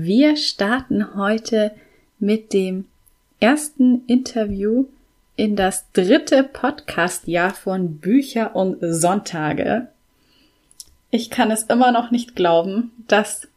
Wir 0.00 0.36
starten 0.36 1.16
heute 1.16 1.72
mit 2.20 2.52
dem 2.52 2.84
ersten 3.40 4.04
Interview 4.06 4.84
in 5.34 5.56
das 5.56 5.90
dritte 5.90 6.44
Podcast-Jahr 6.44 7.52
von 7.52 7.96
Bücher 7.96 8.54
und 8.54 8.76
Sonntage. 8.80 9.88
Ich 11.10 11.30
kann 11.30 11.50
es 11.50 11.64
immer 11.64 11.90
noch 11.90 12.12
nicht 12.12 12.36
glauben, 12.36 12.92
dass 13.08 13.48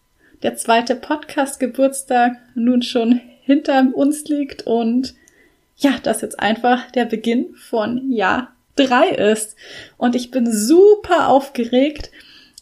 der 0.42 0.56
zweite 0.56 0.96
Podcast-Geburtstag 0.96 2.38
nun 2.56 2.82
schon 2.82 3.22
hinter 3.44 3.92
uns 3.94 4.26
liegt 4.26 4.66
und 4.66 5.14
ja, 5.78 5.94
das 6.02 6.22
jetzt 6.22 6.40
einfach 6.40 6.90
der 6.90 7.06
Beginn 7.06 7.54
von 7.54 8.12
Jahr 8.12 8.52
drei 8.76 9.10
ist. 9.10 9.56
Und 9.96 10.16
ich 10.16 10.32
bin 10.32 10.52
super 10.52 11.28
aufgeregt 11.28 12.10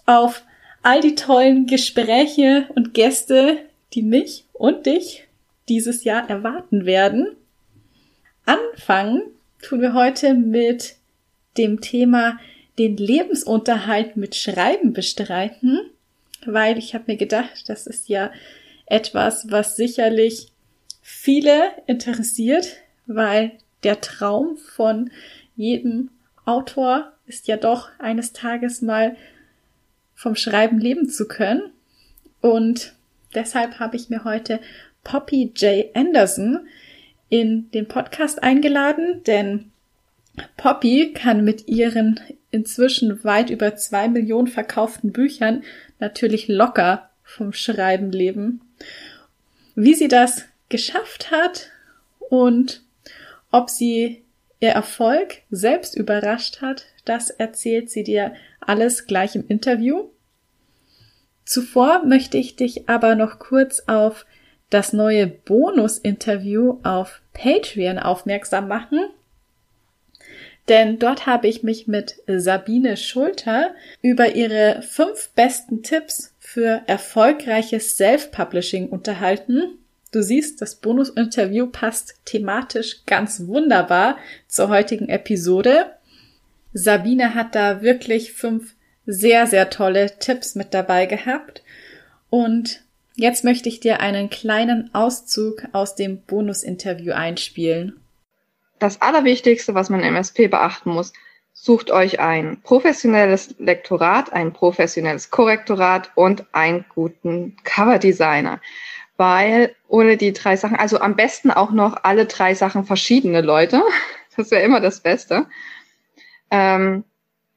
auf 0.06 0.44
all 0.84 1.00
die 1.00 1.16
tollen 1.16 1.66
Gespräche 1.66 2.66
und 2.76 2.94
Gäste, 2.94 3.69
die 3.94 4.04
mich 4.04 4.46
und 4.54 4.86
dich 4.86 5.28
dieses 5.68 6.04
Jahr 6.04 6.30
erwarten 6.30 6.86
werden. 6.86 7.36
Anfangen 8.46 9.22
tun 9.62 9.82
wir 9.82 9.94
heute 9.94 10.34
mit 10.34 10.96
dem 11.58 11.82
Thema 11.82 12.40
den 12.78 12.98
Lebensunterhalt 12.98 14.16
mit 14.16 14.36
Schreiben 14.36 14.94
bestreiten, 14.94 15.80
weil 16.46 16.78
ich 16.78 16.94
habe 16.94 17.06
mir 17.08 17.18
gedacht, 17.18 17.68
das 17.68 17.88
ist 17.88 18.08
ja 18.08 18.32
etwas, 18.86 19.52
was 19.52 19.76
sicherlich 19.76 20.52
viele 21.02 21.72
interessiert, 21.88 22.78
weil 23.06 23.52
der 23.84 24.02
Traum 24.02 24.58
von 24.58 25.12
jedem 25.56 26.10
Autor 26.46 27.12
ist 27.26 27.48
ja 27.48 27.58
doch 27.58 27.90
eines 28.00 28.34
Tages 28.34 28.82
mal 28.82 29.16
vom 30.16 30.36
Schreiben 30.36 30.80
leben 30.80 31.10
zu 31.10 31.28
können. 31.28 31.74
Und 32.42 32.96
deshalb 33.34 33.80
habe 33.80 33.96
ich 33.96 34.10
mir 34.10 34.24
heute 34.24 34.60
Poppy 35.04 35.52
J. 35.56 35.96
Anderson 35.96 36.68
in 37.30 37.70
den 37.72 37.88
Podcast 37.88 38.42
eingeladen, 38.42 39.24
denn 39.24 39.72
Poppy 40.58 41.14
kann 41.14 41.44
mit 41.44 41.68
ihren 41.68 42.20
inzwischen 42.52 43.24
weit 43.24 43.50
über 43.50 43.76
zwei 43.76 44.08
Millionen 44.08 44.48
verkauften 44.48 45.12
Büchern 45.12 45.64
natürlich 46.00 46.48
locker 46.48 47.10
vom 47.24 47.54
Schreiben 47.54 48.12
leben. 48.12 48.62
Wie 49.76 49.94
sie 49.94 50.08
das 50.08 50.46
geschafft 50.70 51.32
hat 51.32 51.70
und 52.20 52.82
ob 53.52 53.70
sie 53.70 54.24
ihr 54.60 54.70
Erfolg 54.70 55.42
selbst 55.50 55.96
überrascht 55.96 56.62
hat, 56.62 56.86
das 57.06 57.30
erzählt 57.30 57.90
sie 57.90 58.04
dir 58.04 58.34
alles 58.60 59.08
gleich 59.08 59.36
im 59.36 59.48
Interview. 59.48 60.10
Zuvor 61.50 62.06
möchte 62.06 62.38
ich 62.38 62.58
dich 62.58 62.88
aber 62.90 63.16
noch 63.16 63.40
kurz 63.40 63.82
auf 63.88 64.28
das 64.70 64.94
neue 64.94 65.26
Bonus-Interview 65.26 66.78
auf 66.84 67.24
Patreon 67.34 67.98
aufmerksam 67.98 68.68
machen. 68.68 69.00
Denn 70.68 71.00
dort 71.00 71.26
habe 71.26 71.48
ich 71.48 71.64
mich 71.64 71.88
mit 71.88 72.22
Sabine 72.28 72.98
Schulter 72.98 73.74
über 74.04 74.36
ihre 74.36 74.84
fünf 74.84 75.30
besten 75.30 75.82
Tipps 75.82 76.36
für 76.38 76.84
erfolgreiches 76.86 77.98
Self-Publishing 77.98 78.88
unterhalten. 78.90 79.80
Du 80.12 80.22
siehst, 80.22 80.62
das 80.62 80.76
Bonus-Interview 80.76 81.66
passt 81.66 82.14
thematisch 82.26 83.08
ganz 83.08 83.48
wunderbar 83.48 84.20
zur 84.48 84.70
heutigen 84.70 85.10
Episode. 85.10 85.88
Sabine 86.74 87.34
hat 87.34 87.56
da 87.56 87.82
wirklich 87.82 88.34
fünf 88.34 88.76
sehr, 89.12 89.48
sehr 89.48 89.72
tolle 89.72 90.20
Tipps 90.20 90.54
mit 90.54 90.74
dabei 90.74 91.08
gehabt. 91.08 91.64
Und 92.30 92.84
jetzt 93.16 93.44
möchte 93.44 93.68
ich 93.68 93.80
dir 93.80 94.00
einen 94.00 94.30
kleinen 94.30 94.94
Auszug 94.94 95.64
aus 95.72 95.96
dem 95.96 96.22
Bonusinterview 96.22 97.14
einspielen. 97.14 98.00
Das 98.78 99.02
Allerwichtigste, 99.02 99.74
was 99.74 99.90
man 99.90 100.02
im 100.02 100.16
SP 100.16 100.48
beachten 100.48 100.92
muss, 100.92 101.12
sucht 101.54 101.90
euch 101.90 102.20
ein 102.20 102.62
professionelles 102.62 103.56
Lektorat, 103.58 104.32
ein 104.32 104.54
professionelles 104.54 105.32
Korrektorat 105.32 106.12
und 106.16 106.46
einen 106.54 106.86
guten 106.94 107.58
Coverdesigner. 107.64 108.62
Weil 109.18 109.76
ohne 109.88 110.18
die 110.18 110.34
drei 110.34 110.56
Sachen, 110.56 110.78
also 110.78 111.00
am 111.02 111.16
besten 111.16 111.50
auch 111.50 111.72
noch 111.72 112.04
alle 112.04 112.28
drei 112.28 112.54
Sachen 112.54 112.86
verschiedene 112.86 113.42
Leute. 113.42 113.82
Das 114.38 114.52
wäre 114.52 114.64
immer 114.64 114.80
das 114.80 115.02
Beste. 115.02 115.48
Ähm, 116.50 117.04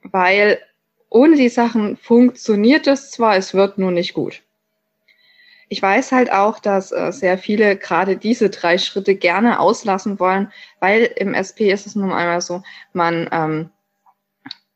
weil 0.02 0.58
ohne 1.12 1.36
die 1.36 1.50
Sachen 1.50 1.96
funktioniert 1.96 2.86
es 2.86 3.10
zwar, 3.10 3.36
es 3.36 3.52
wird 3.52 3.78
nur 3.78 3.90
nicht 3.90 4.14
gut. 4.14 4.42
Ich 5.68 5.80
weiß 5.80 6.12
halt 6.12 6.32
auch, 6.32 6.58
dass 6.58 6.92
äh, 6.92 7.12
sehr 7.12 7.38
viele 7.38 7.76
gerade 7.76 8.16
diese 8.16 8.50
drei 8.50 8.78
Schritte 8.78 9.14
gerne 9.14 9.60
auslassen 9.60 10.18
wollen, 10.18 10.52
weil 10.80 11.04
im 11.16 11.34
SP 11.36 11.72
ist 11.72 11.86
es 11.86 11.96
nun 11.96 12.12
einmal 12.12 12.40
so, 12.40 12.62
man, 12.92 13.28
ähm, 13.32 13.70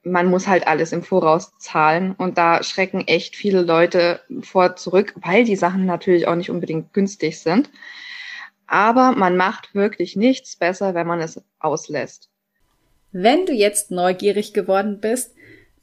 man 0.03 0.31
muss 0.31 0.47
halt 0.47 0.67
alles 0.67 0.93
im 0.93 1.03
Voraus 1.03 1.53
zahlen 1.59 2.15
und 2.17 2.39
da 2.39 2.63
schrecken 2.63 3.07
echt 3.07 3.37
viele 3.37 3.63
Leute 3.63 4.21
vor 4.43 4.77
zurück, 4.77 5.15
weil 5.17 5.45
die 5.45 5.57
Sachen 5.57 5.85
natürlich 5.85 6.29
auch 6.29 6.37
nicht 6.37 6.51
unbedingt 6.51 6.93
günstig 6.93 7.41
sind. 7.41 7.71
Aber 8.67 9.13
man 9.13 9.37
macht 9.37 9.75
wirklich 9.75 10.17
nichts 10.17 10.57
besser, 10.57 10.95
wenn 10.95 11.07
man 11.07 11.21
es 11.21 11.43
auslässt. 11.59 12.31
Wenn 13.13 13.47
du 13.47 13.53
jetzt 13.53 13.91
neugierig 13.91 14.53
geworden 14.53 15.01
bist, 15.01 15.36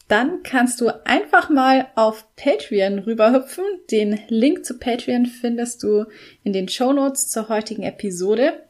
dann 0.08 0.44
kannst 0.44 0.82
du 0.82 0.90
einfach 1.06 1.50
mal 1.50 1.88
auf 1.96 2.26
Patreon 2.36 3.00
rüberhüpfen. 3.00 3.64
Den 3.90 4.20
Link 4.28 4.66
zu 4.66 4.78
Patreon 4.78 5.26
findest 5.26 5.84
du 5.84 6.06
in 6.44 6.54
den 6.54 6.68
Show 6.68 6.94
Notes 6.94 7.30
zur 7.30 7.50
heutigen 7.50 7.84
Episode. 7.84 8.64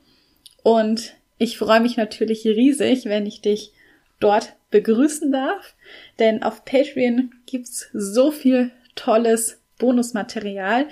Und 0.61 1.15
ich 1.37 1.57
freue 1.57 1.81
mich 1.81 1.97
natürlich 1.97 2.45
riesig, 2.45 3.05
wenn 3.05 3.25
ich 3.25 3.41
dich 3.41 3.71
dort 4.19 4.53
begrüßen 4.71 5.31
darf, 5.31 5.75
denn 6.19 6.43
auf 6.43 6.65
Patreon 6.65 7.31
gibt's 7.45 7.89
so 7.93 8.31
viel 8.31 8.71
tolles 8.95 9.59
Bonusmaterial. 9.79 10.87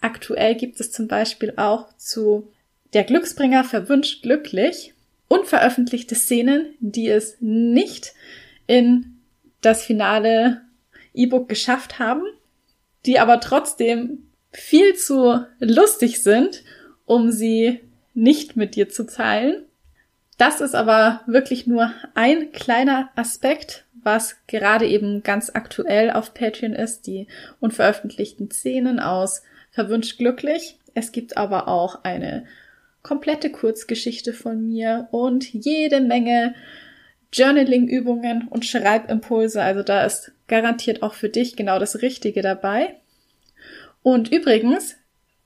Aktuell 0.00 0.54
gibt 0.54 0.78
es 0.80 0.92
zum 0.92 1.08
Beispiel 1.08 1.54
auch 1.56 1.88
zu 1.96 2.48
Der 2.94 3.04
Glücksbringer 3.04 3.64
verwünscht 3.64 4.22
glücklich 4.22 4.94
unveröffentlichte 5.28 6.14
Szenen, 6.14 6.74
die 6.80 7.08
es 7.08 7.36
nicht 7.40 8.14
in 8.66 9.17
das 9.60 9.84
finale 9.84 10.62
E-Book 11.14 11.48
geschafft 11.48 11.98
haben, 11.98 12.22
die 13.06 13.18
aber 13.18 13.40
trotzdem 13.40 14.28
viel 14.50 14.94
zu 14.94 15.44
lustig 15.58 16.22
sind, 16.22 16.62
um 17.04 17.30
sie 17.30 17.80
nicht 18.14 18.56
mit 18.56 18.74
dir 18.74 18.88
zu 18.88 19.06
teilen. 19.06 19.64
Das 20.36 20.60
ist 20.60 20.74
aber 20.74 21.22
wirklich 21.26 21.66
nur 21.66 21.92
ein 22.14 22.52
kleiner 22.52 23.10
Aspekt, 23.16 23.84
was 24.02 24.36
gerade 24.46 24.86
eben 24.86 25.22
ganz 25.22 25.50
aktuell 25.52 26.10
auf 26.10 26.32
Patreon 26.34 26.72
ist, 26.72 27.06
die 27.06 27.26
unveröffentlichten 27.60 28.50
Szenen 28.50 29.00
aus 29.00 29.42
Verwünscht 29.70 30.18
Glücklich. 30.18 30.78
Es 30.94 31.12
gibt 31.12 31.36
aber 31.36 31.68
auch 31.68 32.04
eine 32.04 32.44
komplette 33.02 33.50
Kurzgeschichte 33.50 34.32
von 34.32 34.66
mir 34.66 35.08
und 35.10 35.52
jede 35.52 36.00
Menge 36.00 36.54
Journaling-Übungen 37.32 38.48
und 38.48 38.64
Schreibimpulse. 38.64 39.62
Also 39.62 39.82
da 39.82 40.04
ist 40.04 40.32
garantiert 40.46 41.02
auch 41.02 41.14
für 41.14 41.28
dich 41.28 41.56
genau 41.56 41.78
das 41.78 42.02
Richtige 42.02 42.42
dabei. 42.42 42.96
Und 44.02 44.32
übrigens, 44.32 44.96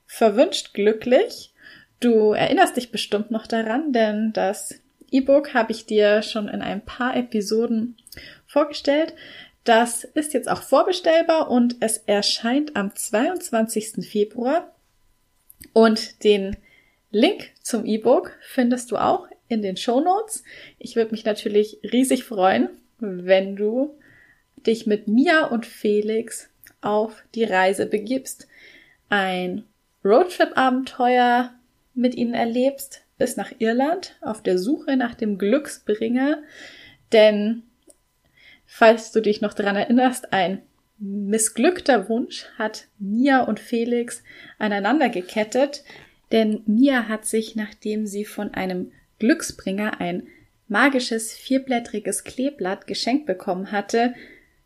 verwünscht 0.05 0.73
glücklich. 0.73 1.53
Du 1.99 2.33
erinnerst 2.33 2.77
dich 2.77 2.91
bestimmt 2.91 3.31
noch 3.31 3.47
daran, 3.47 3.93
denn 3.93 4.31
das 4.33 4.79
E-Book 5.11 5.53
habe 5.53 5.71
ich 5.71 5.85
dir 5.85 6.21
schon 6.21 6.47
in 6.47 6.61
ein 6.61 6.83
paar 6.83 7.15
Episoden 7.15 7.97
vorgestellt. 8.45 9.13
Das 9.63 10.03
ist 10.03 10.33
jetzt 10.33 10.49
auch 10.49 10.61
vorbestellbar 10.61 11.49
und 11.49 11.77
es 11.79 11.97
erscheint 11.97 12.75
am 12.75 12.95
22. 12.95 14.07
Februar. 14.07 14.73
Und 15.71 16.23
den 16.23 16.57
Link 17.11 17.51
zum 17.61 17.85
E-Book 17.85 18.31
findest 18.41 18.91
du 18.91 18.97
auch 18.97 19.27
in 19.53 19.61
den 19.61 19.77
Show 19.77 20.01
Notes. 20.01 20.43
Ich 20.79 20.95
würde 20.95 21.11
mich 21.11 21.25
natürlich 21.25 21.79
riesig 21.83 22.23
freuen, 22.23 22.69
wenn 22.99 23.55
du 23.55 23.97
dich 24.57 24.85
mit 24.85 25.07
Mia 25.07 25.45
und 25.45 25.65
Felix 25.65 26.49
auf 26.81 27.23
die 27.35 27.43
Reise 27.43 27.85
begibst, 27.85 28.47
ein 29.09 29.63
Roadtrip-Abenteuer 30.03 31.53
mit 31.93 32.15
ihnen 32.15 32.33
erlebst, 32.33 33.05
bis 33.17 33.37
nach 33.37 33.53
Irland 33.59 34.17
auf 34.21 34.41
der 34.41 34.57
Suche 34.57 34.97
nach 34.97 35.15
dem 35.15 35.37
Glücksbringer, 35.37 36.41
denn 37.11 37.63
falls 38.65 39.11
du 39.11 39.21
dich 39.21 39.41
noch 39.41 39.53
daran 39.53 39.75
erinnerst, 39.75 40.33
ein 40.33 40.63
missglückter 40.97 42.09
Wunsch 42.09 42.45
hat 42.57 42.87
Mia 42.97 43.43
und 43.43 43.59
Felix 43.59 44.23
aneinander 44.57 45.09
gekettet, 45.09 45.83
denn 46.31 46.63
Mia 46.65 47.07
hat 47.07 47.25
sich, 47.25 47.55
nachdem 47.55 48.07
sie 48.07 48.25
von 48.25 48.53
einem 48.53 48.91
Glücksbringer 49.23 50.01
ein 50.01 50.27
magisches 50.67 51.31
vierblättriges 51.31 52.25
Kleeblatt 52.25 52.87
geschenkt 52.87 53.25
bekommen 53.25 53.71
hatte, 53.71 54.15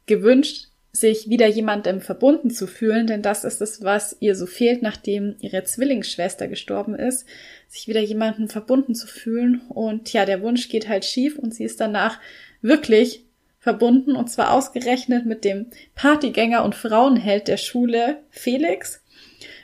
gewünscht, 0.08 0.70
sich 0.92 1.30
wieder 1.30 1.46
jemandem 1.46 2.02
verbunden 2.02 2.50
zu 2.50 2.66
fühlen, 2.66 3.06
denn 3.06 3.22
das 3.22 3.44
ist 3.44 3.62
es, 3.62 3.84
was 3.84 4.18
ihr 4.20 4.34
so 4.34 4.48
fehlt, 4.48 4.82
nachdem 4.82 5.36
ihre 5.42 5.64
Zwillingsschwester 5.64 6.48
gestorben 6.48 6.96
ist, 6.96 7.28
sich 7.68 7.88
wieder 7.88 8.02
jemandem 8.02 8.50
verbunden 8.50 8.96
zu 8.96 9.06
fühlen. 9.06 9.62
Und 9.70 10.12
ja, 10.12 10.26
der 10.26 10.42
Wunsch 10.42 10.70
geht 10.70 10.90
halt 10.90 11.06
schief 11.06 11.38
und 11.38 11.54
sie 11.54 11.64
ist 11.64 11.80
danach 11.80 12.20
wirklich 12.64 13.26
verbunden 13.60 14.16
und 14.16 14.32
zwar 14.32 14.54
ausgerechnet 14.54 15.28
mit 15.28 15.46
dem 15.46 15.68
Partygänger 15.94 16.66
und 16.66 16.74
Frauenheld 16.74 17.48
der 17.48 17.58
Schule 17.58 18.24
Felix, 18.32 19.04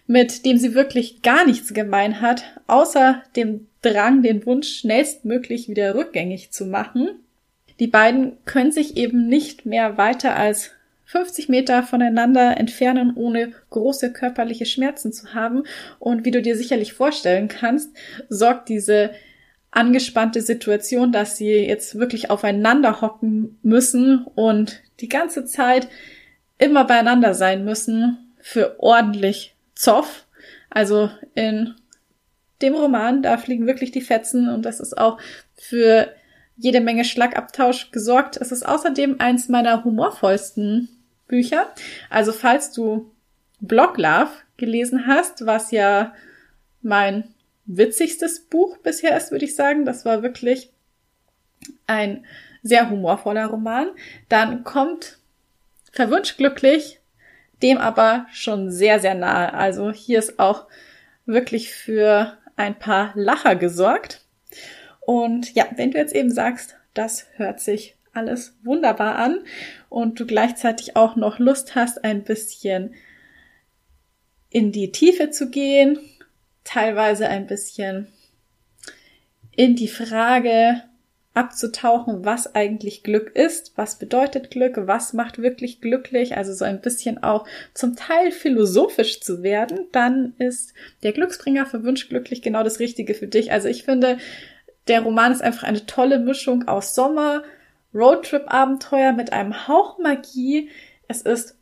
mit 0.06 0.46
dem 0.46 0.60
sie 0.60 0.75
wirklich 0.75 1.24
gar 1.24 1.48
nichts 1.48 1.74
gemein 1.74 2.22
hat, 2.22 2.44
außer 2.68 3.24
dem 3.36 3.68
Drang, 3.84 4.24
den 4.24 4.46
Wunsch 4.46 4.80
schnellstmöglich 4.80 5.70
wieder 5.70 5.94
rückgängig 5.94 6.52
zu 6.52 6.66
machen. 6.66 7.20
Die 7.80 7.88
beiden 7.88 8.38
können 8.46 8.72
sich 8.72 8.98
eben 8.98 9.28
nicht 9.28 9.66
mehr 9.66 9.98
weiter 9.98 10.36
als 10.36 10.72
50 11.06 11.50
Meter 11.50 11.84
voneinander 11.84 12.58
entfernen, 12.58 13.14
ohne 13.16 13.52
große 13.70 14.14
körperliche 14.14 14.66
Schmerzen 14.66 15.12
zu 15.12 15.34
haben. 15.34 15.64
Und 16.00 16.26
wie 16.26 16.32
du 16.32 16.42
dir 16.42 16.56
sicherlich 16.56 16.94
vorstellen 16.94 17.50
kannst, 17.50 17.96
sorgt 18.30 18.70
diese 18.70 19.12
angespannte 19.70 20.42
Situation, 20.42 21.12
dass 21.12 21.38
sie 21.38 21.52
jetzt 21.52 22.00
wirklich 22.00 22.30
aufeinander 22.30 23.02
hocken 23.02 23.60
müssen 23.64 24.26
und 24.36 24.82
die 25.00 25.10
ganze 25.10 25.46
Zeit 25.46 25.88
immer 26.58 26.86
beieinander 26.86 27.34
sein 27.34 27.66
müssen 27.66 28.34
für 28.40 28.80
ordentlich 28.80 29.56
Zoff. 29.76 30.28
Also 30.70 31.10
in 31.36 31.76
dem 32.63 32.74
Roman, 32.74 33.21
da 33.21 33.38
fliegen 33.38 33.68
wirklich 33.68 33.92
die 33.92 34.01
Fetzen 34.01 34.50
und 34.50 34.63
das 34.63 34.80
ist 34.80 34.98
auch 34.98 35.19
für 35.56 36.12
jede 36.56 36.81
Menge 36.81 37.06
Schlagabtausch 37.06 37.92
gesorgt. 37.92 38.38
Es 38.38 38.51
ist 38.51 38.65
außerdem 38.65 39.18
eins 39.19 39.50
meiner 39.50 39.83
humorvollsten 39.83 40.89
Bücher. 41.27 41.68
Also 42.10 42.31
falls 42.31 42.71
du 42.71 43.12
Block 43.60 43.98
Love 43.98 44.31
gelesen 44.57 45.07
hast, 45.07 45.45
was 45.45 45.71
ja 45.71 46.13
mein 46.81 47.33
witzigstes 47.65 48.42
Buch 48.42 48.77
bisher 48.77 49.15
ist, 49.15 49.31
würde 49.31 49.45
ich 49.45 49.56
sagen, 49.56 49.86
das 49.86 50.06
war 50.06 50.24
wirklich 50.24 50.71
ein 51.88 52.25
sehr 52.62 52.89
humorvoller 52.89 53.48
Roman, 53.48 53.88
dann 54.30 54.63
kommt 54.63 55.19
Verwünscht 55.92 56.38
glücklich 56.38 57.00
dem 57.63 57.77
aber 57.77 58.27
schon 58.31 58.69
sehr, 58.69 59.00
sehr 59.00 59.15
nahe. 59.15 59.54
Also 59.54 59.92
hier 59.92 60.19
ist 60.19 60.38
auch 60.38 60.68
wirklich 61.25 61.74
für 61.74 62.38
ein 62.56 62.78
paar 62.78 63.12
Lacher 63.16 63.56
gesorgt. 63.56 64.26
Und 65.02 65.54
ja, 65.54 65.66
wenn 65.76 65.92
du 65.92 65.98
jetzt 65.98 66.16
eben 66.16 66.32
sagst, 66.32 66.76
das 66.94 67.28
hört 67.36 67.60
sich 67.60 67.96
alles 68.14 68.56
wunderbar 68.64 69.16
an 69.16 69.44
und 69.90 70.20
du 70.20 70.26
gleichzeitig 70.26 70.96
auch 70.96 71.16
noch 71.16 71.40
Lust 71.40 71.76
hast, 71.76 72.04
ein 72.04 72.24
bisschen 72.24 72.94
in 74.50 74.72
die 74.72 74.92
Tiefe 74.92 75.32
zu 75.32 75.50
gehen, 75.50 75.98
teilweise 76.64 77.28
ein 77.28 77.48
bisschen 77.48 78.08
in 79.52 79.76
die 79.76 79.88
Frage 79.88 80.84
abzutauchen, 81.34 82.26
was 82.26 82.54
eigentlich 82.54 83.02
Glück 83.04 83.36
ist, 83.36 83.74
was 83.76 83.98
bedeutet 83.98 84.52
Glück, 84.52 84.76
was 84.86 85.14
macht 85.14 85.42
wirklich 85.42 85.82
glücklich, 85.82 86.38
also 86.38 86.54
so 86.54 86.64
ein 86.64 86.82
bisschen 86.82 87.24
auch 87.24 87.48
zum 87.74 87.96
Teil 87.96 88.32
philosophisch 88.32 89.20
zu 89.22 89.42
werden, 89.42 89.88
dann 89.92 90.34
ist 90.38 90.74
der 91.02 91.12
Glücksbringer 91.12 91.66
verwünscht 91.66 92.10
glücklich 92.10 92.42
genau 92.44 92.64
das 92.64 92.80
Richtige 92.80 93.16
für 93.16 93.28
dich. 93.28 93.52
Also 93.52 93.68
ich 93.68 93.84
finde, 93.84 94.20
der 94.88 95.02
Roman 95.02 95.32
ist 95.32 95.42
einfach 95.42 95.64
eine 95.64 95.86
tolle 95.86 96.20
Mischung 96.20 96.68
aus 96.68 96.94
Sommer, 96.94 97.44
Roadtrip-Abenteuer 97.96 99.14
mit 99.14 99.34
einem 99.34 99.68
Hauch 99.68 99.98
Magie. 99.98 100.70
Es 101.08 101.24
ist 101.24 101.58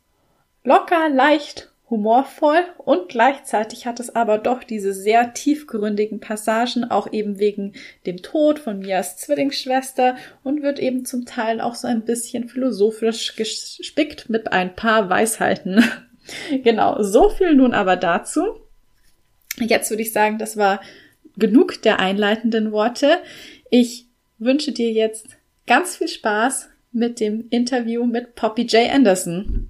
locker, 0.64 1.08
leicht 1.08 1.71
humorvoll 1.92 2.64
und 2.78 3.10
gleichzeitig 3.10 3.84
hat 3.84 4.00
es 4.00 4.16
aber 4.16 4.38
doch 4.38 4.64
diese 4.64 4.94
sehr 4.94 5.34
tiefgründigen 5.34 6.20
Passagen, 6.20 6.84
auch 6.90 7.12
eben 7.12 7.38
wegen 7.38 7.74
dem 8.06 8.22
Tod 8.22 8.58
von 8.58 8.78
Mias 8.78 9.18
Zwillingsschwester 9.18 10.16
und 10.42 10.62
wird 10.62 10.78
eben 10.78 11.04
zum 11.04 11.26
Teil 11.26 11.60
auch 11.60 11.74
so 11.74 11.86
ein 11.86 12.06
bisschen 12.06 12.48
philosophisch 12.48 13.36
gespickt 13.36 14.30
mit 14.30 14.52
ein 14.52 14.74
paar 14.74 15.10
Weisheiten. 15.10 15.84
genau, 16.64 17.02
so 17.02 17.28
viel 17.28 17.54
nun 17.54 17.74
aber 17.74 17.96
dazu. 17.96 18.42
Jetzt 19.58 19.90
würde 19.90 20.02
ich 20.02 20.14
sagen, 20.14 20.38
das 20.38 20.56
war 20.56 20.80
genug 21.36 21.82
der 21.82 22.00
einleitenden 22.00 22.72
Worte. 22.72 23.18
Ich 23.68 24.06
wünsche 24.38 24.72
dir 24.72 24.90
jetzt 24.90 25.26
ganz 25.66 25.96
viel 25.96 26.08
Spaß 26.08 26.70
mit 26.90 27.20
dem 27.20 27.48
Interview 27.50 28.06
mit 28.06 28.34
Poppy 28.34 28.62
J. 28.62 28.90
Anderson. 28.90 29.68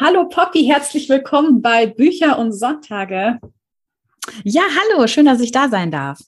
Hallo 0.00 0.28
Poppy, 0.28 0.64
herzlich 0.64 1.08
willkommen 1.08 1.62
bei 1.62 1.86
Bücher 1.86 2.36
und 2.40 2.52
Sonntage. 2.52 3.38
Ja, 4.42 4.62
hallo, 4.62 5.06
schön, 5.06 5.26
dass 5.26 5.40
ich 5.40 5.52
da 5.52 5.68
sein 5.68 5.92
darf. 5.92 6.18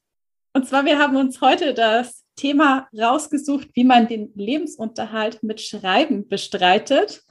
Und 0.52 0.68
zwar, 0.68 0.84
wir 0.84 1.00
haben 1.00 1.16
uns 1.16 1.40
heute 1.40 1.74
das 1.74 2.24
Thema 2.36 2.86
rausgesucht, 2.96 3.70
wie 3.74 3.82
man 3.82 4.06
den 4.06 4.30
Lebensunterhalt 4.36 5.42
mit 5.42 5.60
Schreiben 5.60 6.28
bestreitet. 6.28 7.22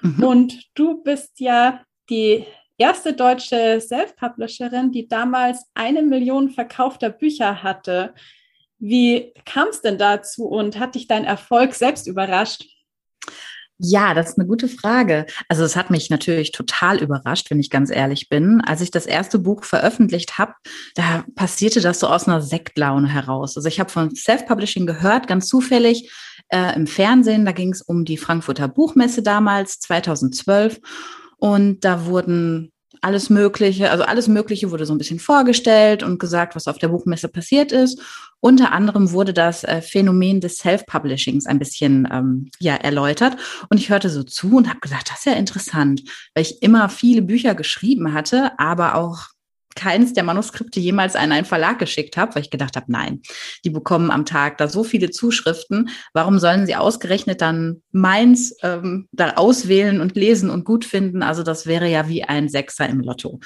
Mhm. 0.00 0.24
Und 0.24 0.64
du 0.74 1.02
bist 1.02 1.40
ja 1.40 1.84
die 2.08 2.46
erste 2.78 3.12
deutsche 3.12 3.78
Self-Publisherin, 3.78 4.92
die 4.92 5.06
damals 5.06 5.66
eine 5.74 6.02
Million 6.02 6.48
verkaufter 6.48 7.10
Bücher 7.10 7.62
hatte. 7.62 8.14
Wie 8.78 9.34
kam 9.44 9.68
es 9.68 9.82
denn 9.82 9.98
dazu 9.98 10.46
und 10.46 10.78
hat 10.78 10.94
dich 10.94 11.06
dein 11.06 11.26
Erfolg 11.26 11.74
selbst 11.74 12.06
überrascht? 12.06 12.64
Ja, 13.78 14.14
das 14.14 14.30
ist 14.30 14.38
eine 14.38 14.46
gute 14.46 14.68
Frage. 14.68 15.26
Also 15.48 15.62
es 15.62 15.76
hat 15.76 15.90
mich 15.90 16.08
natürlich 16.08 16.50
total 16.52 17.02
überrascht, 17.02 17.50
wenn 17.50 17.60
ich 17.60 17.68
ganz 17.68 17.90
ehrlich 17.90 18.30
bin. 18.30 18.62
Als 18.62 18.80
ich 18.80 18.90
das 18.90 19.04
erste 19.04 19.38
Buch 19.38 19.64
veröffentlicht 19.64 20.38
habe, 20.38 20.54
da 20.94 21.24
passierte 21.34 21.82
das 21.82 22.00
so 22.00 22.06
aus 22.06 22.26
einer 22.26 22.40
Sektlaune 22.40 23.08
heraus. 23.08 23.54
Also 23.56 23.68
ich 23.68 23.78
habe 23.78 23.90
von 23.90 24.14
Self-Publishing 24.14 24.86
gehört, 24.86 25.28
ganz 25.28 25.46
zufällig 25.46 26.10
äh, 26.48 26.74
im 26.74 26.86
Fernsehen. 26.86 27.44
Da 27.44 27.52
ging 27.52 27.72
es 27.72 27.82
um 27.82 28.06
die 28.06 28.16
Frankfurter 28.16 28.68
Buchmesse 28.68 29.22
damals, 29.22 29.78
2012. 29.80 30.80
Und 31.36 31.84
da 31.84 32.06
wurden 32.06 32.72
alles 33.00 33.30
Mögliche, 33.30 33.90
also 33.90 34.04
alles 34.04 34.28
Mögliche 34.28 34.70
wurde 34.70 34.86
so 34.86 34.94
ein 34.94 34.98
bisschen 34.98 35.18
vorgestellt 35.18 36.02
und 36.02 36.18
gesagt, 36.18 36.56
was 36.56 36.68
auf 36.68 36.78
der 36.78 36.88
Buchmesse 36.88 37.28
passiert 37.28 37.72
ist. 37.72 38.00
Unter 38.40 38.72
anderem 38.72 39.12
wurde 39.12 39.32
das 39.32 39.64
äh, 39.64 39.80
Phänomen 39.80 40.40
des 40.40 40.58
Self-Publishings 40.58 41.46
ein 41.46 41.58
bisschen 41.58 42.08
ähm, 42.12 42.50
ja, 42.60 42.74
erläutert. 42.74 43.36
Und 43.70 43.78
ich 43.78 43.90
hörte 43.90 44.10
so 44.10 44.22
zu 44.22 44.56
und 44.56 44.68
habe 44.68 44.80
gesagt, 44.80 45.10
das 45.10 45.18
ist 45.18 45.26
ja 45.26 45.32
interessant, 45.32 46.02
weil 46.34 46.42
ich 46.42 46.62
immer 46.62 46.88
viele 46.88 47.22
Bücher 47.22 47.54
geschrieben 47.54 48.12
hatte, 48.12 48.58
aber 48.58 48.94
auch 48.94 49.35
keines 49.76 50.12
der 50.12 50.24
Manuskripte 50.24 50.80
jemals 50.80 51.14
an 51.14 51.32
einen 51.32 51.44
Verlag 51.44 51.78
geschickt 51.78 52.16
habe, 52.16 52.34
weil 52.34 52.42
ich 52.42 52.50
gedacht 52.50 52.76
habe, 52.76 52.90
nein, 52.90 53.20
die 53.64 53.70
bekommen 53.70 54.10
am 54.10 54.24
Tag 54.24 54.58
da 54.58 54.68
so 54.68 54.82
viele 54.82 55.10
Zuschriften. 55.10 55.90
Warum 56.12 56.38
sollen 56.38 56.66
sie 56.66 56.74
ausgerechnet 56.76 57.40
dann 57.40 57.82
meins 57.92 58.56
ähm, 58.62 59.08
da 59.12 59.34
auswählen 59.34 60.00
und 60.00 60.16
lesen 60.16 60.50
und 60.50 60.64
gut 60.64 60.84
finden? 60.84 61.22
Also 61.22 61.42
das 61.42 61.66
wäre 61.66 61.88
ja 61.88 62.08
wie 62.08 62.24
ein 62.24 62.48
Sechser 62.48 62.88
im 62.88 63.00
Lotto. 63.00 63.40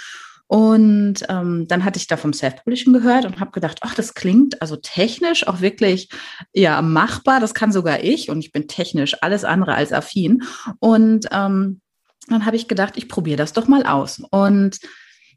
Und 0.51 1.25
ähm, 1.29 1.69
dann 1.69 1.85
hatte 1.85 1.99
ich 1.99 2.09
da 2.09 2.17
vom 2.17 2.33
Self-Publishing 2.33 2.93
gehört 2.93 3.25
und 3.25 3.39
habe 3.39 3.53
gedacht, 3.53 3.79
ach, 3.83 3.95
das 3.95 4.15
klingt 4.15 4.61
also 4.61 4.75
technisch 4.75 5.47
auch 5.47 5.61
wirklich 5.61 6.09
ja 6.53 6.83
machbar. 6.83 7.39
Das 7.39 7.55
kann 7.55 7.71
sogar 7.71 8.03
ich 8.03 8.31
und 8.31 8.41
ich 8.41 8.51
bin 8.51 8.67
technisch 8.67 9.15
alles 9.23 9.45
andere 9.45 9.75
als 9.75 9.93
affin. 9.93 10.43
Und 10.81 11.27
ähm, 11.31 11.81
dann 12.27 12.47
habe 12.47 12.57
ich 12.57 12.67
gedacht, 12.67 12.95
ich 12.97 13.09
probiere 13.09 13.37
das 13.37 13.53
doch 13.53 13.69
mal 13.69 13.87
aus. 13.87 14.21
Und 14.31 14.81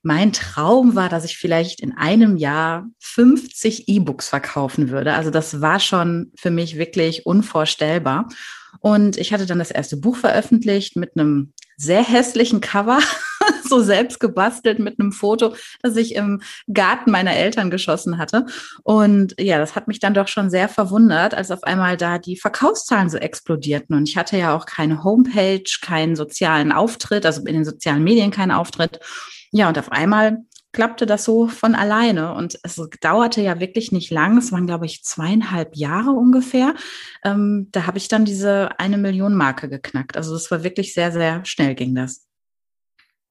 mein 0.03 0.33
Traum 0.33 0.95
war, 0.95 1.07
dass 1.07 1.23
ich 1.23 1.37
vielleicht 1.37 1.79
in 1.79 1.93
einem 1.97 2.35
Jahr 2.35 2.87
50 2.99 3.87
E-Books 3.87 4.29
verkaufen 4.29 4.89
würde. 4.89 5.13
Also 5.13 5.31
das 5.31 5.61
war 5.61 5.79
schon 5.79 6.31
für 6.35 6.51
mich 6.51 6.77
wirklich 6.77 7.25
unvorstellbar. 7.25 8.27
Und 8.79 9.17
ich 9.17 9.31
hatte 9.31 9.45
dann 9.45 9.59
das 9.59 9.71
erste 9.71 9.95
Buch 9.95 10.17
veröffentlicht 10.17 10.97
mit 10.97 11.17
einem 11.17 11.53
sehr 11.77 12.03
hässlichen 12.03 12.59
Cover. 12.59 12.99
so 13.69 13.81
selbst 13.81 14.19
gebastelt 14.19 14.79
mit 14.79 14.99
einem 14.99 15.11
Foto, 15.11 15.55
das 15.81 15.95
ich 15.95 16.15
im 16.15 16.41
Garten 16.71 17.11
meiner 17.11 17.33
Eltern 17.35 17.69
geschossen 17.69 18.17
hatte. 18.17 18.45
Und 18.83 19.35
ja, 19.39 19.57
das 19.57 19.75
hat 19.75 19.87
mich 19.87 19.99
dann 19.99 20.13
doch 20.13 20.27
schon 20.27 20.49
sehr 20.49 20.69
verwundert, 20.69 21.33
als 21.33 21.51
auf 21.51 21.63
einmal 21.63 21.97
da 21.97 22.17
die 22.17 22.37
Verkaufszahlen 22.37 23.09
so 23.09 23.17
explodierten. 23.17 23.95
Und 23.95 24.09
ich 24.09 24.17
hatte 24.17 24.37
ja 24.37 24.55
auch 24.55 24.65
keine 24.65 25.03
Homepage, 25.03 25.63
keinen 25.81 26.15
sozialen 26.15 26.71
Auftritt, 26.71 27.25
also 27.25 27.41
in 27.41 27.53
den 27.53 27.65
sozialen 27.65 28.03
Medien 28.03 28.31
keinen 28.31 28.51
Auftritt. 28.51 28.99
Ja, 29.51 29.67
und 29.67 29.77
auf 29.77 29.91
einmal 29.91 30.39
klappte 30.73 31.05
das 31.05 31.23
so 31.23 31.47
von 31.47 31.75
alleine. 31.75 32.33
Und 32.33 32.59
es 32.63 32.81
dauerte 32.99 33.41
ja 33.41 33.59
wirklich 33.59 33.91
nicht 33.91 34.11
lang. 34.11 34.37
Es 34.37 34.51
waren, 34.51 34.67
glaube 34.67 34.85
ich, 34.85 35.03
zweieinhalb 35.03 35.75
Jahre 35.75 36.11
ungefähr. 36.11 36.73
Ähm, 37.23 37.69
da 37.71 37.85
habe 37.87 37.99
ich 37.99 38.09
dann 38.09 38.25
diese 38.25 38.79
eine 38.79 38.97
Million 38.97 39.35
Marke 39.35 39.69
geknackt. 39.69 40.17
Also 40.17 40.35
es 40.35 40.51
war 40.51 40.63
wirklich 40.63 40.93
sehr, 40.93 41.11
sehr 41.11 41.45
schnell 41.45 41.75
ging 41.75 41.95
das. 41.95 42.27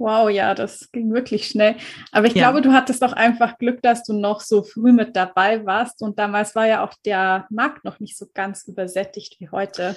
Wow, 0.02 0.28
ja, 0.28 0.56
das 0.56 0.90
ging 0.90 1.14
wirklich 1.14 1.46
schnell. 1.46 1.76
Aber 2.10 2.26
ich 2.26 2.34
ja. 2.34 2.50
glaube, 2.50 2.60
du 2.60 2.72
hattest 2.72 3.02
doch 3.02 3.12
einfach 3.12 3.56
Glück, 3.58 3.80
dass 3.82 4.02
du 4.02 4.12
noch 4.12 4.40
so 4.40 4.64
früh 4.64 4.90
mit 4.90 5.14
dabei 5.14 5.64
warst. 5.64 6.02
Und 6.02 6.18
damals 6.18 6.56
war 6.56 6.66
ja 6.66 6.84
auch 6.84 6.92
der 7.04 7.46
Markt 7.50 7.84
noch 7.84 8.00
nicht 8.00 8.18
so 8.18 8.26
ganz 8.34 8.64
übersättigt 8.66 9.36
wie 9.38 9.48
heute. 9.50 9.94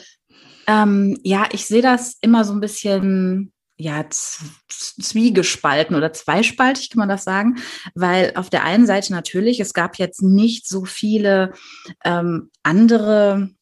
Ähm, 0.68 1.20
ja, 1.24 1.46
ich 1.54 1.66
sehe 1.66 1.82
das 1.82 2.20
immer 2.22 2.46
so 2.46 2.54
ein 2.54 2.60
bisschen 2.60 3.52
ja, 3.78 4.06
zwiegespalten 4.70 5.96
oder 5.96 6.14
zweispaltig 6.14 6.92
kann 6.92 7.00
man 7.00 7.10
das 7.10 7.24
sagen, 7.24 7.56
weil 7.96 8.32
auf 8.36 8.52
der 8.52 8.64
einen 8.64 8.86
Seite 8.86 9.12
natürlich, 9.12 9.60
es 9.60 9.74
gab 9.74 9.98
jetzt 9.98 10.22
nicht 10.22 10.68
so 10.68 10.86
viele 10.86 11.52
ähm, 12.06 12.52
andere 12.62 13.55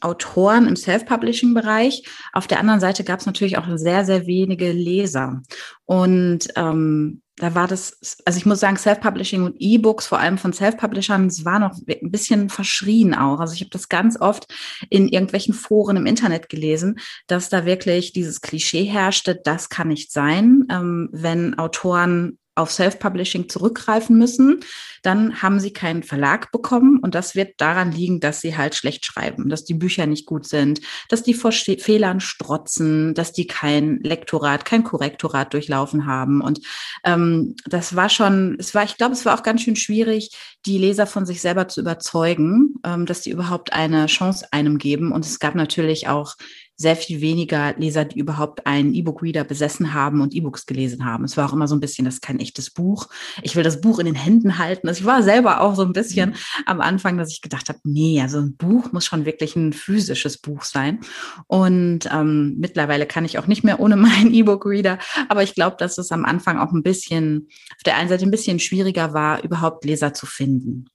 Autoren 0.00 0.66
im 0.66 0.76
Self-Publishing-Bereich. 0.76 2.04
Auf 2.32 2.46
der 2.46 2.60
anderen 2.60 2.80
Seite 2.80 3.04
gab 3.04 3.20
es 3.20 3.26
natürlich 3.26 3.58
auch 3.58 3.66
sehr, 3.76 4.04
sehr 4.04 4.26
wenige 4.26 4.72
Leser. 4.72 5.42
Und 5.84 6.48
ähm, 6.56 7.22
da 7.36 7.54
war 7.54 7.66
das, 7.66 7.98
also 8.24 8.36
ich 8.36 8.46
muss 8.46 8.60
sagen, 8.60 8.76
Self-Publishing 8.76 9.42
und 9.42 9.56
E-Books, 9.58 10.06
vor 10.06 10.18
allem 10.18 10.38
von 10.38 10.52
Self-Publishern, 10.52 11.26
es 11.26 11.44
war 11.44 11.58
noch 11.58 11.76
ein 11.88 12.10
bisschen 12.10 12.50
verschrien 12.50 13.14
auch. 13.14 13.40
Also 13.40 13.54
ich 13.54 13.60
habe 13.60 13.70
das 13.70 13.88
ganz 13.88 14.20
oft 14.20 14.52
in 14.90 15.08
irgendwelchen 15.08 15.54
Foren 15.54 15.96
im 15.96 16.06
Internet 16.06 16.48
gelesen, 16.48 16.98
dass 17.26 17.48
da 17.48 17.64
wirklich 17.64 18.12
dieses 18.12 18.42
Klischee 18.42 18.84
herrschte, 18.84 19.40
das 19.42 19.70
kann 19.70 19.88
nicht 19.88 20.12
sein, 20.12 20.66
ähm, 20.70 21.08
wenn 21.12 21.58
Autoren 21.58 22.38
auf 22.54 22.70
Self-Publishing 22.70 23.48
zurückgreifen 23.48 24.18
müssen, 24.18 24.60
dann 25.02 25.42
haben 25.42 25.58
sie 25.58 25.72
keinen 25.72 26.02
Verlag 26.02 26.52
bekommen 26.52 26.98
und 26.98 27.14
das 27.14 27.34
wird 27.34 27.60
daran 27.60 27.92
liegen, 27.92 28.20
dass 28.20 28.40
sie 28.40 28.56
halt 28.56 28.74
schlecht 28.74 29.04
schreiben, 29.04 29.48
dass 29.48 29.64
die 29.64 29.74
Bücher 29.74 30.06
nicht 30.06 30.26
gut 30.26 30.46
sind, 30.46 30.80
dass 31.08 31.22
die 31.22 31.34
vor 31.34 31.52
Fehlern 31.52 32.20
strotzen, 32.20 33.14
dass 33.14 33.32
die 33.32 33.46
kein 33.46 34.00
Lektorat, 34.02 34.64
kein 34.64 34.84
Korrektorat 34.84 35.52
durchlaufen 35.52 36.06
haben. 36.06 36.40
Und 36.40 36.60
ähm, 37.04 37.56
das 37.64 37.96
war 37.96 38.08
schon, 38.08 38.56
es 38.58 38.74
war, 38.74 38.84
ich 38.84 38.96
glaube, 38.96 39.14
es 39.14 39.24
war 39.24 39.38
auch 39.38 39.42
ganz 39.42 39.62
schön 39.62 39.76
schwierig, 39.76 40.30
die 40.66 40.78
Leser 40.78 41.06
von 41.06 41.26
sich 41.26 41.40
selber 41.40 41.68
zu 41.68 41.80
überzeugen, 41.80 42.74
ähm, 42.84 43.06
dass 43.06 43.22
die 43.22 43.30
überhaupt 43.30 43.72
eine 43.72 44.06
Chance 44.06 44.46
einem 44.52 44.78
geben. 44.78 45.10
Und 45.12 45.24
es 45.24 45.40
gab 45.40 45.54
natürlich 45.54 46.08
auch 46.08 46.36
sehr 46.76 46.96
viel 46.96 47.20
weniger 47.20 47.74
Leser, 47.78 48.04
die 48.04 48.18
überhaupt 48.18 48.66
einen 48.66 48.94
E-Book-Reader 48.94 49.44
besessen 49.44 49.94
haben 49.94 50.20
und 50.20 50.34
E-Books 50.34 50.66
gelesen 50.66 51.04
haben. 51.04 51.24
Es 51.24 51.36
war 51.36 51.48
auch 51.48 51.52
immer 51.52 51.68
so 51.68 51.76
ein 51.76 51.80
bisschen, 51.80 52.04
das 52.04 52.14
ist 52.14 52.22
kein 52.22 52.40
echtes 52.40 52.70
Buch. 52.70 53.08
Ich 53.42 53.54
will 53.54 53.62
das 53.62 53.80
Buch 53.80 53.98
in 53.98 54.06
den 54.06 54.14
Händen 54.14 54.58
halten. 54.58 54.88
Also 54.88 55.00
ich 55.00 55.06
war 55.06 55.22
selber 55.22 55.60
auch 55.60 55.74
so 55.74 55.82
ein 55.82 55.92
bisschen 55.92 56.30
mhm. 56.30 56.36
am 56.66 56.80
Anfang, 56.80 57.18
dass 57.18 57.30
ich 57.30 57.40
gedacht 57.40 57.68
habe, 57.68 57.78
nee, 57.84 58.20
also 58.20 58.38
ein 58.38 58.56
Buch 58.56 58.92
muss 58.92 59.06
schon 59.06 59.24
wirklich 59.26 59.54
ein 59.54 59.72
physisches 59.72 60.38
Buch 60.38 60.64
sein. 60.64 61.00
Und 61.46 62.08
ähm, 62.12 62.56
mittlerweile 62.58 63.06
kann 63.06 63.24
ich 63.24 63.38
auch 63.38 63.46
nicht 63.46 63.64
mehr 63.64 63.78
ohne 63.78 63.96
meinen 64.02 64.34
E-Book-Reader. 64.34 64.98
Aber 65.28 65.42
ich 65.42 65.54
glaube, 65.54 65.76
dass 65.78 65.98
es 65.98 66.10
am 66.10 66.24
Anfang 66.24 66.58
auch 66.58 66.72
ein 66.72 66.82
bisschen, 66.82 67.48
auf 67.76 67.82
der 67.84 67.96
einen 67.96 68.08
Seite 68.08 68.24
ein 68.24 68.30
bisschen 68.30 68.58
schwieriger 68.58 69.12
war, 69.12 69.44
überhaupt 69.44 69.84
Leser 69.84 70.14
zu 70.14 70.26
finden. 70.26 70.86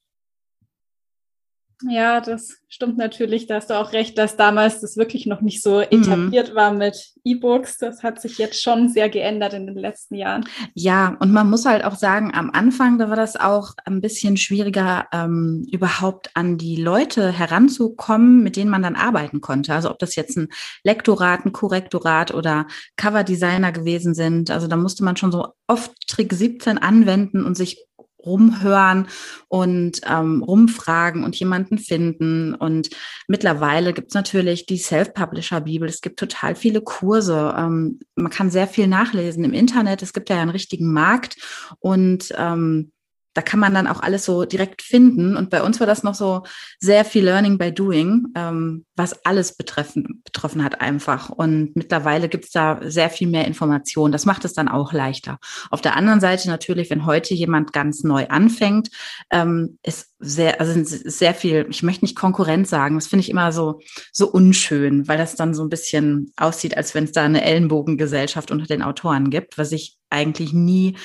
Ja, 1.84 2.22
das 2.22 2.58
stimmt 2.68 2.98
natürlich. 2.98 3.46
Da 3.46 3.56
hast 3.56 3.70
du 3.70 3.76
auch 3.76 3.94
recht, 3.94 4.18
dass 4.18 4.36
damals 4.36 4.82
das 4.82 4.98
wirklich 4.98 5.28
noch 5.28 5.42
nicht 5.42 5.62
so 5.62 5.78
mhm. 5.78 5.86
etabliert 5.92 6.52
mhm. 6.52 6.56
war 6.56 6.74
mit 6.74 7.14
E-Books. 7.24 7.78
Das 7.78 8.02
hat 8.02 8.20
sich 8.20 8.40
jetzt 8.40 8.62
schon 8.62 8.90
sehr 8.90 9.10
geändert 9.10 9.54
in 9.54 9.68
den 9.68 9.76
letzten 9.76 10.16
Jahren. 10.16 10.46
Ja, 10.74 11.16
und 11.20 11.32
man 11.32 11.50
muss 11.50 11.66
halt 11.66 11.84
auch 11.84 11.96
sagen, 11.96 12.34
am 12.34 12.50
Anfang, 12.50 12.98
da 12.98 13.10
war 13.10 13.16
das 13.16 13.36
auch 13.36 13.74
ein 13.86 14.02
bisschen 14.02 14.38
schwieriger, 14.38 15.06
ähm, 15.12 15.68
überhaupt 15.72 16.32
an 16.34 16.58
die 16.58 16.78
Leute 16.78 17.32
heranzukommen, 17.32 18.42
mit 18.42 18.56
denen 18.56 18.72
man 18.72 18.82
dann 18.82 18.96
arbeiten 18.96 19.40
konnte. 19.40 19.74
Also 19.74 19.92
ob 19.92 20.00
das 20.00 20.16
jetzt 20.16 20.36
ein 20.36 20.50
Lektorat, 20.84 21.46
ein 21.46 21.52
Korrektorat 21.52 22.34
oder 22.34 22.66
Coverdesigner 22.96 23.72
gewesen 23.72 24.16
sind. 24.16 24.50
Also 24.50 24.68
da 24.68 24.78
musste 24.78 25.04
man 25.04 25.16
schon 25.16 25.32
so 25.32 25.50
oft 25.68 25.92
Trick 26.08 26.34
17 26.34 26.80
anwenden 26.80 27.46
und 27.46 27.56
sich 27.56 27.86
rumhören 28.28 29.08
und 29.48 30.02
ähm, 30.08 30.44
rumfragen 30.44 31.24
und 31.24 31.36
jemanden 31.36 31.78
finden. 31.78 32.54
Und 32.54 32.90
mittlerweile 33.28 33.94
gibt 33.94 34.10
es 34.10 34.14
natürlich 34.14 34.66
die 34.66 34.78
Self-Publisher-Bibel. 34.78 35.90
Es 35.90 36.02
gibt 36.02 36.20
total 36.20 36.56
viele 36.56 36.82
Kurse. 36.82 37.56
Ähm, 37.58 38.00
man 38.16 38.32
kann 38.32 38.52
sehr 38.52 38.68
viel 38.68 38.88
nachlesen 38.88 39.44
im 39.44 39.54
Internet. 39.54 40.04
Es 40.04 40.14
gibt 40.14 40.30
ja 40.30 40.40
einen 40.42 40.52
richtigen 40.52 40.92
Markt 40.94 41.38
und 41.80 42.34
ähm, 42.38 42.92
da 43.38 43.44
kann 43.44 43.60
man 43.60 43.76
dann 43.76 43.86
auch 43.86 44.00
alles 44.00 44.26
so 44.26 44.46
direkt 44.46 44.82
finden. 44.82 45.38
Und 45.38 45.52
bei 45.52 45.62
uns 45.62 45.80
war 45.80 45.86
das 45.86 46.02
noch 46.02 46.16
so 46.16 46.42
sehr 46.80 47.06
viel 47.06 47.24
Learning 47.24 47.60
by 47.60 47.72
Doing, 47.72 48.26
ähm, 48.36 48.84
was 48.96 49.24
alles 49.28 49.56
betreffen, 49.56 50.24
betroffen 50.26 50.64
hat 50.64 50.82
einfach. 50.82 51.30
Und 51.30 51.76
mittlerweile 51.76 52.30
gibt 52.30 52.46
es 52.46 52.52
da 52.52 52.80
sehr 52.84 53.12
viel 53.12 53.28
mehr 53.28 53.46
Informationen. 53.46 54.12
Das 54.12 54.26
macht 54.26 54.44
es 54.44 54.54
dann 54.54 54.68
auch 54.68 54.92
leichter. 54.92 55.38
Auf 55.70 55.82
der 55.82 55.96
anderen 55.96 56.20
Seite 56.20 56.50
natürlich, 56.50 56.90
wenn 56.90 57.06
heute 57.06 57.36
jemand 57.36 57.74
ganz 57.74 58.04
neu 58.04 58.26
anfängt, 58.28 58.90
ähm, 59.30 59.78
ist 59.84 60.16
sehr, 60.18 60.60
also 60.60 60.74
sehr 60.84 61.36
viel, 61.36 61.68
ich 61.70 61.84
möchte 61.84 62.06
nicht 62.06 62.16
Konkurrent 62.16 62.68
sagen, 62.68 62.96
das 62.96 63.06
finde 63.06 63.22
ich 63.22 63.30
immer 63.30 63.52
so, 63.52 63.82
so 64.12 64.32
unschön, 64.32 65.08
weil 65.08 65.20
das 65.20 65.36
dann 65.36 65.54
so 65.54 65.62
ein 65.62 65.70
bisschen 65.70 66.34
aussieht, 66.38 66.76
als 66.76 66.96
wenn 66.96 67.04
es 67.04 67.12
da 67.12 67.24
eine 67.24 67.44
Ellenbogengesellschaft 67.44 68.50
unter 68.50 68.66
den 68.66 68.82
Autoren 68.82 69.30
gibt, 69.30 69.60
was 69.60 69.72
ich 69.72 69.96
eigentlich 70.10 70.54
nie 70.54 70.96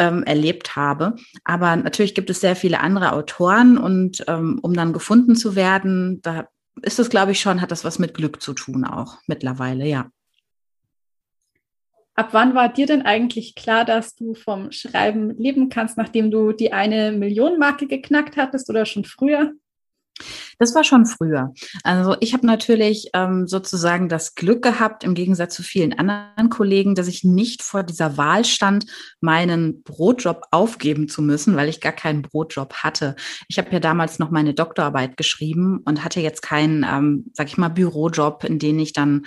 ähm, 0.00 0.24
erlebt 0.24 0.74
habe. 0.74 1.14
Aber 1.44 1.76
natürlich 1.76 2.14
gibt 2.14 2.30
es 2.30 2.40
sehr 2.40 2.56
viele 2.56 2.80
andere 2.80 3.12
Autoren 3.12 3.76
und 3.76 4.24
ähm, 4.26 4.58
um 4.62 4.72
dann 4.72 4.94
gefunden 4.94 5.36
zu 5.36 5.54
werden, 5.54 6.20
da 6.22 6.48
ist 6.82 6.98
es, 6.98 7.10
glaube 7.10 7.32
ich, 7.32 7.40
schon, 7.40 7.60
hat 7.60 7.70
das 7.70 7.84
was 7.84 7.98
mit 7.98 8.14
Glück 8.14 8.40
zu 8.40 8.54
tun 8.54 8.84
auch 8.84 9.18
mittlerweile, 9.26 9.86
ja. 9.86 10.10
Ab 12.14 12.30
wann 12.32 12.54
war 12.54 12.72
dir 12.72 12.86
denn 12.86 13.02
eigentlich 13.02 13.54
klar, 13.54 13.84
dass 13.84 14.14
du 14.14 14.34
vom 14.34 14.72
Schreiben 14.72 15.30
leben 15.38 15.68
kannst, 15.68 15.96
nachdem 15.96 16.30
du 16.30 16.52
die 16.52 16.72
eine 16.72 17.12
Million 17.12 17.58
Marke 17.58 17.86
geknackt 17.86 18.36
hattest 18.36 18.68
oder 18.70 18.86
schon 18.86 19.04
früher? 19.04 19.52
Das 20.58 20.74
war 20.74 20.84
schon 20.84 21.06
früher. 21.06 21.52
Also 21.84 22.16
ich 22.20 22.34
habe 22.34 22.46
natürlich 22.46 23.10
ähm, 23.14 23.46
sozusagen 23.46 24.08
das 24.08 24.34
Glück 24.34 24.62
gehabt, 24.62 25.04
im 25.04 25.14
Gegensatz 25.14 25.54
zu 25.54 25.62
vielen 25.62 25.98
anderen 25.98 26.50
Kollegen, 26.50 26.94
dass 26.94 27.08
ich 27.08 27.24
nicht 27.24 27.62
vor 27.62 27.82
dieser 27.82 28.16
Wahl 28.16 28.44
stand, 28.44 28.86
meinen 29.20 29.82
Brotjob 29.82 30.42
aufgeben 30.50 31.08
zu 31.08 31.22
müssen, 31.22 31.56
weil 31.56 31.68
ich 31.68 31.80
gar 31.80 31.92
keinen 31.92 32.22
Brotjob 32.22 32.74
hatte. 32.74 33.16
Ich 33.48 33.58
habe 33.58 33.70
ja 33.70 33.80
damals 33.80 34.18
noch 34.18 34.30
meine 34.30 34.54
Doktorarbeit 34.54 35.16
geschrieben 35.16 35.80
und 35.84 36.04
hatte 36.04 36.20
jetzt 36.20 36.42
keinen, 36.42 36.84
ähm, 36.84 37.30
sag 37.32 37.48
ich 37.48 37.58
mal, 37.58 37.68
Bürojob, 37.68 38.44
in 38.44 38.58
den 38.58 38.78
ich 38.78 38.92
dann 38.92 39.26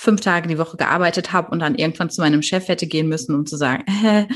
fünf 0.00 0.20
Tage 0.20 0.46
die 0.48 0.58
Woche 0.58 0.76
gearbeitet 0.76 1.32
habe 1.32 1.50
und 1.50 1.58
dann 1.58 1.74
irgendwann 1.74 2.08
zu 2.08 2.20
meinem 2.20 2.40
Chef 2.40 2.68
hätte 2.68 2.86
gehen 2.86 3.08
müssen, 3.08 3.34
um 3.34 3.46
zu 3.46 3.56
sagen, 3.56 3.84
äh, 4.04 4.26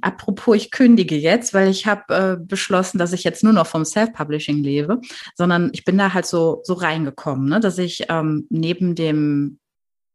apropos, 0.00 0.56
ich 0.56 0.70
kündige 0.70 1.16
jetzt, 1.16 1.52
weil 1.52 1.68
ich 1.68 1.86
habe 1.86 2.14
äh, 2.14 2.36
beschlossen, 2.40 2.98
dass 2.98 3.12
ich 3.12 3.24
jetzt 3.24 3.42
nur 3.42 3.52
noch 3.52 3.66
vom 3.66 3.84
Self-Publishing 3.84 4.62
lebe, 4.62 5.00
sondern 5.34 5.70
ich 5.72 5.84
bin 5.84 5.98
da 5.98 6.14
halt 6.14 6.24
so, 6.24 6.60
so 6.62 6.74
reingekommen, 6.74 7.48
ne, 7.48 7.58
dass 7.58 7.78
ich 7.78 8.04
ähm, 8.08 8.46
neben 8.48 8.94
dem 8.94 9.58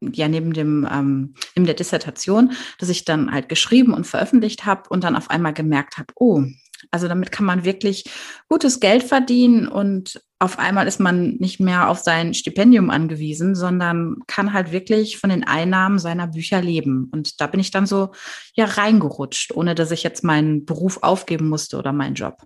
ja 0.01 0.27
neben 0.27 0.51
dem 0.51 0.87
ähm, 0.91 1.33
neben 1.55 1.65
der 1.65 1.75
Dissertation, 1.75 2.51
dass 2.77 2.89
ich 2.89 3.05
dann 3.05 3.31
halt 3.31 3.47
geschrieben 3.47 3.93
und 3.93 4.05
veröffentlicht 4.05 4.65
habe 4.65 4.89
und 4.89 5.03
dann 5.03 5.15
auf 5.15 5.29
einmal 5.29 5.53
gemerkt 5.53 5.97
habe, 5.97 6.07
oh, 6.15 6.43
also 6.91 7.07
damit 7.07 7.31
kann 7.31 7.45
man 7.45 7.63
wirklich 7.65 8.05
gutes 8.49 8.79
Geld 8.79 9.03
verdienen 9.03 9.67
und 9.67 10.21
auf 10.43 10.59
einmal 10.59 10.87
ist 10.87 10.99
man 10.99 11.35
nicht 11.37 11.59
mehr 11.59 11.89
auf 11.89 11.99
sein 11.99 12.33
Stipendium 12.33 12.89
angewiesen, 12.89 13.55
sondern 13.55 14.17
kann 14.27 14.51
halt 14.51 14.71
wirklich 14.71 15.17
von 15.17 15.29
den 15.29 15.45
Einnahmen 15.45 15.99
seiner 15.99 16.27
Bücher 16.27 16.61
leben. 16.61 17.09
Und 17.13 17.39
da 17.39 17.47
bin 17.47 17.59
ich 17.59 17.71
dann 17.71 17.85
so 17.85 18.11
ja 18.53 18.65
reingerutscht, 18.65 19.55
ohne 19.55 19.73
dass 19.73 19.91
ich 19.91 20.03
jetzt 20.03 20.23
meinen 20.23 20.65
Beruf 20.65 20.99
aufgeben 21.01 21.47
musste 21.47 21.77
oder 21.77 21.93
meinen 21.93 22.15
Job. 22.15 22.43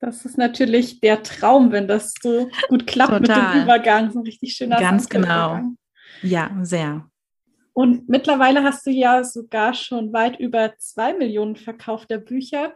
Das 0.00 0.24
ist 0.24 0.36
natürlich 0.36 1.00
der 1.00 1.22
Traum, 1.22 1.72
wenn 1.72 1.88
das 1.88 2.14
so 2.20 2.50
gut 2.68 2.86
klappt 2.86 3.12
Total. 3.12 3.42
mit 3.42 3.54
dem 3.54 3.62
Übergang. 3.62 4.10
So 4.10 4.18
ein 4.20 4.24
richtig 4.24 4.54
schöner 4.54 4.78
Ganz 4.80 5.08
genau. 5.08 5.60
Ja, 6.22 6.50
sehr. 6.62 7.08
Und 7.72 8.08
mittlerweile 8.08 8.64
hast 8.64 8.84
du 8.86 8.90
ja 8.90 9.22
sogar 9.22 9.74
schon 9.74 10.12
weit 10.12 10.40
über 10.40 10.74
zwei 10.78 11.14
Millionen 11.14 11.54
verkaufter 11.54 12.18
Bücher. 12.18 12.74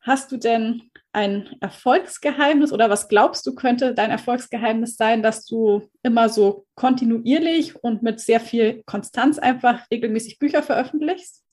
Hast 0.00 0.32
du 0.32 0.38
denn 0.38 0.90
ein 1.14 1.48
Erfolgsgeheimnis 1.60 2.72
oder 2.72 2.90
was 2.90 3.08
glaubst 3.08 3.46
du 3.46 3.54
könnte 3.54 3.94
dein 3.94 4.10
Erfolgsgeheimnis 4.10 4.96
sein, 4.96 5.22
dass 5.22 5.44
du 5.46 5.88
immer 6.02 6.28
so 6.28 6.66
kontinuierlich 6.74 7.76
und 7.82 8.02
mit 8.02 8.20
sehr 8.20 8.40
viel 8.40 8.82
Konstanz 8.84 9.38
einfach 9.38 9.80
regelmäßig 9.90 10.38
Bücher 10.38 10.62
veröffentlichst? 10.62 11.44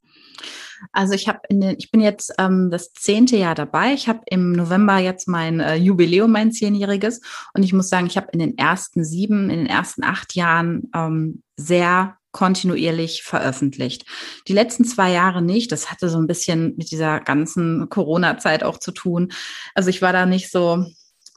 Also 0.92 1.14
ich 1.14 1.28
habe 1.28 1.40
ich 1.78 1.92
bin 1.92 2.02
jetzt 2.02 2.34
ähm, 2.40 2.70
das 2.72 2.92
zehnte 2.94 3.38
Jahr 3.38 3.54
dabei. 3.54 3.94
Ich 3.94 4.08
habe 4.08 4.22
im 4.26 4.54
November 4.54 4.98
jetzt 4.98 5.28
mein 5.28 5.60
äh, 5.60 5.76
Jubiläum, 5.76 6.32
mein 6.32 6.52
zehnjähriges. 6.52 7.22
Und 7.54 7.64
ich 7.64 7.72
muss 7.72 7.90
sagen, 7.90 8.08
ich 8.08 8.18
habe 8.18 8.30
in 8.32 8.40
den 8.40 8.58
ersten 8.58 9.04
sieben, 9.04 9.52
in 9.52 9.60
den 9.60 9.68
ersten 9.68 10.04
acht 10.04 10.36
Jahren 10.36 10.90
ähm, 10.96 11.44
sehr 11.56 12.18
kontinuierlich 12.32 13.24
veröffentlicht. 13.24 14.06
Die 14.48 14.54
letzten 14.54 14.86
zwei 14.86 15.12
Jahre 15.12 15.42
nicht. 15.42 15.72
Das 15.72 15.92
hatte 15.92 16.10
so 16.10 16.18
ein 16.18 16.28
bisschen 16.28 16.76
mit 16.78 16.92
dieser 16.92 17.20
ganzen 17.20 17.90
Corona-Zeit 17.90 18.64
auch 18.64 18.78
zu 18.78 18.92
tun. 18.92 19.32
Also 19.76 19.90
ich 19.90 20.02
war 20.02 20.14
da 20.14 20.26
nicht 20.26 20.52
so, 20.52 20.86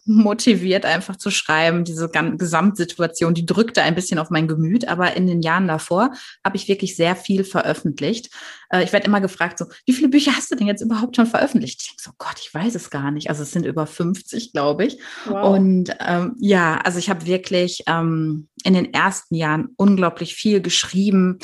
motiviert, 0.07 0.85
einfach 0.85 1.17
zu 1.17 1.31
schreiben. 1.31 1.85
Diese 1.85 2.09
Gesamtsituation, 2.09 3.33
die 3.33 3.47
drückte 3.47 3.83
ein 3.83 3.95
bisschen 3.95 4.19
auf 4.19 4.31
mein 4.31 4.49
Gemüt. 4.49 4.87
Aber 4.87 5.17
in 5.17 5.27
den 5.27 5.41
Jahren 5.41 5.67
davor 5.67 6.11
habe 6.45 6.57
ich 6.57 6.69
wirklich 6.69 6.97
sehr 6.97 7.17
viel 7.17 7.43
veröffentlicht. 7.45 8.31
Äh, 8.71 8.85
ich 8.85 8.93
werde 8.93 9.07
immer 9.07 9.21
gefragt, 9.21 9.59
so, 9.59 9.67
wie 9.87 9.93
viele 9.93 10.09
Bücher 10.09 10.33
hast 10.37 10.51
du 10.51 10.57
denn 10.57 10.67
jetzt 10.67 10.83
überhaupt 10.83 11.17
schon 11.17 11.27
veröffentlicht? 11.27 11.81
Ich 11.81 11.89
denke 11.89 12.03
so, 12.03 12.11
Gott, 12.19 12.37
ich 12.39 12.53
weiß 12.53 12.75
es 12.75 12.91
gar 12.91 13.11
nicht. 13.11 13.31
Also 13.31 13.43
es 13.43 13.53
sind 13.53 13.65
über 13.65 13.87
50, 13.87 14.53
glaube 14.53 14.85
ich. 14.85 14.99
Wow. 15.25 15.57
Und 15.57 15.97
ähm, 16.01 16.37
ja, 16.39 16.77
also 16.85 16.99
ich 16.99 17.09
habe 17.09 17.25
wirklich 17.27 17.83
ähm, 17.87 18.49
in 18.63 18.75
den 18.75 18.93
ersten 18.93 19.35
Jahren 19.35 19.71
unglaublich 19.77 20.35
viel 20.35 20.61
geschrieben. 20.61 21.39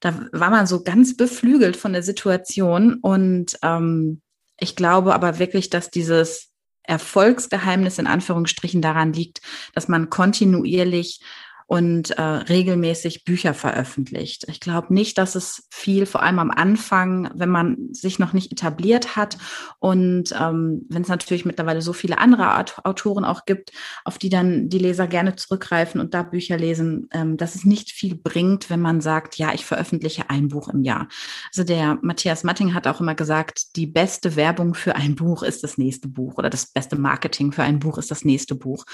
Da 0.00 0.28
war 0.32 0.50
man 0.50 0.66
so 0.66 0.82
ganz 0.82 1.16
beflügelt 1.16 1.76
von 1.76 1.94
der 1.94 2.02
Situation. 2.02 2.94
Und 2.94 3.58
ähm, 3.62 4.20
ich 4.58 4.76
glaube 4.76 5.14
aber 5.14 5.38
wirklich, 5.38 5.70
dass 5.70 5.90
dieses 5.90 6.51
Erfolgsgeheimnis 6.84 7.98
in 7.98 8.06
Anführungsstrichen 8.06 8.82
daran 8.82 9.12
liegt, 9.12 9.40
dass 9.74 9.88
man 9.88 10.10
kontinuierlich 10.10 11.20
und 11.66 12.10
äh, 12.10 12.22
regelmäßig 12.22 13.24
Bücher 13.24 13.54
veröffentlicht. 13.54 14.44
Ich 14.48 14.60
glaube 14.60 14.92
nicht, 14.92 15.18
dass 15.18 15.34
es 15.34 15.66
viel, 15.70 16.06
vor 16.06 16.22
allem 16.22 16.38
am 16.38 16.50
Anfang, 16.50 17.30
wenn 17.34 17.48
man 17.48 17.76
sich 17.92 18.18
noch 18.18 18.32
nicht 18.32 18.52
etabliert 18.52 19.16
hat 19.16 19.38
und 19.78 20.32
ähm, 20.38 20.86
wenn 20.88 21.02
es 21.02 21.08
natürlich 21.08 21.44
mittlerweile 21.44 21.82
so 21.82 21.92
viele 21.92 22.18
andere 22.18 22.64
Autoren 22.84 23.24
auch 23.24 23.44
gibt, 23.44 23.72
auf 24.04 24.18
die 24.18 24.28
dann 24.28 24.68
die 24.68 24.78
Leser 24.78 25.06
gerne 25.06 25.36
zurückgreifen 25.36 26.00
und 26.00 26.14
da 26.14 26.22
Bücher 26.22 26.56
lesen, 26.56 27.08
ähm, 27.12 27.36
dass 27.36 27.54
es 27.54 27.64
nicht 27.64 27.90
viel 27.90 28.14
bringt, 28.14 28.70
wenn 28.70 28.80
man 28.80 29.00
sagt, 29.00 29.36
ja, 29.38 29.52
ich 29.52 29.64
veröffentliche 29.64 30.30
ein 30.30 30.48
Buch 30.48 30.68
im 30.68 30.82
Jahr. 30.82 31.08
Also 31.48 31.64
der 31.64 31.98
Matthias 32.02 32.44
Matting 32.44 32.74
hat 32.74 32.86
auch 32.86 33.00
immer 33.00 33.14
gesagt, 33.14 33.76
die 33.76 33.86
beste 33.86 34.36
Werbung 34.36 34.74
für 34.74 34.96
ein 34.96 35.16
Buch 35.16 35.42
ist 35.42 35.62
das 35.62 35.78
nächste 35.78 36.08
Buch 36.08 36.38
oder 36.38 36.50
das 36.50 36.66
beste 36.66 36.96
Marketing 36.96 37.52
für 37.52 37.62
ein 37.62 37.78
Buch 37.78 37.98
ist 37.98 38.10
das 38.10 38.24
nächste 38.24 38.54
Buch. 38.54 38.84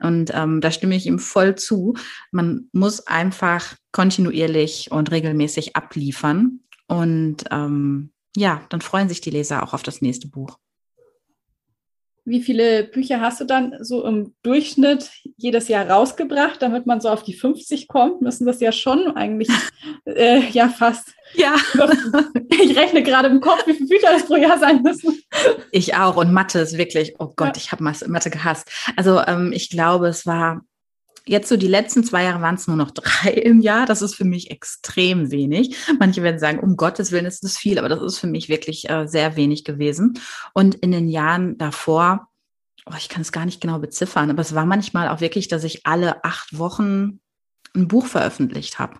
Und 0.00 0.30
ähm, 0.34 0.60
da 0.60 0.70
stimme 0.70 0.96
ich 0.96 1.06
ihm 1.06 1.18
voll 1.18 1.54
zu. 1.54 1.94
Man 2.30 2.68
muss 2.72 3.06
einfach 3.06 3.76
kontinuierlich 3.92 4.90
und 4.90 5.10
regelmäßig 5.10 5.76
abliefern. 5.76 6.60
Und 6.86 7.44
ähm, 7.50 8.10
ja, 8.36 8.62
dann 8.68 8.80
freuen 8.80 9.08
sich 9.08 9.20
die 9.20 9.30
Leser 9.30 9.62
auch 9.62 9.74
auf 9.74 9.82
das 9.82 10.00
nächste 10.00 10.28
Buch. 10.28 10.58
Wie 12.28 12.42
viele 12.42 12.84
Bücher 12.84 13.22
hast 13.22 13.40
du 13.40 13.46
dann 13.46 13.76
so 13.80 14.04
im 14.04 14.34
Durchschnitt 14.42 15.10
jedes 15.38 15.68
Jahr 15.68 15.88
rausgebracht, 15.88 16.60
damit 16.60 16.84
man 16.84 17.00
so 17.00 17.08
auf 17.08 17.22
die 17.22 17.32
50 17.32 17.88
kommt? 17.88 18.20
Müssen 18.20 18.46
das 18.46 18.60
ja 18.60 18.70
schon 18.70 19.16
eigentlich 19.16 19.48
äh, 20.04 20.40
ja 20.50 20.68
fast. 20.68 21.14
Ja. 21.34 21.56
Ich 22.60 22.76
rechne 22.76 23.02
gerade 23.02 23.28
im 23.28 23.40
Kopf, 23.40 23.66
wie 23.66 23.72
viele 23.72 23.88
Bücher 23.88 24.08
das 24.12 24.26
pro 24.26 24.36
Jahr 24.36 24.58
sein 24.58 24.82
müssen. 24.82 25.18
Ich 25.70 25.94
auch. 25.94 26.16
Und 26.16 26.32
Mathe 26.32 26.58
ist 26.58 26.76
wirklich, 26.76 27.14
oh 27.18 27.32
Gott, 27.34 27.56
ja. 27.56 27.62
ich 27.62 27.72
habe 27.72 27.84
Mathe 27.84 28.30
gehasst. 28.30 28.68
Also 28.96 29.20
ähm, 29.20 29.52
ich 29.52 29.70
glaube, 29.70 30.08
es 30.08 30.26
war 30.26 30.62
Jetzt 31.28 31.50
so 31.50 31.58
die 31.58 31.68
letzten 31.68 32.04
zwei 32.04 32.24
Jahre 32.24 32.40
waren 32.40 32.54
es 32.54 32.66
nur 32.66 32.76
noch 32.76 32.90
drei 32.90 33.30
im 33.32 33.60
Jahr. 33.60 33.84
Das 33.84 34.00
ist 34.00 34.14
für 34.14 34.24
mich 34.24 34.50
extrem 34.50 35.30
wenig. 35.30 35.76
Manche 35.98 36.22
werden 36.22 36.40
sagen, 36.40 36.58
um 36.58 36.76
Gottes 36.76 37.12
Willen 37.12 37.26
ist 37.26 37.44
das 37.44 37.58
viel, 37.58 37.78
aber 37.78 37.90
das 37.90 38.02
ist 38.02 38.18
für 38.18 38.26
mich 38.26 38.48
wirklich 38.48 38.88
äh, 38.88 39.06
sehr 39.06 39.36
wenig 39.36 39.64
gewesen. 39.64 40.18
Und 40.54 40.74
in 40.76 40.90
den 40.90 41.08
Jahren 41.08 41.58
davor, 41.58 42.28
oh, 42.86 42.94
ich 42.96 43.10
kann 43.10 43.22
es 43.22 43.32
gar 43.32 43.44
nicht 43.44 43.60
genau 43.60 43.78
beziffern, 43.78 44.30
aber 44.30 44.40
es 44.40 44.54
war 44.54 44.64
manchmal 44.64 45.08
auch 45.08 45.20
wirklich, 45.20 45.48
dass 45.48 45.64
ich 45.64 45.86
alle 45.86 46.24
acht 46.24 46.58
Wochen 46.58 47.20
ein 47.74 47.88
Buch 47.88 48.06
veröffentlicht 48.06 48.78
habe. 48.78 48.98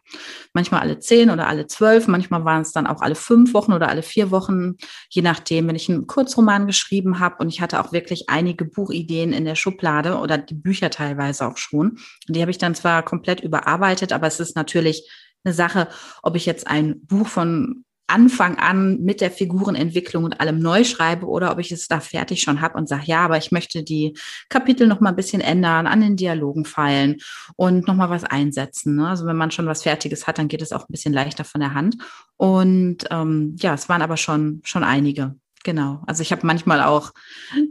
Manchmal 0.53 0.81
alle 0.81 0.99
zehn 0.99 1.31
oder 1.31 1.49
alle 1.49 1.67
zwölf, 1.67 2.07
manchmal 2.07 2.45
waren 2.45 2.63
es 2.63 2.73
dann 2.73 2.87
auch 2.87 3.01
alle 3.01 3.15
fünf 3.15 3.55
Wochen 3.55 3.73
oder 3.73 3.89
alle 3.89 4.03
vier 4.03 4.31
Wochen, 4.31 4.77
je 5.11 5.23
nachdem, 5.23 5.69
wenn 5.69 5.77
ich 5.77 5.89
einen 5.89 6.07
Kurzroman 6.07 6.67
geschrieben 6.67 7.21
habe 7.21 7.37
und 7.39 7.49
ich 7.49 7.61
hatte 7.61 7.81
auch 7.81 7.93
wirklich 7.93 8.29
einige 8.29 8.65
Buchideen 8.65 9.33
in 9.33 9.45
der 9.45 9.55
Schublade 9.55 10.19
oder 10.19 10.39
die 10.39 10.55
Bücher 10.55 10.91
teilweise 10.91 11.47
auch 11.47 11.57
schon. 11.57 11.99
Die 12.29 12.41
habe 12.41 12.51
ich 12.51 12.59
dann 12.59 12.75
zwar 12.75 13.03
komplett 13.03 13.41
überarbeitet, 13.41 14.13
aber 14.13 14.27
es 14.27 14.41
ist 14.41 14.57
natürlich 14.57 15.09
eine 15.45 15.55
Sache, 15.55 15.89
ob 16.23 16.37
ich 16.37 16.47
jetzt 16.47 16.67
ein 16.67 17.01
Buch 17.07 17.27
von 17.27 17.85
Anfang 18.09 18.59
an 18.59 19.01
mit 19.01 19.21
der 19.21 19.31
Figurenentwicklung 19.31 20.25
und 20.25 20.41
allem 20.41 20.59
neu 20.59 20.83
schreibe 20.85 21.27
oder 21.27 21.53
ob 21.53 21.59
ich 21.59 21.71
es 21.71 21.89
da 21.89 22.01
fertig 22.01 22.43
schon 22.43 22.61
habe 22.61 22.79
und 22.79 22.89
sage, 22.89 23.05
ja, 23.07 23.21
aber 23.25 23.37
ich 23.37 23.53
möchte 23.53 23.83
die 23.83 24.17
Kapitel 24.49 24.87
noch 24.87 25.01
mal 25.01 25.11
ein 25.11 25.17
bisschen 25.17 25.41
ändern, 25.41 25.87
an 25.87 26.01
den 26.01 26.17
Dialogen 26.17 26.65
feilen 26.65 27.17
und 27.57 27.87
noch 27.87 27.95
mal 27.95 28.11
was 28.11 28.25
einsetzen. 28.25 28.97
Ne? 28.97 29.09
Also 29.09 29.27
wenn 29.27 29.37
man 29.37 29.51
schon 29.51 29.67
was 29.67 29.83
Fertiges 29.83 30.27
hat, 30.27 30.39
dann 30.39 30.49
geht 30.49 30.63
es 30.63 30.73
auch 30.73 30.89
ein 30.89 30.93
bisschen 30.93 31.13
leichter 31.13 31.45
von 31.45 31.61
der 31.61 31.75
Hand. 31.75 31.97
Und 32.37 33.05
ähm, 33.11 33.57
ja, 33.59 33.75
es 33.75 33.89
waren 33.89 34.03
aber 34.03 34.17
schon 34.17 34.61
schon 34.65 34.85
einige. 34.85 35.37
Genau. 35.65 36.03
Also 36.07 36.23
ich 36.23 36.33
habe 36.33 36.47
manchmal 36.47 36.83
auch 36.83 37.13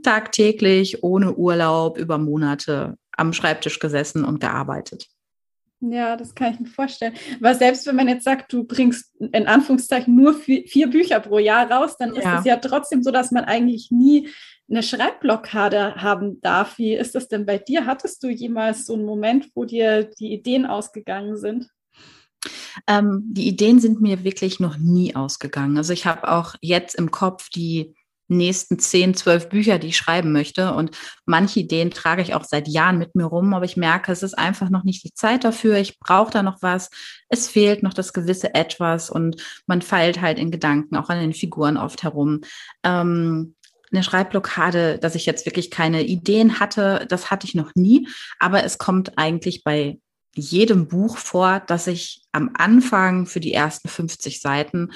tagtäglich 0.03 1.03
ohne 1.03 1.33
Urlaub 1.33 1.97
über 1.97 2.17
Monate 2.17 2.97
am 3.11 3.33
Schreibtisch 3.33 3.79
gesessen 3.79 4.23
und 4.23 4.39
gearbeitet. 4.39 5.07
Ja, 5.79 6.17
das 6.17 6.33
kann 6.33 6.53
ich 6.53 6.59
mir 6.59 6.67
vorstellen. 6.67 7.13
Weil 7.39 7.55
selbst 7.55 7.85
wenn 7.85 7.95
man 7.95 8.07
jetzt 8.07 8.23
sagt, 8.23 8.51
du 8.51 8.63
bringst 8.63 9.13
in 9.19 9.47
Anführungszeichen 9.47 10.15
nur 10.15 10.33
vier 10.33 10.89
Bücher 10.89 11.19
pro 11.19 11.37
Jahr 11.37 11.69
raus, 11.69 11.97
dann 11.97 12.15
ist 12.15 12.25
es 12.25 12.45
ja 12.45 12.57
trotzdem 12.57 13.03
so, 13.03 13.11
dass 13.11 13.31
man 13.31 13.45
eigentlich 13.45 13.91
nie 13.91 14.29
eine 14.69 14.81
Schreibblockade 14.81 15.95
haben 15.95 16.41
darf. 16.41 16.77
Wie 16.77 16.95
ist 16.95 17.13
das 17.13 17.27
denn 17.27 17.45
bei 17.45 17.59
dir? 17.59 17.85
Hattest 17.85 18.23
du 18.23 18.29
jemals 18.29 18.85
so 18.85 18.95
einen 18.95 19.05
Moment, 19.05 19.49
wo 19.53 19.65
dir 19.65 20.03
die 20.19 20.33
Ideen 20.33 20.65
ausgegangen 20.65 21.37
sind? 21.37 21.69
Ähm, 22.87 23.23
die 23.27 23.47
Ideen 23.47 23.79
sind 23.79 24.01
mir 24.01 24.23
wirklich 24.23 24.59
noch 24.59 24.77
nie 24.77 25.15
ausgegangen. 25.15 25.77
Also 25.77 25.93
ich 25.93 26.05
habe 26.05 26.29
auch 26.29 26.55
jetzt 26.61 26.95
im 26.95 27.11
Kopf 27.11 27.49
die 27.49 27.95
nächsten 28.27 28.79
zehn, 28.79 29.13
zwölf 29.13 29.49
Bücher, 29.49 29.79
die 29.79 29.87
ich 29.87 29.97
schreiben 29.97 30.31
möchte. 30.31 30.73
Und 30.73 30.91
manche 31.25 31.61
Ideen 31.61 31.91
trage 31.91 32.21
ich 32.21 32.33
auch 32.33 32.43
seit 32.43 32.67
Jahren 32.67 32.97
mit 32.97 33.15
mir 33.15 33.25
rum, 33.25 33.53
aber 33.53 33.65
ich 33.65 33.77
merke, 33.77 34.11
es 34.11 34.23
ist 34.23 34.37
einfach 34.37 34.69
noch 34.69 34.83
nicht 34.83 35.03
die 35.03 35.13
Zeit 35.13 35.43
dafür. 35.43 35.77
Ich 35.77 35.99
brauche 35.99 36.31
da 36.31 36.43
noch 36.43 36.61
was. 36.61 36.89
Es 37.29 37.47
fehlt 37.47 37.83
noch 37.83 37.93
das 37.93 38.13
gewisse 38.13 38.53
Etwas 38.53 39.09
und 39.09 39.41
man 39.65 39.81
feilt 39.81 40.21
halt 40.21 40.39
in 40.39 40.51
Gedanken 40.51 40.97
auch 40.97 41.09
an 41.09 41.19
den 41.19 41.33
Figuren 41.33 41.77
oft 41.77 42.03
herum. 42.03 42.41
Ähm, 42.83 43.55
eine 43.91 44.03
Schreibblockade, 44.03 44.99
dass 44.99 45.15
ich 45.15 45.25
jetzt 45.25 45.45
wirklich 45.45 45.71
keine 45.71 46.03
Ideen 46.03 46.59
hatte, 46.59 47.05
das 47.07 47.31
hatte 47.31 47.47
ich 47.47 47.55
noch 47.55 47.73
nie. 47.75 48.07
Aber 48.39 48.63
es 48.63 48.77
kommt 48.77 49.17
eigentlich 49.17 49.63
bei 49.63 49.99
jedem 50.35 50.87
Buch 50.87 51.17
vor, 51.17 51.61
dass 51.61 51.87
ich 51.87 52.21
am 52.37 52.51
Anfang 52.53 53.25
für 53.25 53.39
die 53.39 53.53
ersten 53.53 53.89
50 53.89 54.41
Seiten 54.41 54.91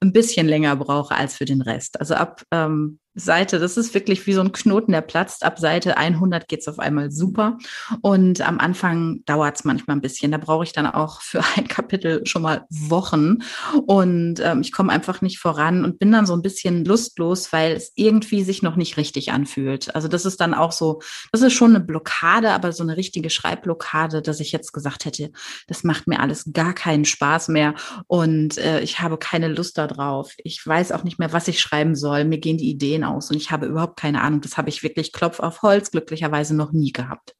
ein 0.00 0.12
bisschen 0.12 0.48
länger 0.48 0.74
brauche 0.76 1.14
als 1.14 1.36
für 1.36 1.44
den 1.44 1.62
Rest. 1.62 2.00
Also 2.00 2.14
ab 2.14 2.42
ähm, 2.50 2.98
Seite, 3.18 3.58
das 3.58 3.78
ist 3.78 3.94
wirklich 3.94 4.26
wie 4.26 4.34
so 4.34 4.42
ein 4.42 4.52
Knoten, 4.52 4.92
der 4.92 5.00
platzt. 5.00 5.42
Ab 5.42 5.58
Seite 5.58 5.96
100 5.96 6.48
geht's 6.48 6.68
auf 6.68 6.78
einmal 6.78 7.10
super. 7.10 7.56
Und 8.02 8.46
am 8.46 8.60
Anfang 8.60 9.22
dauert's 9.24 9.64
manchmal 9.64 9.96
ein 9.96 10.02
bisschen. 10.02 10.30
Da 10.30 10.38
brauche 10.38 10.64
ich 10.64 10.72
dann 10.72 10.86
auch 10.86 11.22
für 11.22 11.42
ein 11.56 11.66
Kapitel 11.66 12.26
schon 12.26 12.42
mal 12.42 12.66
Wochen. 12.68 13.38
Und 13.86 14.40
ähm, 14.40 14.60
ich 14.60 14.70
komme 14.70 14.92
einfach 14.92 15.22
nicht 15.22 15.38
voran 15.38 15.84
und 15.84 15.98
bin 15.98 16.12
dann 16.12 16.26
so 16.26 16.34
ein 16.34 16.42
bisschen 16.42 16.84
lustlos, 16.84 17.52
weil 17.54 17.72
es 17.72 17.90
irgendwie 17.94 18.44
sich 18.44 18.62
noch 18.62 18.76
nicht 18.76 18.98
richtig 18.98 19.32
anfühlt. 19.32 19.94
Also 19.94 20.08
das 20.08 20.26
ist 20.26 20.40
dann 20.40 20.52
auch 20.52 20.72
so, 20.72 21.00
das 21.32 21.40
ist 21.40 21.54
schon 21.54 21.74
eine 21.74 21.84
Blockade, 21.84 22.50
aber 22.50 22.72
so 22.72 22.82
eine 22.82 22.98
richtige 22.98 23.30
Schreibblockade, 23.30 24.20
dass 24.20 24.40
ich 24.40 24.52
jetzt 24.52 24.72
gesagt 24.72 25.06
hätte, 25.06 25.30
das 25.68 25.84
macht 25.84 26.06
mir 26.06 26.20
alles 26.20 26.52
gar 26.52 26.74
keinen 26.74 26.85
Spaß 27.04 27.48
mehr 27.48 27.74
und 28.06 28.58
äh, 28.58 28.80
ich 28.80 29.00
habe 29.00 29.18
keine 29.18 29.48
Lust 29.48 29.78
darauf. 29.78 30.34
Ich 30.38 30.64
weiß 30.64 30.92
auch 30.92 31.04
nicht 31.04 31.18
mehr, 31.18 31.32
was 31.32 31.48
ich 31.48 31.60
schreiben 31.60 31.94
soll. 31.94 32.24
Mir 32.24 32.38
gehen 32.38 32.58
die 32.58 32.70
Ideen 32.70 33.04
aus 33.04 33.30
und 33.30 33.36
ich 33.36 33.50
habe 33.50 33.66
überhaupt 33.66 33.98
keine 33.98 34.22
Ahnung. 34.22 34.40
Das 34.40 34.56
habe 34.56 34.68
ich 34.68 34.82
wirklich 34.82 35.12
Klopf 35.12 35.40
auf 35.40 35.62
Holz 35.62 35.90
glücklicherweise 35.90 36.54
noch 36.54 36.72
nie 36.72 36.92
gehabt. 36.92 37.34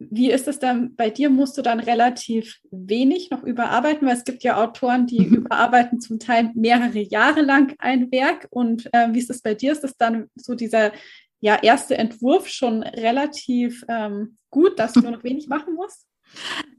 Wie 0.00 0.30
ist 0.30 0.46
es 0.46 0.60
dann 0.60 0.94
bei 0.94 1.10
dir? 1.10 1.28
Musst 1.28 1.58
du 1.58 1.62
dann 1.62 1.80
relativ 1.80 2.60
wenig 2.70 3.30
noch 3.30 3.42
überarbeiten? 3.42 4.06
Weil 4.06 4.16
es 4.16 4.24
gibt 4.24 4.44
ja 4.44 4.62
Autoren, 4.62 5.06
die 5.06 5.20
mhm. 5.20 5.34
überarbeiten 5.34 6.00
zum 6.00 6.20
Teil 6.20 6.52
mehrere 6.54 7.00
Jahre 7.00 7.42
lang 7.42 7.74
ein 7.78 8.10
Werk. 8.12 8.46
Und 8.50 8.88
äh, 8.92 9.12
wie 9.12 9.18
ist 9.18 9.30
es 9.30 9.42
bei 9.42 9.54
dir? 9.54 9.72
Ist 9.72 9.82
es 9.82 9.96
dann 9.96 10.30
so 10.36 10.54
dieser 10.54 10.92
ja, 11.40 11.56
erste 11.60 11.98
Entwurf 11.98 12.48
schon 12.48 12.84
relativ 12.84 13.84
ähm, 13.88 14.36
gut, 14.50 14.78
dass 14.78 14.92
du 14.92 15.00
nur 15.00 15.10
noch 15.16 15.24
wenig 15.24 15.48
machen 15.48 15.74
musst? 15.74 16.06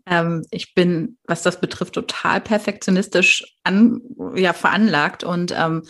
Ähm, 0.05 0.45
ich 0.51 0.73
bin, 0.73 1.17
was 1.25 1.43
das 1.43 1.62
betrifft, 1.62 1.93
total 1.93 2.41
perfektionistisch 2.41 3.43
an, 3.63 4.01
ja, 4.35 4.53
veranlagt 4.53 5.23
und 5.23 5.53
ähm, 5.55 5.83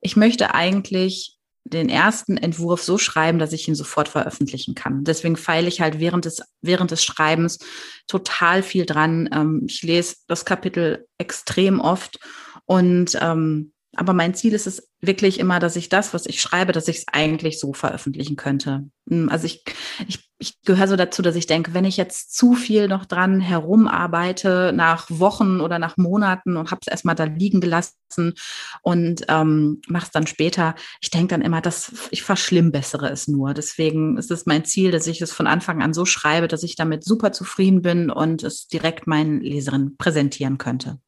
ich 0.00 0.16
möchte 0.16 0.54
eigentlich 0.54 1.36
den 1.64 1.88
ersten 1.88 2.36
Entwurf 2.36 2.82
so 2.82 2.98
schreiben, 2.98 3.38
dass 3.38 3.52
ich 3.52 3.68
ihn 3.68 3.74
sofort 3.74 4.08
veröffentlichen 4.08 4.74
kann. 4.74 5.04
Deswegen 5.04 5.36
feile 5.36 5.68
ich 5.68 5.80
halt 5.80 6.00
während 6.00 6.24
des, 6.24 6.42
während 6.62 6.90
des 6.90 7.04
Schreibens 7.04 7.58
total 8.06 8.62
viel 8.62 8.86
dran. 8.86 9.28
Ähm, 9.32 9.66
ich 9.68 9.82
lese 9.82 10.16
das 10.26 10.44
Kapitel 10.44 11.06
extrem 11.18 11.80
oft 11.80 12.18
und 12.64 13.16
ähm, 13.20 13.72
aber 13.96 14.12
mein 14.12 14.34
Ziel 14.34 14.52
ist 14.52 14.66
es 14.66 14.88
wirklich 15.00 15.40
immer, 15.40 15.58
dass 15.58 15.76
ich 15.76 15.88
das, 15.88 16.14
was 16.14 16.26
ich 16.26 16.40
schreibe, 16.40 16.72
dass 16.72 16.88
ich 16.88 16.98
es 16.98 17.08
eigentlich 17.08 17.58
so 17.58 17.72
veröffentlichen 17.72 18.36
könnte. 18.36 18.88
Hm, 19.08 19.28
also 19.28 19.46
ich, 19.46 19.64
ich, 20.06 20.29
ich 20.40 20.62
gehöre 20.62 20.88
so 20.88 20.96
dazu, 20.96 21.20
dass 21.20 21.36
ich 21.36 21.46
denke, 21.46 21.74
wenn 21.74 21.84
ich 21.84 21.98
jetzt 21.98 22.34
zu 22.34 22.54
viel 22.54 22.88
noch 22.88 23.04
dran 23.04 23.40
herumarbeite, 23.40 24.72
nach 24.74 25.06
Wochen 25.10 25.60
oder 25.60 25.78
nach 25.78 25.98
Monaten 25.98 26.56
und 26.56 26.70
habe 26.70 26.80
es 26.80 26.90
erstmal 26.90 27.14
da 27.14 27.24
liegen 27.24 27.60
gelassen 27.60 28.34
und 28.80 29.26
ähm, 29.28 29.82
mache 29.86 30.06
es 30.06 30.10
dann 30.10 30.26
später, 30.26 30.74
ich 31.02 31.10
denke 31.10 31.34
dann 31.34 31.42
immer, 31.42 31.60
dass 31.60 31.92
ich 32.10 32.22
verschlimmbessere 32.22 33.10
es 33.10 33.28
nur. 33.28 33.52
Deswegen 33.52 34.16
ist 34.16 34.30
es 34.30 34.46
mein 34.46 34.64
Ziel, 34.64 34.90
dass 34.90 35.06
ich 35.06 35.20
es 35.20 35.30
von 35.30 35.46
Anfang 35.46 35.82
an 35.82 35.92
so 35.92 36.06
schreibe, 36.06 36.48
dass 36.48 36.62
ich 36.62 36.74
damit 36.74 37.04
super 37.04 37.32
zufrieden 37.32 37.82
bin 37.82 38.10
und 38.10 38.42
es 38.42 38.66
direkt 38.66 39.06
meinen 39.06 39.42
Leserinnen 39.42 39.98
präsentieren 39.98 40.56
könnte. 40.56 40.98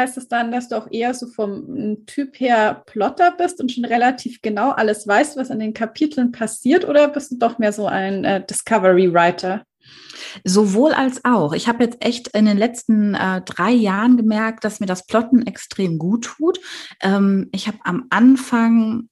Heißt 0.00 0.16
es 0.16 0.28
dann, 0.28 0.50
dass 0.50 0.68
du 0.68 0.76
auch 0.76 0.88
eher 0.90 1.12
so 1.12 1.26
vom 1.26 2.06
Typ 2.06 2.40
her 2.40 2.82
Plotter 2.86 3.34
bist 3.36 3.60
und 3.60 3.70
schon 3.70 3.84
relativ 3.84 4.40
genau 4.40 4.70
alles 4.70 5.06
weißt, 5.06 5.36
was 5.36 5.50
an 5.50 5.58
den 5.58 5.74
Kapiteln 5.74 6.32
passiert, 6.32 6.88
oder 6.88 7.08
bist 7.08 7.32
du 7.32 7.36
doch 7.36 7.58
mehr 7.58 7.74
so 7.74 7.86
ein 7.86 8.24
äh, 8.24 8.42
Discovery 8.46 9.12
Writer? 9.12 9.62
Sowohl 10.42 10.92
als 10.92 11.22
auch. 11.26 11.52
Ich 11.52 11.68
habe 11.68 11.84
jetzt 11.84 12.02
echt 12.02 12.28
in 12.28 12.46
den 12.46 12.56
letzten 12.56 13.14
äh, 13.14 13.42
drei 13.42 13.72
Jahren 13.72 14.16
gemerkt, 14.16 14.64
dass 14.64 14.80
mir 14.80 14.86
das 14.86 15.04
Plotten 15.04 15.46
extrem 15.46 15.98
gut 15.98 16.24
tut. 16.24 16.60
Ähm, 17.02 17.50
ich 17.52 17.66
habe 17.66 17.78
am 17.84 18.06
Anfang 18.08 19.10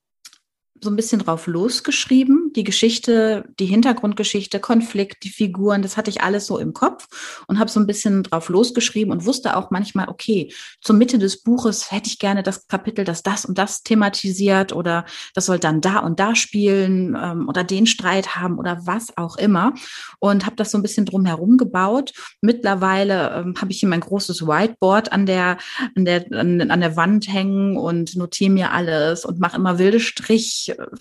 so 0.81 0.91
ein 0.91 0.97
bisschen 0.97 1.21
drauf 1.21 1.47
losgeschrieben. 1.47 2.53
Die 2.55 2.65
Geschichte, 2.65 3.45
die 3.59 3.67
Hintergrundgeschichte, 3.67 4.61
Konflikt, 4.61 5.25
die 5.25 5.31
Figuren, 5.31 5.83
das 5.83 5.97
hatte 5.97 6.11
ich 6.11 6.23
alles 6.23 6.47
so 6.47 6.59
im 6.59 6.73
Kopf 6.73 7.43
und 7.47 7.59
habe 7.59 7.71
so 7.71 7.81
ein 7.81 7.87
bisschen 7.87 8.23
drauf 8.23 8.49
losgeschrieben 8.49 9.13
und 9.13 9.25
wusste 9.25 9.57
auch 9.57 9.71
manchmal, 9.71 10.09
okay, 10.09 10.53
zur 10.81 10.97
Mitte 10.97 11.19
des 11.19 11.43
Buches 11.43 11.91
hätte 11.91 12.09
ich 12.09 12.19
gerne 12.19 12.43
das 12.43 12.69
Kapitel, 12.69 13.05
das 13.05 13.23
das 13.23 13.45
und 13.45 13.59
das 13.59 13.83
thematisiert 13.83 14.73
oder 14.73 15.05
das 15.35 15.47
soll 15.47 15.59
dann 15.59 15.81
da 15.81 15.99
und 15.99 16.21
da 16.21 16.35
spielen 16.35 17.17
ähm, 17.21 17.49
oder 17.49 17.65
den 17.65 17.87
Streit 17.87 18.37
haben 18.37 18.59
oder 18.59 18.87
was 18.87 19.17
auch 19.17 19.37
immer 19.37 19.75
und 20.19 20.47
habe 20.47 20.57
das 20.57 20.71
so 20.71 20.79
ein 20.79 20.83
bisschen 20.83 21.07
drumherum 21.07 21.57
gebaut. 21.59 22.13
Mittlerweile 22.41 23.35
ähm, 23.35 23.55
habe 23.61 23.73
ich 23.73 23.81
hier 23.81 23.89
mein 23.89 24.01
großes 24.01 24.47
Whiteboard 24.47 25.13
an 25.13 25.27
der 25.27 25.59
an 25.95 26.05
der 26.05 26.27
an, 26.33 26.71
an 26.71 26.81
der 26.81 26.97
Wand 26.97 27.29
hängen 27.33 27.77
und 27.77 28.17
notiere 28.17 28.51
mir 28.51 28.73
alles 28.73 29.25
und 29.25 29.41
mache 29.41 29.57
immer 29.57 29.79
wilde 29.79 30.01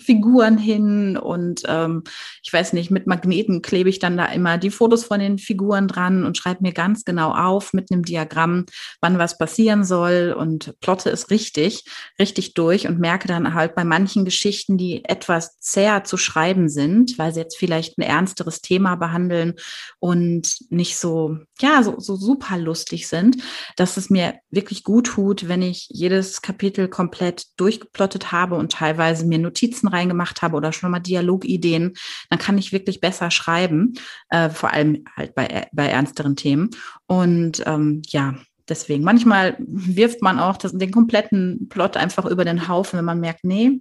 Figuren 0.00 0.58
hin 0.58 1.16
und 1.16 1.62
ähm, 1.66 2.04
ich 2.42 2.52
weiß 2.52 2.72
nicht, 2.72 2.90
mit 2.90 3.06
Magneten 3.06 3.62
klebe 3.62 3.88
ich 3.88 3.98
dann 3.98 4.16
da 4.16 4.26
immer 4.26 4.58
die 4.58 4.70
Fotos 4.70 5.04
von 5.04 5.20
den 5.20 5.38
Figuren 5.38 5.88
dran 5.88 6.24
und 6.24 6.36
schreibe 6.36 6.62
mir 6.62 6.72
ganz 6.72 7.04
genau 7.04 7.32
auf 7.32 7.72
mit 7.72 7.90
einem 7.90 8.04
Diagramm, 8.04 8.66
wann 9.00 9.18
was 9.18 9.38
passieren 9.38 9.84
soll 9.84 10.34
und 10.36 10.74
plotte 10.80 11.10
es 11.10 11.30
richtig, 11.30 11.84
richtig 12.18 12.54
durch 12.54 12.88
und 12.88 12.98
merke 12.98 13.28
dann 13.28 13.54
halt 13.54 13.74
bei 13.74 13.84
manchen 13.84 14.24
Geschichten, 14.24 14.78
die 14.78 15.04
etwas 15.04 15.58
zäher 15.60 16.04
zu 16.04 16.16
schreiben 16.16 16.68
sind, 16.68 17.18
weil 17.18 17.32
sie 17.32 17.40
jetzt 17.40 17.58
vielleicht 17.58 17.98
ein 17.98 18.02
ernsteres 18.02 18.60
Thema 18.60 18.96
behandeln 18.96 19.54
und 19.98 20.56
nicht 20.70 20.96
so, 20.96 21.38
ja, 21.62 21.82
so, 21.82 21.98
so 21.98 22.16
super 22.16 22.58
lustig 22.58 23.08
sind, 23.08 23.42
dass 23.76 23.96
es 23.96 24.10
mir 24.10 24.34
wirklich 24.50 24.84
gut 24.84 25.06
tut, 25.06 25.48
wenn 25.48 25.62
ich 25.62 25.88
jedes 25.90 26.42
Kapitel 26.42 26.88
komplett 26.88 27.46
durchgeplottet 27.56 28.32
habe 28.32 28.56
und 28.56 28.72
teilweise 28.72 29.26
mir 29.26 29.38
Notizen 29.38 29.88
reingemacht 29.88 30.42
habe 30.42 30.56
oder 30.56 30.72
schon 30.72 30.90
mal 30.90 31.00
Dialogideen, 31.00 31.94
dann 32.30 32.38
kann 32.38 32.58
ich 32.58 32.72
wirklich 32.72 33.00
besser 33.00 33.30
schreiben, 33.30 33.94
äh, 34.30 34.50
vor 34.50 34.72
allem 34.72 35.04
halt 35.16 35.34
bei, 35.34 35.68
bei 35.72 35.86
ernsteren 35.86 36.36
Themen. 36.36 36.70
Und 37.06 37.62
ähm, 37.66 38.02
ja, 38.06 38.34
deswegen, 38.68 39.04
manchmal 39.04 39.56
wirft 39.58 40.22
man 40.22 40.38
auch 40.38 40.56
das, 40.56 40.72
den 40.72 40.90
kompletten 40.90 41.68
Plot 41.68 41.96
einfach 41.96 42.26
über 42.26 42.44
den 42.44 42.68
Haufen, 42.68 42.98
wenn 42.98 43.04
man 43.04 43.20
merkt, 43.20 43.44
nee, 43.44 43.80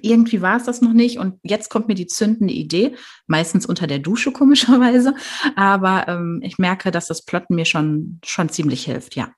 irgendwie 0.00 0.42
war 0.42 0.56
es 0.56 0.64
das 0.64 0.80
noch 0.80 0.92
nicht 0.92 1.18
und 1.18 1.38
jetzt 1.42 1.68
kommt 1.68 1.88
mir 1.88 1.94
die 1.94 2.06
zündende 2.06 2.54
Idee, 2.54 2.96
meistens 3.26 3.66
unter 3.66 3.86
der 3.86 3.98
Dusche 3.98 4.32
komischerweise, 4.32 5.14
aber 5.56 6.06
ähm, 6.08 6.40
ich 6.42 6.58
merke, 6.58 6.90
dass 6.90 7.08
das 7.08 7.24
Plotten 7.24 7.54
mir 7.54 7.64
schon, 7.64 8.20
schon 8.24 8.48
ziemlich 8.48 8.84
hilft, 8.84 9.16
ja. 9.16 9.32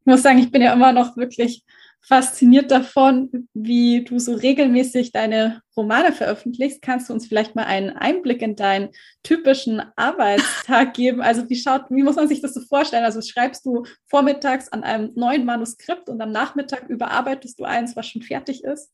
Ich 0.00 0.06
muss 0.06 0.22
sagen, 0.22 0.38
ich 0.38 0.52
bin 0.52 0.62
ja 0.62 0.72
immer 0.72 0.92
noch 0.92 1.16
wirklich 1.16 1.64
fasziniert 2.06 2.70
davon, 2.70 3.48
wie 3.52 4.04
du 4.04 4.20
so 4.20 4.34
regelmäßig 4.34 5.10
deine 5.10 5.62
Romane 5.76 6.12
veröffentlichst. 6.12 6.80
Kannst 6.80 7.08
du 7.08 7.12
uns 7.12 7.26
vielleicht 7.26 7.56
mal 7.56 7.64
einen 7.64 7.90
Einblick 7.90 8.42
in 8.42 8.54
deinen 8.54 8.90
typischen 9.24 9.82
Arbeitstag 9.96 10.94
geben? 10.94 11.20
Also 11.20 11.48
wie 11.48 11.56
schaut, 11.56 11.82
wie 11.90 12.04
muss 12.04 12.14
man 12.14 12.28
sich 12.28 12.40
das 12.40 12.54
so 12.54 12.60
vorstellen? 12.60 13.04
Also 13.04 13.20
schreibst 13.22 13.66
du 13.66 13.86
vormittags 14.06 14.68
an 14.68 14.84
einem 14.84 15.10
neuen 15.16 15.44
Manuskript 15.44 16.08
und 16.08 16.20
am 16.20 16.30
Nachmittag 16.30 16.88
überarbeitest 16.88 17.58
du 17.58 17.64
eins, 17.64 17.96
was 17.96 18.06
schon 18.06 18.22
fertig 18.22 18.62
ist? 18.62 18.92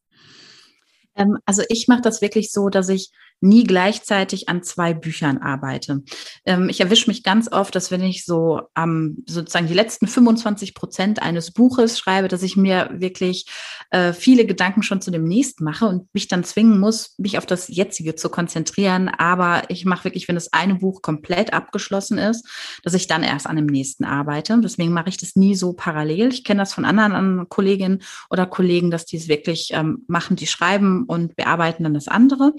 Ähm, 1.14 1.36
also 1.44 1.62
ich 1.68 1.88
mache 1.88 2.00
das 2.00 2.22
wirklich 2.22 2.50
so, 2.50 2.70
dass 2.70 2.88
ich 2.88 3.10
nie 3.42 3.64
gleichzeitig 3.64 4.48
an 4.48 4.62
zwei 4.62 4.94
Büchern 4.94 5.38
arbeite. 5.38 6.02
Ähm, 6.44 6.68
ich 6.68 6.80
erwische 6.80 7.10
mich 7.10 7.22
ganz 7.22 7.50
oft, 7.50 7.74
dass 7.74 7.90
wenn 7.90 8.02
ich 8.02 8.24
so 8.24 8.62
am 8.74 9.02
ähm, 9.02 9.24
sozusagen 9.26 9.66
die 9.66 9.74
letzten 9.74 10.06
25 10.06 10.74
Prozent 10.74 11.22
eines 11.22 11.50
Buches 11.50 11.98
schreibe, 11.98 12.28
dass 12.28 12.42
ich 12.42 12.56
mir 12.56 12.90
wirklich 12.92 13.46
äh, 13.90 14.12
viele 14.12 14.46
Gedanken 14.46 14.82
schon 14.82 15.00
zu 15.00 15.10
dem 15.10 15.24
nächsten 15.24 15.64
mache 15.64 15.86
und 15.86 16.12
mich 16.14 16.28
dann 16.28 16.44
zwingen 16.44 16.78
muss, 16.78 17.14
mich 17.18 17.38
auf 17.38 17.46
das 17.46 17.68
jetzige 17.68 18.14
zu 18.14 18.28
konzentrieren. 18.28 19.08
Aber 19.08 19.62
ich 19.68 19.84
mache 19.84 20.04
wirklich, 20.04 20.28
wenn 20.28 20.34
das 20.34 20.52
eine 20.52 20.76
Buch 20.76 21.02
komplett 21.02 21.52
abgeschlossen 21.52 22.18
ist, 22.18 22.46
dass 22.82 22.94
ich 22.94 23.06
dann 23.06 23.22
erst 23.22 23.46
an 23.46 23.56
dem 23.56 23.66
nächsten 23.66 24.04
arbeite. 24.04 24.58
Deswegen 24.62 24.92
mache 24.92 25.08
ich 25.08 25.16
das 25.16 25.36
nie 25.36 25.54
so 25.54 25.72
parallel. 25.72 26.32
Ich 26.32 26.44
kenne 26.44 26.60
das 26.62 26.72
von 26.72 26.84
anderen 26.84 27.48
Kolleginnen 27.48 28.02
oder 28.30 28.46
Kollegen, 28.46 28.90
dass 28.90 29.06
die 29.06 29.16
es 29.16 29.28
wirklich 29.28 29.70
ähm, 29.72 30.04
machen, 30.06 30.36
die 30.36 30.46
schreiben 30.46 31.04
und 31.04 31.36
bearbeiten 31.36 31.84
dann 31.84 31.94
das 31.94 32.08
andere. 32.08 32.52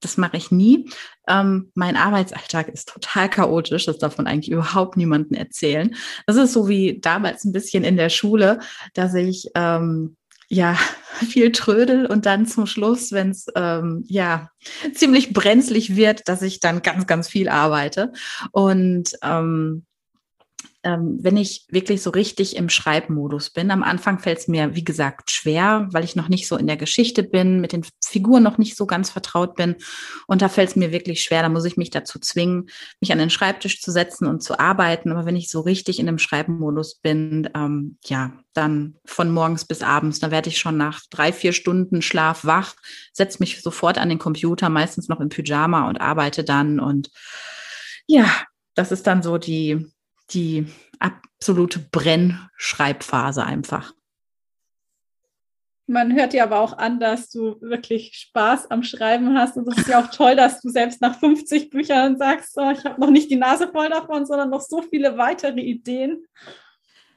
Das 0.00 0.16
mache 0.16 0.36
ich 0.36 0.50
nie. 0.50 0.90
Ähm, 1.28 1.70
mein 1.74 1.96
Arbeitsalltag 1.96 2.68
ist 2.68 2.88
total 2.88 3.28
chaotisch. 3.28 3.86
Das 3.86 3.98
darf 3.98 4.16
man 4.18 4.26
eigentlich 4.26 4.50
überhaupt 4.50 4.96
niemandem 4.96 5.36
erzählen. 5.36 5.94
Das 6.26 6.36
ist 6.36 6.52
so 6.52 6.68
wie 6.68 7.00
damals 7.00 7.44
ein 7.44 7.52
bisschen 7.52 7.84
in 7.84 7.96
der 7.96 8.08
Schule, 8.08 8.60
dass 8.94 9.14
ich 9.14 9.50
ähm, 9.54 10.16
ja 10.48 10.76
viel 11.28 11.52
trödel 11.52 12.06
und 12.06 12.26
dann 12.26 12.46
zum 12.46 12.66
Schluss, 12.66 13.12
wenn 13.12 13.30
es 13.30 13.46
ähm, 13.54 14.04
ja 14.08 14.50
ziemlich 14.94 15.32
brenzlig 15.32 15.96
wird, 15.96 16.28
dass 16.28 16.42
ich 16.42 16.60
dann 16.60 16.82
ganz, 16.82 17.06
ganz 17.06 17.28
viel 17.28 17.48
arbeite. 17.48 18.12
Und 18.52 19.12
ähm, 19.22 19.86
ähm, 20.82 21.18
wenn 21.20 21.36
ich 21.36 21.66
wirklich 21.68 22.02
so 22.02 22.10
richtig 22.10 22.56
im 22.56 22.70
Schreibmodus 22.70 23.50
bin. 23.50 23.70
Am 23.70 23.82
Anfang 23.82 24.18
fällt 24.18 24.38
es 24.38 24.48
mir, 24.48 24.74
wie 24.74 24.84
gesagt, 24.84 25.30
schwer, 25.30 25.88
weil 25.92 26.04
ich 26.04 26.16
noch 26.16 26.28
nicht 26.28 26.48
so 26.48 26.56
in 26.56 26.66
der 26.66 26.78
Geschichte 26.78 27.22
bin, 27.22 27.60
mit 27.60 27.72
den 27.72 27.84
Figuren 28.02 28.42
noch 28.42 28.56
nicht 28.56 28.76
so 28.76 28.86
ganz 28.86 29.10
vertraut 29.10 29.56
bin. 29.56 29.76
Und 30.26 30.40
da 30.40 30.48
fällt 30.48 30.70
es 30.70 30.76
mir 30.76 30.90
wirklich 30.90 31.22
schwer. 31.22 31.42
Da 31.42 31.50
muss 31.50 31.66
ich 31.66 31.76
mich 31.76 31.90
dazu 31.90 32.18
zwingen, 32.18 32.70
mich 33.00 33.12
an 33.12 33.18
den 33.18 33.28
Schreibtisch 33.28 33.82
zu 33.82 33.90
setzen 33.90 34.26
und 34.26 34.42
zu 34.42 34.58
arbeiten. 34.58 35.12
Aber 35.12 35.26
wenn 35.26 35.36
ich 35.36 35.50
so 35.50 35.60
richtig 35.60 35.98
in 35.98 36.06
dem 36.06 36.18
Schreibmodus 36.18 36.94
bin, 36.96 37.50
ähm, 37.54 37.98
ja, 38.04 38.32
dann 38.54 38.96
von 39.04 39.30
morgens 39.30 39.66
bis 39.66 39.82
abends, 39.82 40.18
da 40.18 40.30
werde 40.30 40.48
ich 40.48 40.58
schon 40.58 40.78
nach 40.78 41.02
drei, 41.10 41.32
vier 41.32 41.52
Stunden 41.52 42.00
Schlaf 42.00 42.44
wach, 42.44 42.74
setze 43.12 43.38
mich 43.40 43.60
sofort 43.60 43.98
an 43.98 44.08
den 44.08 44.18
Computer, 44.18 44.70
meistens 44.70 45.08
noch 45.08 45.20
im 45.20 45.28
Pyjama 45.28 45.88
und 45.88 46.00
arbeite 46.00 46.42
dann. 46.42 46.80
Und 46.80 47.10
ja, 48.06 48.26
das 48.74 48.92
ist 48.92 49.06
dann 49.06 49.22
so 49.22 49.36
die, 49.36 49.86
die 50.32 50.66
absolute 50.98 51.78
Brennschreibphase 51.78 53.44
einfach. 53.44 53.94
Man 55.86 56.14
hört 56.14 56.34
dir 56.34 56.44
aber 56.44 56.60
auch 56.60 56.78
an, 56.78 57.00
dass 57.00 57.30
du 57.30 57.60
wirklich 57.60 58.14
Spaß 58.14 58.70
am 58.70 58.84
Schreiben 58.84 59.36
hast. 59.36 59.56
Und 59.56 59.66
das 59.66 59.78
ist 59.78 59.88
ja 59.88 60.00
auch 60.00 60.10
toll, 60.10 60.36
dass 60.36 60.60
du 60.60 60.68
selbst 60.68 61.00
nach 61.00 61.18
50 61.18 61.68
Büchern 61.68 62.16
sagst, 62.16 62.56
oh, 62.56 62.70
ich 62.70 62.84
habe 62.84 63.00
noch 63.00 63.10
nicht 63.10 63.28
die 63.28 63.36
Nase 63.36 63.66
voll 63.66 63.88
davon, 63.88 64.24
sondern 64.24 64.50
noch 64.50 64.60
so 64.60 64.82
viele 64.82 65.18
weitere 65.18 65.60
Ideen. 65.60 66.24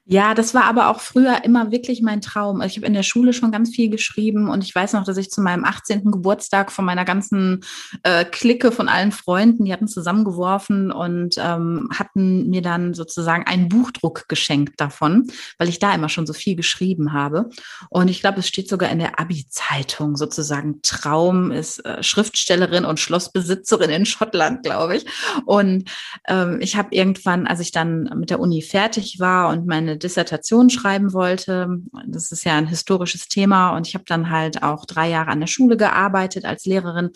Ja, 0.05 0.33
das 0.33 0.53
war 0.53 0.65
aber 0.65 0.89
auch 0.89 0.99
früher 0.99 1.45
immer 1.45 1.71
wirklich 1.71 2.01
mein 2.01 2.19
Traum. 2.19 2.59
Also 2.59 2.71
ich 2.71 2.77
habe 2.77 2.87
in 2.87 2.93
der 2.93 3.03
Schule 3.03 3.31
schon 3.31 3.53
ganz 3.53 3.73
viel 3.73 3.89
geschrieben 3.89 4.49
und 4.49 4.61
ich 4.61 4.75
weiß 4.75 4.91
noch, 4.93 5.05
dass 5.05 5.15
ich 5.15 5.31
zu 5.31 5.41
meinem 5.41 5.63
18. 5.63 6.11
Geburtstag 6.11 6.73
von 6.73 6.83
meiner 6.83 7.05
ganzen 7.05 7.63
äh, 8.03 8.25
Clique 8.25 8.73
von 8.73 8.89
allen 8.89 9.13
Freunden, 9.13 9.63
die 9.63 9.71
hatten 9.71 9.87
zusammengeworfen 9.87 10.91
und 10.91 11.35
ähm, 11.37 11.87
hatten 11.97 12.49
mir 12.49 12.61
dann 12.61 12.93
sozusagen 12.93 13.47
einen 13.47 13.69
Buchdruck 13.69 14.27
geschenkt 14.27 14.81
davon, 14.81 15.27
weil 15.57 15.69
ich 15.69 15.79
da 15.79 15.95
immer 15.95 16.09
schon 16.09 16.25
so 16.27 16.33
viel 16.33 16.57
geschrieben 16.57 17.13
habe. 17.13 17.49
Und 17.89 18.09
ich 18.09 18.19
glaube, 18.19 18.39
es 18.39 18.47
steht 18.49 18.67
sogar 18.67 18.89
in 18.89 18.99
der 18.99 19.21
Abi-Zeitung 19.21 20.17
sozusagen 20.17 20.81
Traum 20.81 21.49
ist 21.51 21.79
äh, 21.85 22.03
Schriftstellerin 22.03 22.83
und 22.83 22.99
Schlossbesitzerin 22.99 23.89
in 23.89 24.05
Schottland, 24.05 24.63
glaube 24.63 24.97
ich. 24.97 25.05
Und 25.45 25.89
ähm, 26.27 26.59
ich 26.59 26.75
habe 26.75 26.93
irgendwann, 26.93 27.47
als 27.47 27.61
ich 27.61 27.71
dann 27.71 28.09
mit 28.17 28.31
der 28.31 28.41
Uni 28.41 28.61
fertig 28.61 29.21
war 29.21 29.47
und 29.47 29.65
meine 29.65 29.92
meine 29.93 29.99
Dissertation 29.99 30.69
schreiben 30.69 31.13
wollte. 31.13 31.67
Das 32.07 32.31
ist 32.31 32.45
ja 32.45 32.57
ein 32.57 32.67
historisches 32.67 33.27
Thema 33.27 33.75
und 33.75 33.87
ich 33.87 33.93
habe 33.93 34.05
dann 34.07 34.31
halt 34.31 34.63
auch 34.63 34.85
drei 34.85 35.09
Jahre 35.09 35.29
an 35.29 35.39
der 35.39 35.47
Schule 35.47 35.77
gearbeitet 35.77 36.45
als 36.45 36.65
Lehrerin 36.65 37.11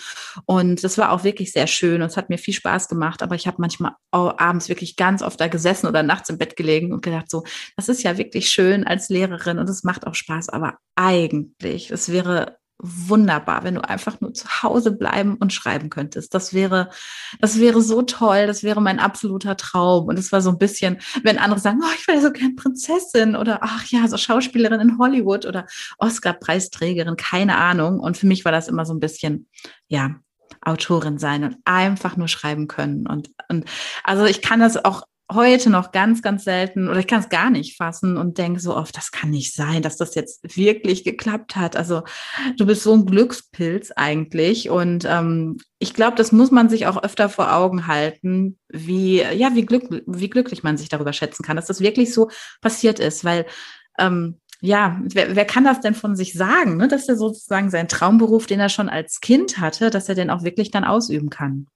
und 0.45 0.83
das 0.83 0.97
war 0.97 1.11
auch 1.11 1.23
wirklich 1.23 1.51
sehr 1.51 1.65
schön 1.67 2.01
und 2.01 2.07
es 2.07 2.17
hat 2.17 2.29
mir 2.29 2.37
viel 2.37 2.53
Spaß 2.53 2.87
gemacht, 2.87 3.23
aber 3.23 3.35
ich 3.35 3.47
habe 3.47 3.57
manchmal 3.59 3.93
abends 4.11 4.69
wirklich 4.69 4.95
ganz 4.95 5.23
oft 5.23 5.41
da 5.41 5.47
gesessen 5.47 5.87
oder 5.87 6.03
nachts 6.03 6.29
im 6.29 6.37
Bett 6.37 6.55
gelegen 6.55 6.93
und 6.93 7.01
gedacht 7.01 7.31
so, 7.31 7.43
das 7.75 7.89
ist 7.89 8.03
ja 8.03 8.17
wirklich 8.17 8.49
schön 8.49 8.85
als 8.85 9.09
Lehrerin 9.09 9.57
und 9.57 9.69
es 9.69 9.83
macht 9.83 10.05
auch 10.05 10.15
Spaß, 10.15 10.49
aber 10.49 10.75
eigentlich, 10.95 11.89
es 11.89 12.11
wäre 12.11 12.57
wunderbar, 12.79 13.63
wenn 13.63 13.75
du 13.75 13.87
einfach 13.87 14.21
nur 14.21 14.33
zu 14.33 14.47
Hause 14.61 14.91
bleiben 14.91 15.35
und 15.35 15.51
schreiben 15.51 15.89
könntest. 15.89 16.33
Das 16.33 16.53
wäre, 16.53 16.89
das 17.39 17.59
wäre 17.59 17.81
so 17.81 18.03
toll. 18.03 18.45
Das 18.47 18.63
wäre 18.63 18.81
mein 18.81 18.99
absoluter 18.99 19.57
Traum. 19.57 20.05
Und 20.05 20.19
es 20.19 20.31
war 20.31 20.41
so 20.41 20.51
ein 20.51 20.59
bisschen, 20.59 20.99
wenn 21.23 21.39
andere 21.39 21.59
sagen, 21.59 21.79
oh, 21.83 21.93
ich 21.97 22.07
wäre 22.07 22.21
so 22.21 22.31
gern 22.31 22.55
Prinzessin 22.55 23.35
oder 23.35 23.59
ach 23.61 23.85
ja, 23.87 24.07
so 24.07 24.17
Schauspielerin 24.17 24.81
in 24.81 24.99
Hollywood 24.99 25.45
oder 25.45 25.65
Oscar-Preisträgerin, 25.97 27.15
keine 27.17 27.57
Ahnung. 27.57 27.99
Und 27.99 28.17
für 28.17 28.27
mich 28.27 28.45
war 28.45 28.51
das 28.51 28.67
immer 28.67 28.85
so 28.85 28.93
ein 28.93 28.99
bisschen, 28.99 29.47
ja, 29.87 30.15
Autorin 30.61 31.17
sein 31.17 31.43
und 31.43 31.57
einfach 31.65 32.17
nur 32.17 32.27
schreiben 32.27 32.67
können. 32.67 33.07
Und, 33.07 33.29
und 33.49 33.65
also 34.03 34.25
ich 34.25 34.41
kann 34.41 34.59
das 34.59 34.83
auch 34.83 35.03
heute 35.31 35.69
noch 35.69 35.91
ganz, 35.91 36.21
ganz 36.21 36.45
selten 36.45 36.87
oder 36.87 36.99
ich 36.99 37.07
kann 37.07 37.19
es 37.19 37.29
gar 37.29 37.49
nicht 37.49 37.75
fassen 37.75 38.15
und 38.15 38.37
denke 38.37 38.59
so 38.61 38.75
oft, 38.75 38.95
das 38.95 39.11
kann 39.11 39.29
nicht 39.29 39.53
sein, 39.53 39.81
dass 39.81 39.97
das 39.97 40.15
jetzt 40.15 40.55
wirklich 40.55 41.03
geklappt 41.03 41.55
hat. 41.55 41.75
Also 41.75 42.03
du 42.57 42.65
bist 42.65 42.83
so 42.83 42.93
ein 42.93 43.05
Glückspilz 43.05 43.91
eigentlich 43.91 44.69
und 44.69 45.05
ähm, 45.05 45.57
ich 45.79 45.93
glaube, 45.93 46.15
das 46.15 46.31
muss 46.31 46.51
man 46.51 46.69
sich 46.69 46.87
auch 46.87 47.03
öfter 47.03 47.27
vor 47.27 47.53
Augen 47.53 47.87
halten, 47.87 48.57
wie 48.69 49.17
ja 49.17 49.53
wie, 49.53 49.65
glück, 49.65 50.03
wie 50.07 50.29
glücklich 50.29 50.63
man 50.63 50.77
sich 50.77 50.87
darüber 50.87 51.11
schätzen 51.11 51.43
kann, 51.43 51.57
dass 51.57 51.67
das 51.67 51.81
wirklich 51.81 52.13
so 52.13 52.29
passiert 52.61 52.99
ist, 52.99 53.25
weil 53.25 53.45
ähm, 53.99 54.39
ja, 54.61 54.99
wer, 55.03 55.35
wer 55.35 55.45
kann 55.45 55.65
das 55.65 55.81
denn 55.81 55.93
von 55.93 56.15
sich 56.15 56.33
sagen, 56.33 56.77
ne? 56.77 56.87
dass 56.87 57.07
er 57.07 57.15
sozusagen 57.15 57.69
seinen 57.69 57.87
Traumberuf, 57.87 58.47
den 58.47 58.59
er 58.59 58.69
schon 58.69 58.89
als 58.89 59.19
Kind 59.19 59.59
hatte, 59.59 59.89
dass 59.89 60.09
er 60.09 60.15
den 60.15 60.29
auch 60.29 60.43
wirklich 60.43 60.71
dann 60.71 60.83
ausüben 60.83 61.29
kann? 61.29 61.67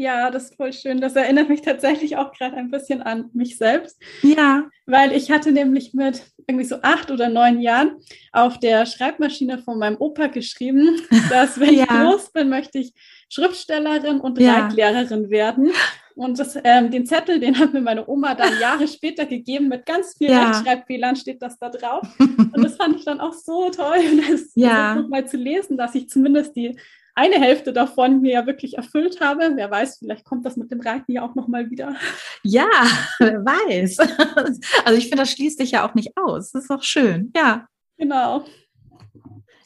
Ja, 0.00 0.30
das 0.30 0.44
ist 0.44 0.54
voll 0.56 0.72
schön. 0.72 1.02
Das 1.02 1.14
erinnert 1.14 1.50
mich 1.50 1.60
tatsächlich 1.60 2.16
auch 2.16 2.32
gerade 2.32 2.56
ein 2.56 2.70
bisschen 2.70 3.02
an 3.02 3.28
mich 3.34 3.58
selbst. 3.58 4.00
Ja. 4.22 4.64
Weil 4.86 5.12
ich 5.12 5.30
hatte 5.30 5.52
nämlich 5.52 5.92
mit 5.92 6.22
irgendwie 6.46 6.64
so 6.64 6.76
acht 6.80 7.10
oder 7.10 7.28
neun 7.28 7.60
Jahren 7.60 7.96
auf 8.32 8.58
der 8.58 8.86
Schreibmaschine 8.86 9.58
von 9.58 9.78
meinem 9.78 9.98
Opa 9.98 10.28
geschrieben, 10.28 11.02
dass 11.28 11.60
wenn 11.60 11.74
ja. 11.74 11.82
ich 11.82 11.88
groß 11.88 12.32
bin, 12.32 12.48
möchte 12.48 12.78
ich 12.78 12.94
Schriftstellerin 13.28 14.20
und 14.20 14.38
ja. 14.38 14.60
Reitlehrerin 14.60 15.28
werden. 15.28 15.70
Und 16.14 16.38
das, 16.38 16.58
ähm, 16.64 16.90
den 16.90 17.04
Zettel, 17.04 17.38
den 17.38 17.58
hat 17.58 17.74
mir 17.74 17.82
meine 17.82 18.08
Oma 18.08 18.34
dann 18.34 18.58
Jahre 18.58 18.88
später 18.88 19.26
gegeben. 19.26 19.68
Mit 19.68 19.84
ganz 19.84 20.14
vielen 20.16 20.32
ja. 20.32 20.48
Rechtschreibfehlern 20.48 21.16
steht 21.16 21.42
das 21.42 21.58
da 21.58 21.68
drauf. 21.68 22.08
Und 22.18 22.64
das 22.64 22.76
fand 22.76 22.96
ich 22.96 23.04
dann 23.04 23.20
auch 23.20 23.34
so 23.34 23.68
toll, 23.68 23.98
das, 24.30 24.52
ja. 24.54 24.94
das 24.94 25.02
nochmal 25.02 25.28
zu 25.28 25.36
lesen, 25.36 25.76
dass 25.76 25.94
ich 25.94 26.08
zumindest 26.08 26.56
die 26.56 26.74
eine 27.20 27.38
Hälfte 27.38 27.72
davon 27.72 28.22
mir 28.22 28.32
ja 28.32 28.46
wirklich 28.46 28.78
erfüllt 28.78 29.20
habe. 29.20 29.52
Wer 29.54 29.70
weiß, 29.70 29.98
vielleicht 29.98 30.24
kommt 30.24 30.46
das 30.46 30.56
mit 30.56 30.70
dem 30.70 30.80
Reiten 30.80 31.12
ja 31.12 31.22
auch 31.22 31.34
nochmal 31.34 31.70
wieder. 31.70 31.94
Ja, 32.42 32.68
wer 33.18 33.44
weiß. 33.44 33.98
Also 34.84 34.98
ich 34.98 35.04
finde, 35.04 35.18
das 35.18 35.32
schließt 35.32 35.58
sich 35.58 35.72
ja 35.72 35.88
auch 35.88 35.94
nicht 35.94 36.16
aus. 36.16 36.52
Das 36.52 36.64
ist 36.64 36.70
auch 36.70 36.82
schön. 36.82 37.32
Ja. 37.36 37.66
Genau. 37.98 38.44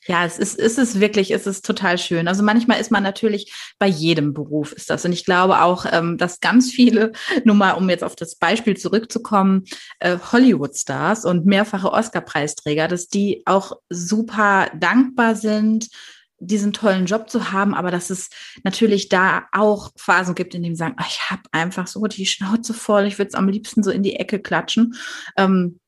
Ja, 0.07 0.27
es 0.27 0.39
ist, 0.39 0.59
ist 0.59 0.79
es 0.79 1.01
wirklich, 1.01 1.31
es 1.31 1.47
ist 1.47 1.65
total 1.65 1.97
schön. 1.97 2.29
Also 2.29 2.43
manchmal 2.43 2.81
ist 2.81 2.91
man 2.91 3.03
natürlich 3.03 3.53
bei 3.79 3.87
jedem 3.87 4.35
Beruf 4.35 4.73
ist 4.73 4.91
das. 4.91 5.05
Und 5.05 5.13
ich 5.13 5.25
glaube 5.25 5.63
auch, 5.63 5.87
ähm, 5.91 6.19
dass 6.19 6.41
ganz 6.41 6.71
viele, 6.71 7.13
nur 7.45 7.55
mal 7.55 7.73
um 7.73 7.89
jetzt 7.89 8.05
auf 8.05 8.17
das 8.17 8.37
Beispiel 8.37 8.77
zurückzukommen, 8.77 9.65
äh, 10.01 10.19
Hollywood-Stars 10.33 11.25
und 11.25 11.47
mehrfache 11.47 11.91
Oscar-Preisträger, 11.91 12.89
dass 12.89 13.09
die 13.09 13.43
auch 13.47 13.79
super 13.89 14.71
dankbar 14.79 15.37
sind 15.37 15.89
diesen 16.47 16.73
tollen 16.73 17.07
Job 17.07 17.31
zu 17.31 17.53
haben, 17.53 17.75
aber 17.75 17.91
dass 17.91 18.11
es 18.11 18.31
natürlich 18.63 19.09
da 19.09 19.45
auch 19.53 19.93
Phasen 19.97 20.35
gibt, 20.35 20.55
in 20.55 20.63
denen 20.63 20.75
sie 20.75 20.81
sagen, 20.81 20.97
ach, 20.99 21.09
ich 21.09 21.31
habe 21.31 21.43
einfach 21.53 21.87
so 21.87 22.05
die 22.07 22.27
Schnauze 22.27 22.75
voll, 22.75 23.07
ich 23.07 23.19
würde 23.19 23.29
es 23.29 23.35
am 23.35 23.49
liebsten 23.49 23.83
so 23.83 23.91
in 23.91 24.03
die 24.03 24.17
Ecke 24.17 24.41
klatschen. 24.41 24.95
Ähm, 25.37 25.81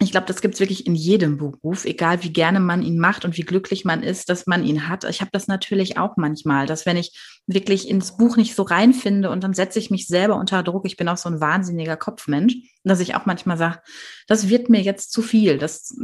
ich 0.00 0.10
glaube, 0.10 0.26
das 0.26 0.40
gibt 0.40 0.54
es 0.54 0.60
wirklich 0.60 0.86
in 0.86 0.96
jedem 0.96 1.36
Beruf, 1.36 1.84
egal 1.84 2.24
wie 2.24 2.32
gerne 2.32 2.58
man 2.58 2.82
ihn 2.82 2.98
macht 2.98 3.24
und 3.24 3.36
wie 3.36 3.42
glücklich 3.42 3.84
man 3.84 4.02
ist, 4.02 4.28
dass 4.28 4.46
man 4.46 4.64
ihn 4.64 4.88
hat. 4.88 5.04
Ich 5.04 5.20
habe 5.20 5.30
das 5.32 5.46
natürlich 5.46 5.98
auch 5.98 6.16
manchmal, 6.16 6.66
dass 6.66 6.84
wenn 6.84 6.96
ich 6.96 7.16
wirklich 7.46 7.88
ins 7.88 8.16
Buch 8.16 8.36
nicht 8.36 8.56
so 8.56 8.64
reinfinde 8.64 9.30
und 9.30 9.44
dann 9.44 9.54
setze 9.54 9.78
ich 9.78 9.90
mich 9.90 10.08
selber 10.08 10.34
unter 10.34 10.64
Druck, 10.64 10.84
ich 10.86 10.96
bin 10.96 11.08
auch 11.08 11.16
so 11.16 11.28
ein 11.28 11.40
wahnsinniger 11.40 11.96
Kopfmensch, 11.96 12.56
dass 12.82 12.98
ich 12.98 13.14
auch 13.14 13.24
manchmal 13.24 13.56
sage, 13.56 13.80
das 14.26 14.48
wird 14.48 14.68
mir 14.68 14.80
jetzt 14.80 15.12
zu 15.12 15.22
viel. 15.22 15.58
Das, 15.58 15.94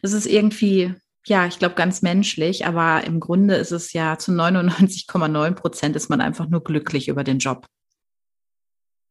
das 0.00 0.12
ist 0.12 0.26
irgendwie, 0.26 0.94
ja, 1.26 1.46
ich 1.46 1.58
glaube, 1.58 1.74
ganz 1.74 2.02
menschlich, 2.02 2.66
aber 2.66 3.04
im 3.04 3.20
Grunde 3.20 3.54
ist 3.56 3.72
es 3.72 3.92
ja 3.92 4.18
zu 4.18 4.32
99,9 4.32 5.54
Prozent 5.54 5.96
ist 5.96 6.08
man 6.08 6.20
einfach 6.20 6.48
nur 6.48 6.64
glücklich 6.64 7.08
über 7.08 7.24
den 7.24 7.38
Job. 7.38 7.66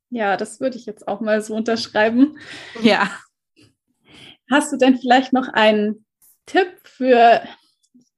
Ja, 0.09 0.37
das 0.37 0.59
würde 0.59 0.77
ich 0.77 0.85
jetzt 0.85 1.07
auch 1.07 1.21
mal 1.21 1.41
so 1.41 1.55
unterschreiben. 1.55 2.37
Ja. 2.81 3.09
Hast 4.49 4.73
du 4.73 4.77
denn 4.77 4.97
vielleicht 4.97 5.33
noch 5.33 5.47
einen 5.49 6.05
Tipp 6.47 6.67
für 6.83 7.43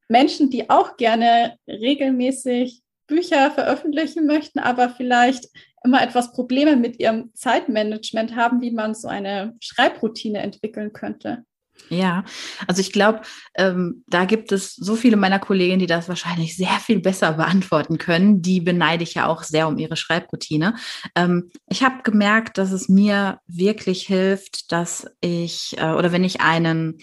Menschen, 0.08 0.50
die 0.50 0.70
auch 0.70 0.96
gerne 0.96 1.58
regelmäßig 1.68 2.82
Bücher 3.08 3.52
veröffentlichen 3.52 4.26
möchten, 4.26 4.60
aber 4.60 4.90
vielleicht 4.90 5.50
immer 5.84 6.02
etwas 6.02 6.32
Probleme 6.32 6.78
mit 6.78 7.00
ihrem 7.00 7.34
Zeitmanagement 7.34 8.36
haben, 8.38 8.62
wie 8.62 8.72
man 8.72 8.94
so 8.94 9.10
eine 9.10 9.56
Schreibroutine 9.60 10.40
entwickeln 10.40 10.94
könnte? 10.94 11.44
Ja, 11.90 12.24
also 12.68 12.82
ich 12.82 12.92
glaube, 12.92 13.22
ähm, 13.56 14.04
da 14.08 14.26
gibt 14.26 14.52
es 14.52 14.76
so 14.76 14.96
viele 14.96 15.18
meiner 15.18 15.40
Kolleginnen, 15.40 15.80
die 15.80 15.88
das 15.88 16.08
wahrscheinlich 16.08 16.56
sehr 16.56 16.80
viel 16.80 17.00
besser 17.00 17.34
beantworten 17.34 17.98
können. 17.98 18.42
Die 18.42 18.62
beneide 18.62 19.04
ich 19.04 19.16
ja 19.16 19.28
auch 19.28 19.44
sehr 19.44 19.68
um 19.68 19.78
ihre 19.78 19.96
Schreibroutine. 19.96 20.76
Ähm, 21.16 21.52
ich 21.70 21.84
habe 21.84 22.04
gemerkt, 22.04 22.58
dass 22.58 22.72
es 22.72 22.88
mir 22.88 23.40
wirklich 23.48 24.04
hilft, 24.04 24.72
dass 24.72 25.08
ich 25.20 25.76
äh, 25.78 25.92
oder 25.92 26.12
wenn 26.12 26.24
ich 26.24 26.42
einen 26.42 27.00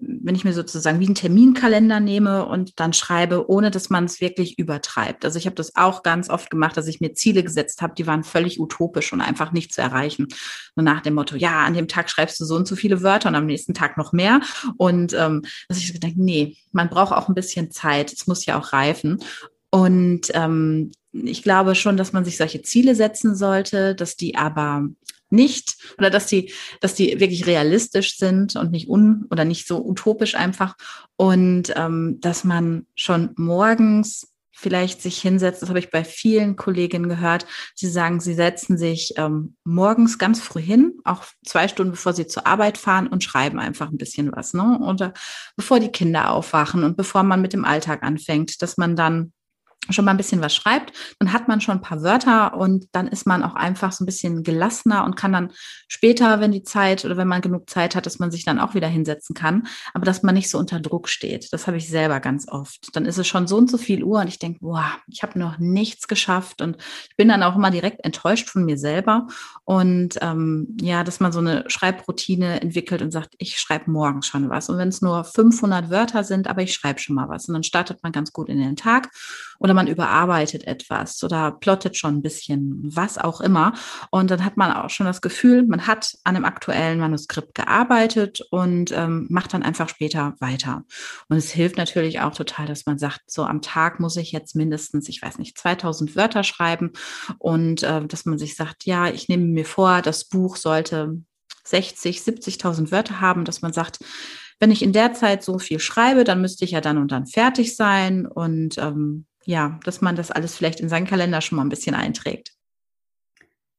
wenn 0.00 0.34
ich 0.34 0.44
mir 0.44 0.52
sozusagen 0.52 1.00
wie 1.00 1.06
einen 1.06 1.14
Terminkalender 1.14 2.00
nehme 2.00 2.46
und 2.46 2.78
dann 2.80 2.92
schreibe, 2.92 3.48
ohne 3.50 3.70
dass 3.70 3.90
man 3.90 4.04
es 4.04 4.20
wirklich 4.20 4.58
übertreibt. 4.58 5.24
Also 5.24 5.38
ich 5.38 5.46
habe 5.46 5.56
das 5.56 5.76
auch 5.76 6.02
ganz 6.02 6.30
oft 6.30 6.50
gemacht, 6.50 6.76
dass 6.76 6.86
ich 6.86 7.00
mir 7.00 7.14
Ziele 7.14 7.42
gesetzt 7.42 7.82
habe, 7.82 7.94
die 7.94 8.06
waren 8.06 8.24
völlig 8.24 8.60
utopisch 8.60 9.12
und 9.12 9.20
einfach 9.20 9.52
nicht 9.52 9.72
zu 9.72 9.80
erreichen. 9.80 10.28
So 10.76 10.82
nach 10.82 11.00
dem 11.00 11.14
Motto, 11.14 11.36
ja, 11.36 11.64
an 11.64 11.74
dem 11.74 11.88
Tag 11.88 12.10
schreibst 12.10 12.40
du 12.40 12.44
so 12.44 12.56
und 12.56 12.68
so 12.68 12.76
viele 12.76 13.02
Wörter 13.02 13.28
und 13.28 13.34
am 13.34 13.46
nächsten 13.46 13.74
Tag 13.74 13.96
noch 13.96 14.12
mehr. 14.12 14.40
Und 14.76 15.12
ähm, 15.14 15.42
dass 15.68 15.78
ich 15.78 15.92
so 15.92 15.98
denke, 15.98 16.22
nee, 16.22 16.56
man 16.72 16.88
braucht 16.88 17.12
auch 17.12 17.28
ein 17.28 17.34
bisschen 17.34 17.70
Zeit. 17.70 18.12
Es 18.12 18.26
muss 18.26 18.46
ja 18.46 18.58
auch 18.58 18.72
reifen. 18.72 19.18
Und 19.70 20.28
ähm, 20.34 20.92
ich 21.12 21.42
glaube 21.42 21.74
schon, 21.74 21.96
dass 21.96 22.12
man 22.12 22.24
sich 22.24 22.36
solche 22.36 22.62
Ziele 22.62 22.94
setzen 22.94 23.34
sollte, 23.34 23.94
dass 23.94 24.16
die 24.16 24.36
aber 24.36 24.88
nicht 25.30 25.76
oder 25.98 26.10
dass 26.10 26.26
die, 26.26 26.52
dass 26.80 26.94
die 26.94 27.20
wirklich 27.20 27.46
realistisch 27.46 28.16
sind 28.16 28.56
und 28.56 28.70
nicht 28.70 28.88
un 28.88 29.26
oder 29.30 29.44
nicht 29.44 29.66
so 29.66 29.84
utopisch 29.84 30.34
einfach 30.34 30.76
und 31.16 31.72
ähm, 31.76 32.18
dass 32.20 32.44
man 32.44 32.86
schon 32.94 33.30
morgens 33.36 34.28
vielleicht 34.58 35.00
sich 35.00 35.20
hinsetzt, 35.20 35.62
das 35.62 35.68
habe 35.68 35.78
ich 35.78 35.90
bei 35.92 36.02
vielen 36.02 36.56
Kolleginnen 36.56 37.08
gehört, 37.08 37.46
sie 37.76 37.86
sagen, 37.86 38.18
sie 38.18 38.34
setzen 38.34 38.76
sich 38.76 39.14
ähm, 39.16 39.54
morgens 39.62 40.18
ganz 40.18 40.40
früh 40.40 40.60
hin, 40.60 40.98
auch 41.04 41.22
zwei 41.46 41.68
Stunden 41.68 41.92
bevor 41.92 42.12
sie 42.12 42.26
zur 42.26 42.44
Arbeit 42.44 42.76
fahren 42.76 43.06
und 43.06 43.22
schreiben 43.22 43.60
einfach 43.60 43.88
ein 43.88 43.98
bisschen 43.98 44.32
was, 44.32 44.54
ne? 44.54 44.80
Oder 44.80 45.12
bevor 45.56 45.78
die 45.78 45.92
Kinder 45.92 46.32
aufwachen 46.32 46.82
und 46.82 46.96
bevor 46.96 47.22
man 47.22 47.40
mit 47.40 47.52
dem 47.52 47.64
Alltag 47.64 48.02
anfängt, 48.02 48.60
dass 48.60 48.76
man 48.76 48.96
dann 48.96 49.32
schon 49.90 50.04
mal 50.04 50.12
ein 50.12 50.16
bisschen 50.16 50.40
was 50.40 50.54
schreibt, 50.54 50.92
dann 51.18 51.32
hat 51.32 51.48
man 51.48 51.60
schon 51.60 51.76
ein 51.76 51.82
paar 51.82 52.02
Wörter 52.02 52.56
und 52.56 52.86
dann 52.92 53.08
ist 53.08 53.26
man 53.26 53.42
auch 53.42 53.54
einfach 53.54 53.92
so 53.92 54.04
ein 54.04 54.06
bisschen 54.06 54.42
gelassener 54.42 55.04
und 55.04 55.16
kann 55.16 55.32
dann 55.32 55.52
später, 55.88 56.40
wenn 56.40 56.52
die 56.52 56.62
Zeit 56.62 57.04
oder 57.04 57.16
wenn 57.16 57.28
man 57.28 57.40
genug 57.40 57.70
Zeit 57.70 57.94
hat, 57.94 58.06
dass 58.06 58.18
man 58.18 58.30
sich 58.30 58.44
dann 58.44 58.58
auch 58.58 58.74
wieder 58.74 58.88
hinsetzen 58.88 59.34
kann, 59.34 59.66
aber 59.94 60.04
dass 60.04 60.22
man 60.22 60.34
nicht 60.34 60.50
so 60.50 60.58
unter 60.58 60.80
Druck 60.80 61.08
steht. 61.08 61.52
Das 61.52 61.66
habe 61.66 61.78
ich 61.78 61.88
selber 61.88 62.20
ganz 62.20 62.48
oft. 62.48 62.94
Dann 62.94 63.06
ist 63.06 63.18
es 63.18 63.26
schon 63.26 63.46
so 63.46 63.56
und 63.56 63.70
so 63.70 63.78
viel 63.78 64.04
Uhr 64.04 64.20
und 64.20 64.28
ich 64.28 64.38
denke, 64.38 64.60
boah, 64.60 64.92
ich 65.06 65.22
habe 65.22 65.38
noch 65.38 65.58
nichts 65.58 66.06
geschafft 66.08 66.60
und 66.60 66.76
ich 67.08 67.16
bin 67.16 67.28
dann 67.28 67.42
auch 67.42 67.56
immer 67.56 67.70
direkt 67.70 68.04
enttäuscht 68.04 68.48
von 68.48 68.64
mir 68.64 68.78
selber 68.78 69.26
und 69.64 70.18
ähm, 70.20 70.76
ja, 70.80 71.04
dass 71.04 71.20
man 71.20 71.32
so 71.32 71.38
eine 71.38 71.64
Schreibroutine 71.68 72.60
entwickelt 72.60 73.02
und 73.02 73.10
sagt, 73.10 73.34
ich 73.38 73.58
schreibe 73.58 73.90
morgen 73.90 74.22
schon 74.22 74.50
was 74.50 74.68
und 74.68 74.78
wenn 74.78 74.88
es 74.88 75.02
nur 75.02 75.24
500 75.24 75.90
Wörter 75.90 76.24
sind, 76.24 76.46
aber 76.46 76.62
ich 76.62 76.74
schreibe 76.74 77.00
schon 77.00 77.16
mal 77.16 77.28
was 77.28 77.48
und 77.48 77.54
dann 77.54 77.62
startet 77.62 78.02
man 78.02 78.12
ganz 78.12 78.32
gut 78.32 78.48
in 78.48 78.58
den 78.58 78.76
Tag 78.76 79.10
oder 79.58 79.74
man 79.74 79.86
überarbeitet 79.86 80.66
etwas 80.66 81.22
oder 81.22 81.52
plottet 81.52 81.96
schon 81.96 82.16
ein 82.16 82.22
bisschen, 82.22 82.80
was 82.82 83.18
auch 83.18 83.40
immer. 83.40 83.74
Und 84.10 84.30
dann 84.30 84.44
hat 84.44 84.56
man 84.56 84.72
auch 84.72 84.90
schon 84.90 85.06
das 85.06 85.20
Gefühl, 85.20 85.66
man 85.66 85.86
hat 85.86 86.14
an 86.24 86.36
einem 86.36 86.44
aktuellen 86.44 87.00
Manuskript 87.00 87.54
gearbeitet 87.54 88.40
und 88.50 88.92
ähm, 88.92 89.26
macht 89.30 89.54
dann 89.54 89.62
einfach 89.62 89.88
später 89.88 90.34
weiter. 90.40 90.84
Und 91.28 91.36
es 91.36 91.50
hilft 91.50 91.76
natürlich 91.76 92.20
auch 92.20 92.34
total, 92.34 92.66
dass 92.66 92.86
man 92.86 92.98
sagt, 92.98 93.22
so 93.26 93.44
am 93.44 93.62
Tag 93.62 94.00
muss 94.00 94.16
ich 94.16 94.32
jetzt 94.32 94.54
mindestens, 94.54 95.08
ich 95.08 95.20
weiß 95.22 95.38
nicht, 95.38 95.58
2000 95.58 96.16
Wörter 96.16 96.44
schreiben 96.44 96.92
und 97.38 97.82
äh, 97.82 98.06
dass 98.06 98.24
man 98.24 98.38
sich 98.38 98.54
sagt, 98.54 98.84
ja, 98.84 99.08
ich 99.08 99.28
nehme 99.28 99.44
mir 99.44 99.64
vor, 99.64 100.02
das 100.02 100.24
Buch 100.24 100.56
sollte 100.56 101.20
60, 101.64 102.20
70.000 102.20 102.92
Wörter 102.92 103.20
haben, 103.20 103.44
dass 103.44 103.60
man 103.60 103.72
sagt, 103.72 103.98
wenn 104.60 104.70
ich 104.70 104.82
in 104.82 104.92
der 104.92 105.12
Zeit 105.12 105.42
so 105.42 105.58
viel 105.58 105.78
schreibe, 105.78 106.24
dann 106.24 106.40
müsste 106.40 106.64
ich 106.64 106.72
ja 106.72 106.80
dann 106.80 106.98
und 106.98 107.12
dann 107.12 107.26
fertig 107.26 107.76
sein 107.76 108.26
und 108.26 108.78
ähm, 108.78 109.26
ja, 109.48 109.80
dass 109.84 110.02
man 110.02 110.14
das 110.14 110.30
alles 110.30 110.54
vielleicht 110.54 110.78
in 110.78 110.90
seinen 110.90 111.06
Kalender 111.06 111.40
schon 111.40 111.56
mal 111.56 111.64
ein 111.64 111.70
bisschen 111.70 111.94
einträgt. 111.94 112.52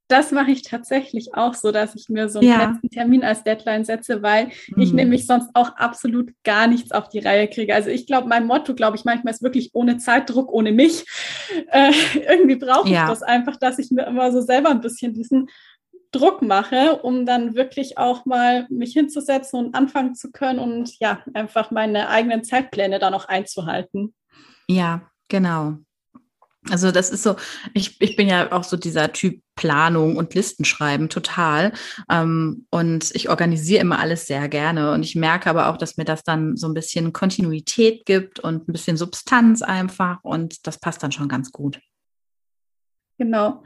Das 0.08 0.32
mache 0.32 0.49
ich 0.49 0.63
tatsächlich 0.63 1.36
auch 1.36 1.53
so, 1.53 1.71
dass 1.71 1.93
ich 1.93 2.10
mir 2.10 2.27
so 2.27 2.39
einen 2.39 2.49
ja. 2.49 2.65
letzten 2.71 2.89
Termin 2.89 3.23
als 3.23 3.43
Deadline 3.43 3.86
setze, 3.86 4.23
weil 4.23 4.47
mhm. 4.69 4.82
ich 4.82 4.93
nämlich 4.93 5.27
sonst 5.27 5.51
auch 5.53 5.75
absolut 5.75 6.32
gar 6.43 6.65
nichts 6.65 6.91
auf 6.91 7.10
die 7.10 7.19
Reihe 7.19 7.47
kriege. 7.47 7.75
Also 7.75 7.91
ich 7.91 8.08
glaube, 8.08 8.27
mein 8.27 8.47
Motto, 8.47 8.73
glaube 8.73 8.97
ich, 8.97 9.05
manchmal 9.05 9.32
ist 9.32 9.43
wirklich 9.43 9.69
ohne 9.73 9.99
Zeitdruck, 9.99 10.51
ohne 10.51 10.71
mich. 10.71 11.05
Äh, 11.71 11.91
irgendwie 12.15 12.55
brauche 12.55 12.89
ja. 12.89 13.03
ich 13.03 13.10
das 13.10 13.21
einfach, 13.21 13.58
dass 13.58 13.77
ich 13.77 13.91
mir 13.91 14.08
immer 14.08 14.32
so 14.32 14.41
selber 14.41 14.69
ein 14.69 14.82
bisschen 14.82 15.13
diesen 15.13 15.49
Druck 16.12 16.41
mache, 16.41 16.99
um 17.03 17.27
dann 17.27 17.53
wirklich 17.53 17.99
auch 17.99 18.25
mal 18.25 18.65
mich 18.69 18.93
hinzusetzen 18.93 19.60
und 19.60 19.75
anfangen 19.75 20.15
zu 20.15 20.32
können 20.32 20.58
und 20.58 20.97
ja, 20.99 21.23
einfach 21.34 21.69
meine 21.69 22.10
eigenen 22.10 22.43
Zeitpläne 22.43 22.97
da 22.97 23.12
noch 23.12 23.25
einzuhalten. 23.25 24.15
Ja, 24.67 25.10
genau. 25.30 25.78
Also 26.70 26.92
das 26.92 27.10
ist 27.10 27.24
so, 27.24 27.36
ich, 27.74 28.00
ich 28.02 28.15
bin 28.15 28.28
ja 28.28 28.52
auch 28.52 28.63
so 28.63 28.76
dieser 28.76 29.13
Typ 29.13 29.42
Planung 29.56 30.18
und 30.18 30.34
Listenschreiben 30.36 31.10
total. 31.10 31.72
Ähm, 32.10 32.65
und 32.70 33.12
ich 33.15 33.30
organisiere 33.30 33.82
immer 33.82 34.00
alles 34.00 34.28
sehr 34.28 34.50
gerne. 34.50 34.92
Und 34.92 35.04
ich 35.04 35.15
merke 35.15 35.50
aber 35.50 35.70
auch, 35.70 35.78
dass 35.78 35.98
mir 35.98 36.06
das 36.06 36.24
dann 36.24 36.58
so 36.58 36.68
ein 36.68 36.74
bisschen 36.74 37.13
Kontinuität 37.13 38.06
gibt 38.06 38.39
und 38.39 38.68
ein 38.68 38.74
bisschen 38.74 38.98
Substanz 38.98 39.62
einfach. 39.62 40.24
Und 40.24 40.68
das 40.68 40.80
passt 40.80 41.02
dann 41.02 41.12
schon 41.12 41.30
ganz 41.30 41.52
gut. 41.52 41.80
Genau. 43.18 43.63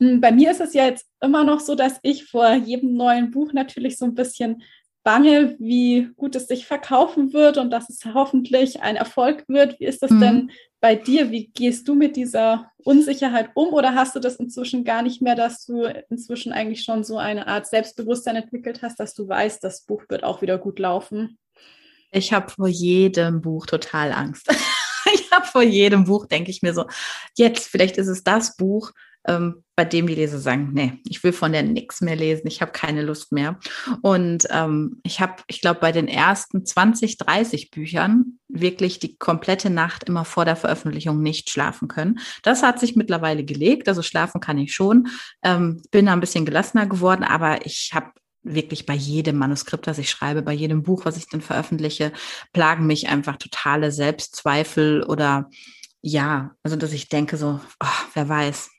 Hm, 0.00 0.20
bei 0.20 0.32
mir 0.32 0.50
ist 0.50 0.60
es 0.60 0.74
ja 0.74 0.86
jetzt 0.86 1.06
immer 1.20 1.44
noch 1.44 1.60
so, 1.60 1.74
dass 1.74 1.98
ich 2.02 2.26
vor 2.26 2.52
jedem 2.54 2.94
neuen 2.94 3.30
Buch 3.30 3.52
natürlich 3.52 3.98
so 3.98 4.04
ein 4.04 4.14
bisschen 4.14 4.62
bange, 5.08 5.56
wie 5.58 6.10
gut 6.18 6.36
es 6.36 6.48
sich 6.48 6.66
verkaufen 6.66 7.32
wird 7.32 7.56
und 7.56 7.70
dass 7.70 7.88
es 7.88 8.04
hoffentlich 8.12 8.82
ein 8.82 8.94
Erfolg 8.94 9.46
wird. 9.48 9.80
Wie 9.80 9.86
ist 9.86 10.02
das 10.02 10.10
mhm. 10.10 10.20
denn 10.20 10.50
bei 10.82 10.96
dir? 10.96 11.30
Wie 11.30 11.46
gehst 11.46 11.88
du 11.88 11.94
mit 11.94 12.14
dieser 12.14 12.70
Unsicherheit 12.84 13.48
um 13.54 13.72
oder 13.72 13.94
hast 13.94 14.14
du 14.14 14.20
das 14.20 14.36
inzwischen 14.36 14.84
gar 14.84 15.00
nicht 15.00 15.22
mehr, 15.22 15.34
dass 15.34 15.64
du 15.64 15.84
inzwischen 16.10 16.52
eigentlich 16.52 16.84
schon 16.84 17.04
so 17.04 17.16
eine 17.16 17.46
Art 17.46 17.66
Selbstbewusstsein 17.66 18.36
entwickelt 18.36 18.82
hast, 18.82 19.00
dass 19.00 19.14
du 19.14 19.26
weißt, 19.26 19.64
das 19.64 19.86
Buch 19.86 20.02
wird 20.10 20.24
auch 20.24 20.42
wieder 20.42 20.58
gut 20.58 20.78
laufen? 20.78 21.38
Ich 22.10 22.34
habe 22.34 22.50
vor 22.50 22.68
jedem 22.68 23.40
Buch 23.40 23.64
total 23.64 24.12
Angst. 24.12 24.46
ich 25.14 25.32
habe 25.32 25.46
vor 25.46 25.62
jedem 25.62 26.04
Buch, 26.04 26.26
denke 26.26 26.50
ich 26.50 26.60
mir 26.60 26.74
so, 26.74 26.84
jetzt, 27.34 27.66
vielleicht 27.66 27.96
ist 27.96 28.08
es 28.08 28.24
das 28.24 28.56
Buch, 28.58 28.92
ähm, 29.26 29.62
bei 29.76 29.84
dem 29.84 30.06
die 30.06 30.14
Leser 30.14 30.38
sagen, 30.38 30.70
nee, 30.72 30.94
ich 31.04 31.22
will 31.22 31.32
von 31.32 31.52
der 31.52 31.62
nichts 31.62 32.00
mehr 32.00 32.16
lesen, 32.16 32.48
ich 32.48 32.60
habe 32.60 32.72
keine 32.72 33.02
Lust 33.02 33.30
mehr. 33.30 33.58
Und 34.02 34.46
ähm, 34.50 35.00
ich 35.04 35.20
habe, 35.20 35.36
ich 35.46 35.60
glaube, 35.60 35.80
bei 35.80 35.92
den 35.92 36.08
ersten 36.08 36.66
20, 36.66 37.16
30 37.18 37.70
Büchern 37.70 38.38
wirklich 38.48 38.98
die 38.98 39.16
komplette 39.16 39.70
Nacht 39.70 40.04
immer 40.04 40.24
vor 40.24 40.44
der 40.44 40.56
Veröffentlichung 40.56 41.22
nicht 41.22 41.50
schlafen 41.50 41.86
können. 41.86 42.18
Das 42.42 42.62
hat 42.62 42.80
sich 42.80 42.96
mittlerweile 42.96 43.44
gelegt, 43.44 43.88
also 43.88 44.02
schlafen 44.02 44.40
kann 44.40 44.58
ich 44.58 44.74
schon. 44.74 45.08
Ähm, 45.42 45.82
bin 45.90 46.06
da 46.06 46.12
ein 46.12 46.20
bisschen 46.20 46.44
gelassener 46.44 46.86
geworden, 46.86 47.22
aber 47.22 47.64
ich 47.64 47.92
habe 47.94 48.10
wirklich 48.42 48.86
bei 48.86 48.94
jedem 48.94 49.36
Manuskript, 49.36 49.86
das 49.86 49.98
ich 49.98 50.10
schreibe, 50.10 50.42
bei 50.42 50.52
jedem 50.52 50.82
Buch, 50.82 51.04
was 51.04 51.16
ich 51.16 51.28
dann 51.28 51.40
veröffentliche, 51.40 52.12
plagen 52.52 52.86
mich 52.86 53.08
einfach 53.08 53.36
totale 53.36 53.92
Selbstzweifel 53.92 55.02
oder 55.04 55.50
ja, 56.00 56.52
also 56.62 56.76
dass 56.76 56.92
ich 56.92 57.08
denke 57.08 57.36
so, 57.36 57.60
oh, 57.80 57.86
wer 58.14 58.28
weiß, 58.28 58.70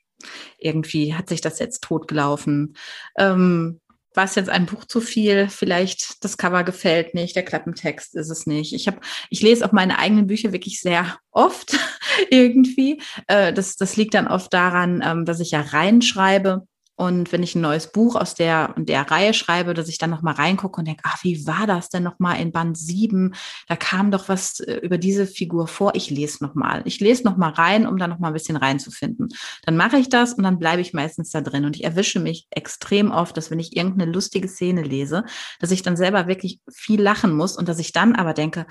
irgendwie 0.60 1.13
hat 1.15 1.30
sich 1.30 1.41
das 1.41 1.60
jetzt 1.60 1.84
totgelaufen. 1.84 2.76
Ähm, 3.17 3.80
war 4.15 4.26
es 4.26 4.36
jetzt 4.36 4.50
ein 4.50 4.65
Buch 4.65 4.86
zu 4.86 5.02
viel? 5.02 5.50
Vielleicht 5.50 6.24
das 6.24 6.38
Cover 6.38 6.63
gefällt 6.63 7.13
nicht, 7.13 7.36
der 7.36 7.45
Klappentext 7.45 8.15
ist 8.15 8.30
es 8.30 8.48
nicht. 8.48 8.74
Ich 8.74 8.88
habe, 8.88 9.00
ich 9.30 9.41
lese 9.41 9.65
auch 9.65 9.72
meine 9.72 10.00
eigenen 10.00 10.28
Bücher 10.28 10.52
wirklich 10.52 10.82
sehr 10.82 11.17
oft 11.32 11.78
irgendwie. 12.30 13.02
Äh, 13.28 13.54
das, 13.54 13.76
das 13.76 13.95
liegt 13.98 14.15
dann 14.15 14.28
oft 14.28 14.54
daran, 14.54 15.04
ähm, 15.06 15.26
dass 15.26 15.39
ich 15.39 15.52
ja 15.52 15.62
reinschreibe 15.62 16.67
und 16.99 17.31
wenn 17.31 17.43
ich 17.43 17.55
ein 17.55 17.62
neues 17.62 17.93
Buch 17.93 18.17
aus 18.17 18.35
der, 18.35 18.75
der 18.77 19.09
Reihe 19.09 19.33
schreibe, 19.33 19.73
dass 19.73 19.88
ich 19.88 19.99
dann 19.99 20.09
nochmal 20.09 20.33
reingucke 20.33 20.81
und 20.81 20.85
denke, 20.85 21.03
ach, 21.05 21.23
wie 21.23 21.47
war 21.47 21.65
das 21.65 21.88
denn 21.88 22.03
nochmal 22.03 22.41
in 22.41 22.51
Band 22.51 22.77
7? 22.77 23.33
Da 23.69 23.77
kam 23.77 24.12
doch 24.12 24.27
was 24.27 24.59
äh, 24.59 24.81
über 24.83 24.97
diese 24.97 25.25
Figur 25.25 25.69
vor. 25.69 25.95
Ich 25.95 26.09
lese 26.09 26.43
nochmal. 26.43 26.81
Ich 26.83 26.99
lese 26.99 27.23
nochmal 27.23 27.51
rein, 27.51 27.88
um 27.88 27.95
da 27.95 28.09
nochmal 28.09 28.31
ein 28.31 28.33
bisschen 28.33 28.57
reinzufinden. 28.57 29.29
Dann 29.63 29.77
mache 29.77 29.95
ich 29.95 30.09
das 30.09 30.33
und 30.33 30.43
dann 30.43 30.59
bleibe 30.59 30.81
ich 30.81 30.91
meistens 30.91 31.29
da 31.29 31.39
drin. 31.39 31.63
Und 31.63 31.77
ich 31.77 31.85
erwische 31.85 32.19
mich 32.19 32.47
extrem 32.49 33.12
oft, 33.12 33.38
dass 33.38 33.49
wenn 33.49 33.59
ich 33.59 33.77
irgendeine 33.77 34.12
lustige 34.12 34.49
Szene 34.49 34.83
lese, 34.83 35.23
dass 35.62 35.71
ich 35.71 35.83
dann 35.83 35.95
selber 35.95 36.27
wirklich 36.27 36.59
viel 36.69 37.01
lachen 37.01 37.33
muss 37.33 37.55
und 37.55 37.69
dass 37.69 37.79
ich 37.79 37.93
dann 37.93 38.13
aber 38.13 38.33
denke, 38.33 38.65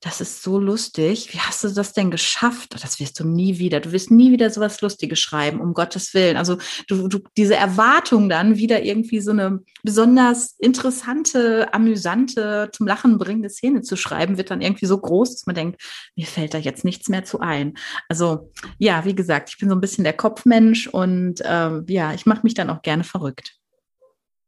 das 0.00 0.20
ist 0.20 0.42
so 0.42 0.58
lustig. 0.58 1.32
Wie 1.32 1.38
hast 1.38 1.64
du 1.64 1.68
das 1.68 1.94
denn 1.94 2.10
geschafft? 2.10 2.74
Das 2.82 3.00
wirst 3.00 3.18
du 3.18 3.24
nie 3.24 3.58
wieder. 3.58 3.80
Du 3.80 3.92
wirst 3.92 4.10
nie 4.10 4.30
wieder 4.30 4.50
sowas 4.50 4.80
Lustiges 4.82 5.18
schreiben, 5.18 5.60
um 5.60 5.72
Gottes 5.72 6.12
Willen. 6.12 6.36
Also 6.36 6.58
du, 6.86 7.08
du, 7.08 7.20
diese 7.36 7.56
Erwartung 7.56 8.28
dann 8.28 8.56
wieder 8.56 8.82
irgendwie 8.82 9.20
so 9.20 9.30
eine 9.30 9.60
besonders 9.82 10.54
interessante, 10.58 11.72
amüsante, 11.72 12.68
zum 12.72 12.86
Lachen 12.86 13.16
bringende 13.16 13.48
Szene 13.48 13.80
zu 13.80 13.96
schreiben, 13.96 14.36
wird 14.36 14.50
dann 14.50 14.60
irgendwie 14.60 14.86
so 14.86 14.98
groß, 14.98 15.32
dass 15.32 15.46
man 15.46 15.54
denkt, 15.54 15.82
mir 16.14 16.26
fällt 16.26 16.52
da 16.52 16.58
jetzt 16.58 16.84
nichts 16.84 17.08
mehr 17.08 17.24
zu 17.24 17.40
ein. 17.40 17.74
Also 18.08 18.52
ja, 18.78 19.06
wie 19.06 19.14
gesagt, 19.14 19.48
ich 19.48 19.58
bin 19.58 19.70
so 19.70 19.74
ein 19.74 19.80
bisschen 19.80 20.04
der 20.04 20.12
Kopfmensch 20.12 20.88
und 20.88 21.40
ähm, 21.42 21.84
ja, 21.88 22.12
ich 22.12 22.26
mache 22.26 22.40
mich 22.42 22.54
dann 22.54 22.68
auch 22.68 22.82
gerne 22.82 23.04
verrückt. 23.04 23.56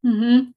Mhm 0.02 0.54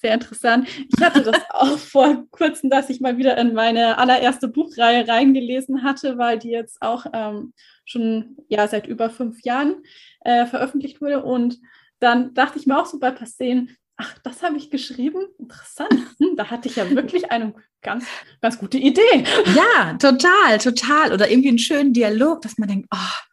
sehr 0.00 0.14
interessant. 0.14 0.68
Ich 0.68 1.04
hatte 1.04 1.22
das 1.22 1.36
auch 1.50 1.78
vor 1.78 2.24
kurzem, 2.30 2.70
dass 2.70 2.90
ich 2.90 3.00
mal 3.00 3.18
wieder 3.18 3.36
in 3.36 3.54
meine 3.54 3.98
allererste 3.98 4.48
Buchreihe 4.48 5.06
reingelesen 5.06 5.82
hatte, 5.82 6.18
weil 6.18 6.38
die 6.38 6.50
jetzt 6.50 6.80
auch 6.82 7.06
ähm, 7.12 7.52
schon 7.84 8.36
ja 8.48 8.66
seit 8.68 8.86
über 8.86 9.10
fünf 9.10 9.42
Jahren 9.42 9.82
äh, 10.20 10.46
veröffentlicht 10.46 11.00
wurde. 11.00 11.22
Und 11.22 11.58
dann 12.00 12.34
dachte 12.34 12.58
ich 12.58 12.66
mir 12.66 12.78
auch 12.78 12.86
so 12.86 12.98
bei 12.98 13.10
Passen, 13.10 13.76
ach, 13.96 14.18
das 14.20 14.42
habe 14.42 14.56
ich 14.56 14.70
geschrieben. 14.70 15.26
Interessant. 15.38 15.92
Hm, 16.18 16.36
da 16.36 16.50
hatte 16.50 16.68
ich 16.68 16.76
ja 16.76 16.88
wirklich 16.90 17.30
eine 17.30 17.54
ganz, 17.82 18.04
ganz 18.40 18.58
gute 18.58 18.78
Idee. 18.78 19.24
Ja, 19.54 19.94
total, 19.94 20.58
total. 20.58 21.12
Oder 21.12 21.30
irgendwie 21.30 21.48
einen 21.48 21.58
schönen 21.58 21.92
Dialog, 21.92 22.42
dass 22.42 22.58
man 22.58 22.68
denkt, 22.68 22.88
oh, 22.92 23.27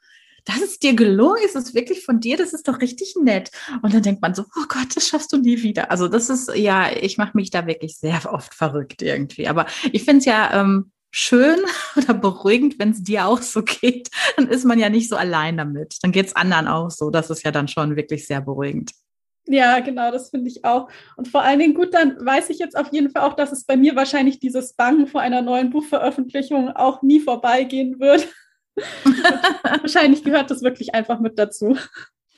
das 0.45 0.61
ist 0.61 0.83
dir 0.83 0.95
gelungen, 0.95 1.41
ist 1.43 1.55
es 1.55 1.73
wirklich 1.73 2.05
von 2.05 2.19
dir, 2.19 2.37
das 2.37 2.53
ist 2.53 2.67
doch 2.67 2.79
richtig 2.79 3.15
nett. 3.21 3.51
Und 3.81 3.93
dann 3.93 4.03
denkt 4.03 4.21
man 4.21 4.35
so, 4.35 4.43
oh 4.43 4.65
Gott, 4.69 4.95
das 4.95 5.07
schaffst 5.07 5.33
du 5.33 5.37
nie 5.37 5.61
wieder. 5.63 5.91
Also 5.91 6.07
das 6.07 6.29
ist, 6.29 6.55
ja, 6.55 6.89
ich 6.91 7.17
mache 7.17 7.35
mich 7.35 7.49
da 7.49 7.65
wirklich 7.65 7.97
sehr 7.97 8.21
oft 8.31 8.53
verrückt 8.53 9.01
irgendwie. 9.01 9.47
Aber 9.47 9.65
ich 9.91 10.03
finde 10.03 10.19
es 10.19 10.25
ja 10.25 10.61
ähm, 10.61 10.91
schön 11.09 11.57
oder 11.95 12.13
beruhigend, 12.13 12.77
wenn 12.77 12.91
es 12.91 13.03
dir 13.03 13.25
auch 13.25 13.41
so 13.41 13.63
geht. 13.63 14.09
Dann 14.37 14.47
ist 14.47 14.65
man 14.65 14.79
ja 14.79 14.89
nicht 14.89 15.09
so 15.09 15.15
allein 15.15 15.57
damit. 15.57 15.97
Dann 16.03 16.11
geht 16.11 16.27
es 16.27 16.35
anderen 16.35 16.67
auch 16.67 16.91
so. 16.91 17.09
Das 17.09 17.29
ist 17.29 17.43
ja 17.43 17.51
dann 17.51 17.67
schon 17.67 17.95
wirklich 17.95 18.27
sehr 18.27 18.41
beruhigend. 18.41 18.91
Ja, 19.47 19.79
genau, 19.79 20.11
das 20.11 20.31
finde 20.31 20.49
ich 20.49 20.65
auch. 20.65 20.89
Und 21.17 21.27
vor 21.27 21.43
allen 21.43 21.59
Dingen, 21.59 21.75
gut, 21.75 21.93
dann 21.93 22.17
weiß 22.23 22.49
ich 22.49 22.57
jetzt 22.57 22.75
auf 22.75 22.91
jeden 22.91 23.11
Fall 23.11 23.23
auch, 23.23 23.35
dass 23.35 23.51
es 23.51 23.63
bei 23.63 23.77
mir 23.77 23.95
wahrscheinlich 23.95 24.39
dieses 24.39 24.73
Bangen 24.73 25.05
vor 25.05 25.21
einer 25.21 25.43
neuen 25.43 25.69
Buchveröffentlichung 25.69 26.69
auch 26.69 27.03
nie 27.03 27.19
vorbeigehen 27.19 27.99
wird. 27.99 28.27
Wahrscheinlich 29.63 30.23
gehört 30.23 30.51
das 30.51 30.61
wirklich 30.61 30.93
einfach 30.93 31.19
mit 31.19 31.39
dazu. 31.39 31.77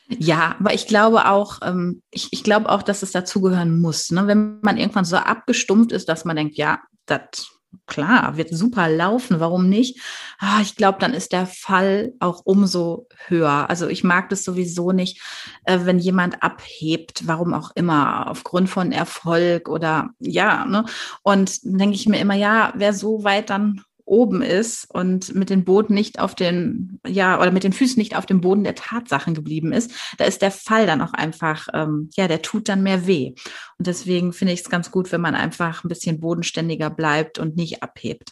Ja, 0.10 0.56
aber 0.60 0.73
ich 0.73 0.88
glaube 0.88 1.30
auch, 1.30 1.60
ähm, 1.63 2.02
ich, 2.12 2.30
ich 2.32 2.43
glaube 2.43 2.69
auch, 2.69 2.82
dass 2.82 3.04
es 3.04 3.12
dazugehören 3.12 3.82
muss. 3.82 4.10
Ne? 4.12 4.26
Wenn 4.28 4.60
man 4.62 4.78
irgendwann 4.78 5.06
so 5.06 5.17
abgestumpft 5.17 5.91
ist, 5.91 6.08
dass 6.08 6.23
man 6.23 6.38
denkt, 6.38 6.56
ja, 6.56 6.80
das 7.06 7.50
klar, 7.86 8.38
wird 8.38 8.50
super 8.50 8.89
laufen, 8.89 9.39
warum 9.39 9.69
nicht? 9.69 10.00
Ah, 10.39 10.62
ich 10.62 10.76
glaube, 10.76 11.00
dann 11.00 11.13
ist 11.13 11.32
der 11.32 11.45
Fall 11.45 12.13
auch 12.19 12.41
umso 12.45 13.08
höher. 13.28 13.69
Also 13.69 13.88
ich 13.88 14.04
mag 14.04 14.30
das 14.30 14.43
sowieso 14.43 14.91
nicht, 14.91 15.21
äh, 15.65 15.80
wenn 15.84 16.00
jemand 16.00 16.41
abhebt, 16.41 17.28
warum 17.28 17.54
auch 17.54 17.71
immer, 17.76 18.30
aufgrund 18.30 18.69
von 18.69 18.91
Erfolg 18.91 19.69
oder 19.69 20.12
ja, 20.19 20.65
ne? 20.65 20.86
Und 21.23 21.60
denke 21.63 21.95
ich 21.95 22.08
mir 22.08 22.19
immer, 22.19 22.36
ja, 22.36 22.73
wer 22.76 22.93
so 22.93 23.23
weit 23.23 23.50
dann 23.50 23.84
oben 24.08 24.41
ist 24.41 24.86
und 24.89 25.36
mit 25.36 25.50
den 25.50 25.65
Boden 25.65 25.93
nicht 25.93 26.20
auf 26.20 26.34
den, 26.34 27.00
ja, 27.06 27.39
oder 27.39 27.52
mit 27.52 27.63
den 27.63 27.74
Füßen 27.74 28.00
nicht 28.00 28.15
auf 28.15 28.26
dem 28.26 28.41
Boden 28.41 28.63
der 28.63 28.76
Tatsachen 28.76 29.34
geblieben 29.34 29.74
ist, 29.74 29.91
da 30.17 30.26
ist 30.26 30.41
der 30.41 30.52
Fall 30.52 30.88
dann 30.88 31.02
auch 31.02 31.13
einfach, 31.13 31.67
ähm, 31.74 32.10
ja, 32.15 32.28
der 32.28 32.41
tut 32.41 32.70
dann 32.70 32.84
mehr 32.84 33.06
weh. 33.06 33.34
Und 33.78 33.88
deswegen 33.88 34.32
finde 34.34 34.54
ich 34.54 34.62
es 34.62 34.70
ganz 34.70 34.91
gut, 34.91 35.12
wenn 35.12 35.22
man 35.22 35.36
einfach 35.36 35.84
ein 35.84 35.89
bisschen 35.89 36.20
bodenständiger 36.20 36.89
bleibt 36.89 37.38
und 37.38 37.58
nicht 37.58 37.84
abhebt. 37.84 38.32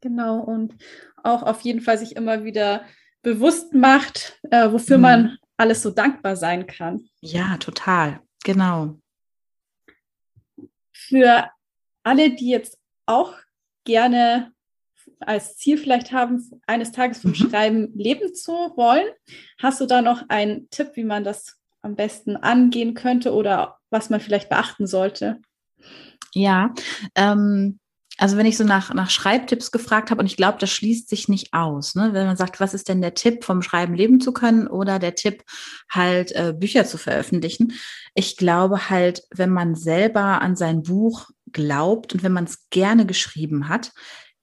Genau, 0.00 0.40
und 0.40 0.74
auch 1.22 1.42
auf 1.42 1.60
jeden 1.62 1.80
Fall 1.80 1.98
sich 1.98 2.16
immer 2.16 2.44
wieder 2.44 2.82
bewusst 3.22 3.72
macht, 3.72 4.38
äh, 4.50 4.70
wofür 4.70 4.98
mhm. 4.98 5.02
man 5.02 5.38
alles 5.56 5.82
so 5.82 5.90
dankbar 5.90 6.36
sein 6.36 6.66
kann. 6.66 7.08
Ja, 7.20 7.56
total. 7.58 8.20
Genau. 8.44 8.98
Für 10.92 11.50
alle, 12.02 12.34
die 12.34 12.50
jetzt 12.50 12.78
auch 13.06 13.34
gerne 13.84 14.52
als 15.20 15.56
Ziel 15.56 15.78
vielleicht 15.78 16.12
haben, 16.12 16.42
eines 16.66 16.92
Tages 16.92 17.18
vom 17.18 17.30
mhm. 17.30 17.34
Schreiben 17.36 17.92
leben 17.94 18.34
zu 18.34 18.52
wollen. 18.76 19.06
Hast 19.58 19.80
du 19.80 19.86
da 19.86 20.02
noch 20.02 20.22
einen 20.28 20.68
Tipp, 20.70 20.90
wie 20.94 21.04
man 21.04 21.24
das 21.24 21.56
am 21.82 21.96
besten 21.96 22.36
angehen 22.36 22.94
könnte 22.94 23.32
oder 23.32 23.78
was 23.90 24.10
man 24.10 24.20
vielleicht 24.20 24.48
beachten 24.48 24.86
sollte? 24.86 25.40
Ja, 26.34 26.74
ähm, 27.14 27.78
also 28.18 28.36
wenn 28.36 28.46
ich 28.46 28.56
so 28.56 28.64
nach, 28.64 28.94
nach 28.94 29.10
Schreibtipps 29.10 29.70
gefragt 29.70 30.10
habe, 30.10 30.20
und 30.20 30.26
ich 30.26 30.36
glaube, 30.36 30.58
das 30.58 30.70
schließt 30.70 31.08
sich 31.08 31.28
nicht 31.28 31.52
aus, 31.52 31.94
ne? 31.94 32.12
wenn 32.12 32.26
man 32.26 32.36
sagt, 32.36 32.60
was 32.60 32.72
ist 32.72 32.88
denn 32.88 33.02
der 33.02 33.14
Tipp, 33.14 33.44
vom 33.44 33.62
Schreiben 33.62 33.94
leben 33.94 34.20
zu 34.20 34.32
können 34.32 34.66
oder 34.66 34.98
der 34.98 35.14
Tipp, 35.14 35.44
halt 35.90 36.32
äh, 36.32 36.54
Bücher 36.56 36.86
zu 36.86 36.98
veröffentlichen. 36.98 37.74
Ich 38.14 38.36
glaube 38.36 38.88
halt, 38.88 39.22
wenn 39.34 39.50
man 39.50 39.74
selber 39.74 40.40
an 40.40 40.56
sein 40.56 40.82
Buch 40.82 41.28
glaubt 41.52 42.14
und 42.14 42.22
wenn 42.22 42.32
man 42.32 42.44
es 42.44 42.68
gerne 42.70 43.06
geschrieben 43.06 43.68
hat, 43.68 43.92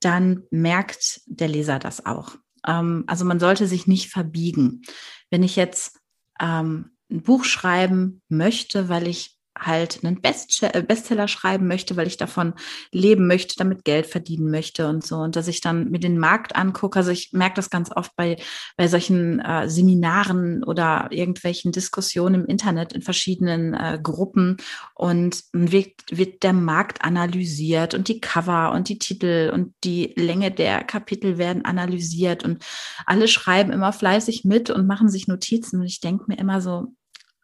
dann 0.05 0.43
merkt 0.51 1.21
der 1.25 1.47
Leser 1.47 1.79
das 1.79 2.05
auch. 2.05 2.35
Ähm, 2.65 3.03
also 3.07 3.25
man 3.25 3.39
sollte 3.39 3.67
sich 3.67 3.87
nicht 3.87 4.09
verbiegen. 4.09 4.81
Wenn 5.29 5.43
ich 5.43 5.55
jetzt 5.55 5.99
ähm, 6.39 6.91
ein 7.11 7.21
Buch 7.21 7.45
schreiben 7.45 8.21
möchte, 8.29 8.89
weil 8.89 9.07
ich 9.07 9.32
halt 9.57 10.03
einen 10.03 10.19
äh, 10.23 10.81
Bestseller 10.81 11.27
schreiben 11.27 11.67
möchte, 11.67 11.95
weil 11.95 12.07
ich 12.07 12.17
davon 12.17 12.53
leben 12.91 13.27
möchte, 13.27 13.55
damit 13.57 13.85
Geld 13.85 14.07
verdienen 14.07 14.49
möchte 14.49 14.87
und 14.87 15.05
so. 15.05 15.17
Und 15.17 15.35
dass 15.35 15.47
ich 15.47 15.61
dann 15.61 15.91
mir 15.91 15.99
den 15.99 16.17
Markt 16.17 16.55
angucke. 16.55 16.97
Also 16.97 17.11
ich 17.11 17.33
merke 17.33 17.55
das 17.55 17.69
ganz 17.69 17.91
oft 17.91 18.15
bei, 18.15 18.37
bei 18.77 18.87
solchen 18.87 19.39
äh, 19.39 19.69
Seminaren 19.69 20.63
oder 20.63 21.07
irgendwelchen 21.11 21.71
Diskussionen 21.71 22.35
im 22.35 22.45
Internet 22.45 22.93
in 22.93 23.01
verschiedenen 23.01 23.73
äh, 23.73 23.99
Gruppen. 24.01 24.57
Und 24.95 25.43
wird, 25.53 25.91
wird 26.11 26.43
der 26.43 26.53
Markt 26.53 27.03
analysiert 27.03 27.93
und 27.93 28.07
die 28.07 28.19
Cover 28.19 28.71
und 28.71 28.89
die 28.89 28.99
Titel 28.99 29.51
und 29.53 29.73
die 29.83 30.13
Länge 30.15 30.51
der 30.51 30.83
Kapitel 30.83 31.37
werden 31.37 31.65
analysiert 31.65 32.43
und 32.43 32.63
alle 33.05 33.27
schreiben 33.27 33.71
immer 33.71 33.93
fleißig 33.93 34.45
mit 34.45 34.69
und 34.69 34.87
machen 34.87 35.09
sich 35.09 35.27
Notizen. 35.27 35.79
Und 35.79 35.85
ich 35.85 36.01
denke 36.01 36.25
mir 36.27 36.37
immer 36.37 36.61
so, 36.61 36.93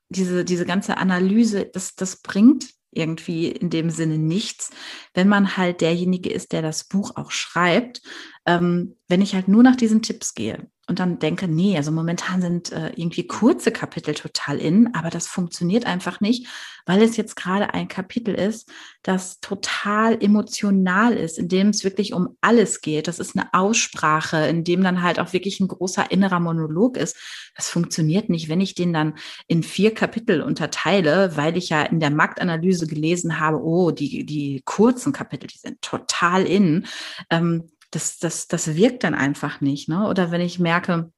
diese, 0.10 0.44
diese 0.44 0.66
ganze 0.66 0.98
Analyse, 0.98 1.66
das, 1.66 1.96
das 1.96 2.18
bringt 2.22 2.70
irgendwie 2.92 3.50
in 3.50 3.70
dem 3.70 3.90
Sinne 3.92 4.18
nichts, 4.18 4.72
wenn 5.14 5.28
man 5.28 5.58
halt 5.58 5.82
derjenige 5.82 6.32
ist, 6.32 6.52
der 6.52 6.62
das 6.62 6.86
Buch 6.86 7.16
auch 7.16 7.32
schreibt. 7.32 8.02
Ähm, 8.46 8.98
wenn 9.08 9.22
ich 9.22 9.36
halt 9.36 9.48
nur 9.48 9.64
nach 9.64 9.76
diesen 9.76 10.02
Tipps 10.02 10.34
gehe, 10.34 10.70
und 10.90 11.00
dann 11.00 11.20
denke, 11.20 11.48
nee, 11.48 11.78
also 11.78 11.92
momentan 11.92 12.42
sind 12.42 12.72
äh, 12.72 12.92
irgendwie 12.96 13.28
kurze 13.28 13.72
Kapitel 13.72 14.16
total 14.16 14.58
in, 14.58 14.94
aber 14.96 15.10
das 15.10 15.28
funktioniert 15.28 15.86
einfach 15.86 16.20
nicht, 16.20 16.48
weil 16.88 17.04
es 17.04 17.16
jetzt 17.16 17.36
gerade 17.36 17.76
ein 17.76 17.88
Kapitel 17.88 18.34
ist, 18.34 18.72
das 19.04 19.40
total 19.40 20.22
emotional 20.22 21.14
ist, 21.14 21.38
in 21.38 21.48
dem 21.48 21.70
es 21.70 21.84
wirklich 21.84 22.14
um 22.14 22.36
alles 22.42 22.82
geht. 22.82 23.08
Das 23.08 23.20
ist 23.20 23.38
eine 23.38 23.54
Aussprache, 23.54 24.48
in 24.48 24.64
dem 24.64 24.84
dann 24.84 25.04
halt 25.04 25.20
auch 25.20 25.32
wirklich 25.32 25.60
ein 25.60 25.68
großer 25.68 26.10
innerer 26.10 26.40
Monolog 26.40 26.98
ist. 26.98 27.16
Das 27.56 27.70
funktioniert 27.70 28.30
nicht, 28.30 28.50
wenn 28.50 28.60
ich 28.60 28.74
den 28.74 28.92
dann 28.92 29.14
in 29.48 29.62
vier 29.62 29.94
Kapitel 29.94 30.42
unterteile, 30.42 31.38
weil 31.38 31.56
ich 31.56 31.70
ja 31.70 31.84
in 31.84 32.00
der 32.00 32.10
Marktanalyse 32.10 32.88
gelesen 32.88 33.40
habe, 33.40 33.62
oh, 33.62 33.92
die, 33.92 34.26
die 34.26 34.64
kurzen 34.66 35.14
Kapitel, 35.14 35.46
die 35.46 35.60
sind 35.60 35.82
total 35.84 36.46
in. 36.46 36.88
Ähm, 37.30 37.70
das, 37.92 38.20
das, 38.20 38.48
das 38.48 38.76
wirkt 38.76 39.04
dann 39.04 39.16
einfach 39.16 39.62
nicht. 39.62 39.90
Ne? 39.90 40.08
Oder 40.08 40.32
wenn 40.32 40.42
ich 40.42 40.60
merke, 40.60 41.12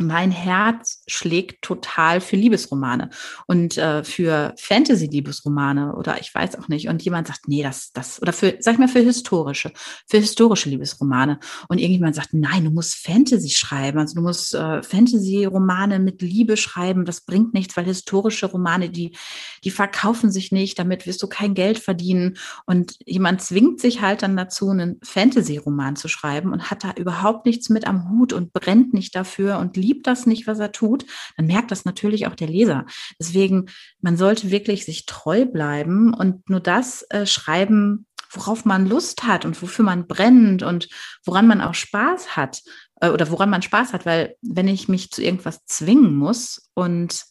mein 0.00 0.30
Herz 0.30 1.02
schlägt 1.06 1.62
total 1.62 2.20
für 2.20 2.36
Liebesromane 2.36 3.10
und 3.46 3.76
äh, 3.78 4.04
für 4.04 4.54
Fantasy-Liebesromane 4.58 5.94
oder 5.94 6.20
ich 6.20 6.34
weiß 6.34 6.56
auch 6.58 6.68
nicht. 6.68 6.88
Und 6.88 7.02
jemand 7.02 7.26
sagt, 7.26 7.48
nee, 7.48 7.62
das, 7.62 7.92
das, 7.92 8.20
oder 8.22 8.32
für, 8.32 8.56
sag 8.60 8.74
ich 8.74 8.78
mal, 8.78 8.88
für 8.88 9.00
historische, 9.00 9.72
für 10.06 10.18
historische 10.18 10.68
Liebesromane. 10.68 11.38
Und 11.68 11.78
irgendjemand 11.78 12.14
sagt, 12.14 12.32
nein, 12.32 12.64
du 12.64 12.70
musst 12.70 12.94
Fantasy 12.94 13.50
schreiben. 13.50 13.98
Also 13.98 14.14
du 14.14 14.22
musst 14.22 14.54
äh, 14.54 14.82
Fantasy-Romane 14.82 15.98
mit 15.98 16.22
Liebe 16.22 16.56
schreiben. 16.56 17.04
Das 17.04 17.22
bringt 17.22 17.54
nichts, 17.54 17.76
weil 17.76 17.84
historische 17.84 18.46
Romane, 18.46 18.90
die, 18.90 19.16
die 19.64 19.70
verkaufen 19.70 20.30
sich 20.30 20.52
nicht. 20.52 20.78
Damit 20.78 21.06
wirst 21.06 21.22
du 21.22 21.26
kein 21.26 21.54
Geld 21.54 21.78
verdienen. 21.78 22.36
Und 22.66 22.96
jemand 23.04 23.42
zwingt 23.42 23.80
sich 23.80 24.00
halt 24.00 24.22
dann 24.22 24.36
dazu, 24.36 24.70
einen 24.70 25.00
Fantasy-Roman 25.02 25.96
zu 25.96 26.08
schreiben 26.08 26.52
und 26.52 26.70
hat 26.70 26.84
da 26.84 26.92
überhaupt 26.92 27.46
nichts 27.46 27.68
mit 27.68 27.86
am 27.86 28.10
Hut 28.10 28.32
und 28.32 28.52
brennt 28.52 28.94
nicht 28.94 29.14
dafür 29.14 29.58
und 29.58 29.76
liebt 29.76 29.87
liebt 29.88 30.06
das 30.06 30.26
nicht, 30.26 30.46
was 30.46 30.58
er 30.58 30.72
tut, 30.72 31.06
dann 31.36 31.46
merkt 31.46 31.70
das 31.70 31.84
natürlich 31.84 32.26
auch 32.26 32.34
der 32.34 32.48
Leser. 32.48 32.84
Deswegen, 33.18 33.66
man 34.00 34.16
sollte 34.16 34.50
wirklich 34.50 34.84
sich 34.84 35.06
treu 35.06 35.46
bleiben 35.46 36.14
und 36.14 36.48
nur 36.50 36.60
das 36.60 37.02
äh, 37.10 37.26
schreiben, 37.26 38.06
worauf 38.30 38.64
man 38.64 38.86
Lust 38.86 39.24
hat 39.24 39.44
und 39.44 39.60
wofür 39.62 39.84
man 39.84 40.06
brennt 40.06 40.62
und 40.62 40.88
woran 41.24 41.46
man 41.46 41.60
auch 41.62 41.74
Spaß 41.74 42.36
hat 42.36 42.62
äh, 43.00 43.08
oder 43.08 43.30
woran 43.30 43.50
man 43.50 43.62
Spaß 43.62 43.92
hat, 43.92 44.04
weil 44.04 44.36
wenn 44.42 44.68
ich 44.68 44.88
mich 44.88 45.10
zu 45.10 45.22
irgendwas 45.22 45.64
zwingen 45.64 46.14
muss 46.14 46.70
und 46.74 47.24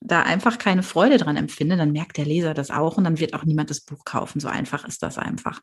da 0.00 0.22
einfach 0.22 0.58
keine 0.58 0.82
Freude 0.82 1.16
dran 1.16 1.36
empfinde, 1.36 1.76
dann 1.76 1.92
merkt 1.92 2.18
der 2.18 2.26
Leser 2.26 2.52
das 2.52 2.70
auch 2.70 2.98
und 2.98 3.04
dann 3.04 3.18
wird 3.18 3.32
auch 3.34 3.44
niemand 3.44 3.70
das 3.70 3.80
Buch 3.80 4.04
kaufen. 4.04 4.38
So 4.38 4.48
einfach 4.48 4.86
ist 4.86 5.02
das 5.02 5.16
einfach. 5.16 5.60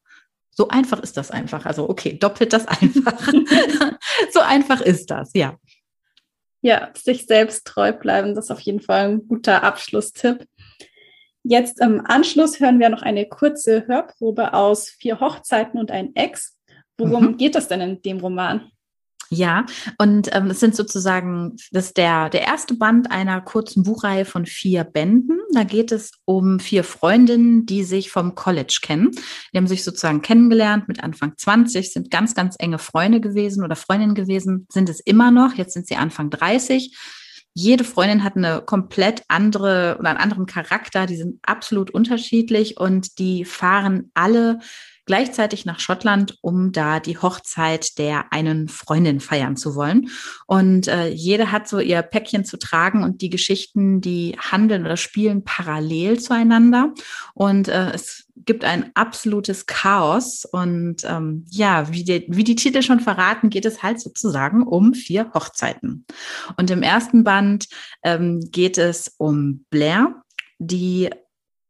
So 0.49 0.67
einfach 0.67 0.99
ist 0.99 1.15
das 1.15 1.31
einfach. 1.31 1.65
Also 1.65 1.89
okay, 1.89 2.17
doppelt 2.17 2.51
das 2.53 2.67
einfach. 2.67 3.31
so 4.33 4.39
einfach 4.39 4.81
ist 4.81 5.11
das, 5.11 5.31
ja. 5.33 5.57
Ja, 6.61 6.91
sich 6.95 7.25
selbst 7.25 7.65
treu 7.65 7.91
bleiben, 7.91 8.35
das 8.35 8.45
ist 8.45 8.51
auf 8.51 8.59
jeden 8.59 8.81
Fall 8.81 9.09
ein 9.09 9.27
guter 9.27 9.63
Abschlusstipp. 9.63 10.45
Jetzt 11.43 11.81
im 11.81 12.05
Anschluss 12.05 12.59
hören 12.59 12.79
wir 12.79 12.89
noch 12.89 13.01
eine 13.01 13.25
kurze 13.25 13.87
Hörprobe 13.87 14.53
aus 14.53 14.89
Vier 14.89 15.19
Hochzeiten 15.19 15.79
und 15.79 15.89
ein 15.89 16.15
Ex. 16.15 16.57
Worum 16.97 17.31
mhm. 17.31 17.37
geht 17.37 17.55
es 17.55 17.67
denn 17.67 17.81
in 17.81 18.01
dem 18.03 18.19
Roman? 18.19 18.69
Ja, 19.33 19.65
und 19.97 20.27
ähm, 20.35 20.47
es 20.49 20.59
sind 20.59 20.75
sozusagen, 20.75 21.55
das 21.71 21.85
ist 21.85 21.97
der, 21.97 22.29
der 22.29 22.41
erste 22.41 22.73
Band 22.73 23.11
einer 23.11 23.39
kurzen 23.39 23.83
Buchreihe 23.83 24.25
von 24.25 24.45
vier 24.45 24.83
Bänden. 24.83 25.39
Da 25.53 25.63
geht 25.63 25.93
es 25.93 26.11
um 26.25 26.59
vier 26.59 26.83
Freundinnen, 26.83 27.65
die 27.65 27.85
sich 27.85 28.11
vom 28.11 28.35
College 28.35 28.79
kennen. 28.81 29.11
Die 29.53 29.57
haben 29.57 29.67
sich 29.67 29.85
sozusagen 29.85 30.21
kennengelernt 30.21 30.89
mit 30.89 31.01
Anfang 31.01 31.31
20, 31.37 31.93
sind 31.93 32.11
ganz, 32.11 32.35
ganz 32.35 32.57
enge 32.59 32.77
Freunde 32.77 33.21
gewesen 33.21 33.63
oder 33.63 33.77
Freundinnen 33.77 34.15
gewesen, 34.15 34.67
sind 34.69 34.89
es 34.89 34.99
immer 34.99 35.31
noch. 35.31 35.53
Jetzt 35.53 35.75
sind 35.75 35.87
sie 35.87 35.95
Anfang 35.95 36.29
30 36.29 36.93
jede 37.53 37.83
Freundin 37.83 38.23
hat 38.23 38.37
eine 38.37 38.61
komplett 38.61 39.23
andere 39.27 39.97
oder 39.99 40.09
einen 40.09 40.19
anderen 40.19 40.45
Charakter, 40.45 41.05
die 41.05 41.17
sind 41.17 41.39
absolut 41.41 41.91
unterschiedlich 41.91 42.79
und 42.79 43.19
die 43.19 43.43
fahren 43.43 44.09
alle 44.13 44.59
gleichzeitig 45.11 45.65
nach 45.65 45.81
Schottland, 45.81 46.37
um 46.39 46.71
da 46.71 47.01
die 47.01 47.17
Hochzeit 47.17 47.97
der 47.97 48.31
einen 48.31 48.69
Freundin 48.69 49.19
feiern 49.19 49.57
zu 49.57 49.75
wollen. 49.75 50.09
Und 50.47 50.87
äh, 50.87 51.09
jede 51.09 51.51
hat 51.51 51.67
so 51.67 51.79
ihr 51.79 52.01
Päckchen 52.01 52.45
zu 52.45 52.55
tragen 52.55 53.03
und 53.03 53.21
die 53.21 53.29
Geschichten, 53.29 53.99
die 53.99 54.37
handeln 54.39 54.85
oder 54.85 54.95
spielen 54.95 55.43
parallel 55.43 56.17
zueinander. 56.21 56.93
Und 57.33 57.67
äh, 57.67 57.91
es 57.91 58.29
gibt 58.37 58.63
ein 58.63 58.91
absolutes 58.93 59.65
Chaos. 59.65 60.45
Und 60.45 61.03
ähm, 61.03 61.43
ja, 61.49 61.91
wie 61.91 62.05
die, 62.05 62.25
wie 62.29 62.45
die 62.45 62.55
Titel 62.55 62.81
schon 62.81 63.01
verraten, 63.01 63.49
geht 63.49 63.65
es 63.65 63.83
halt 63.83 63.99
sozusagen 63.99 64.63
um 64.63 64.93
vier 64.93 65.29
Hochzeiten. 65.33 66.05
Und 66.55 66.71
im 66.71 66.83
ersten 66.83 67.25
Band 67.25 67.67
ähm, 68.05 68.39
geht 68.49 68.77
es 68.77 69.13
um 69.17 69.65
Blair, 69.69 70.23
die 70.57 71.09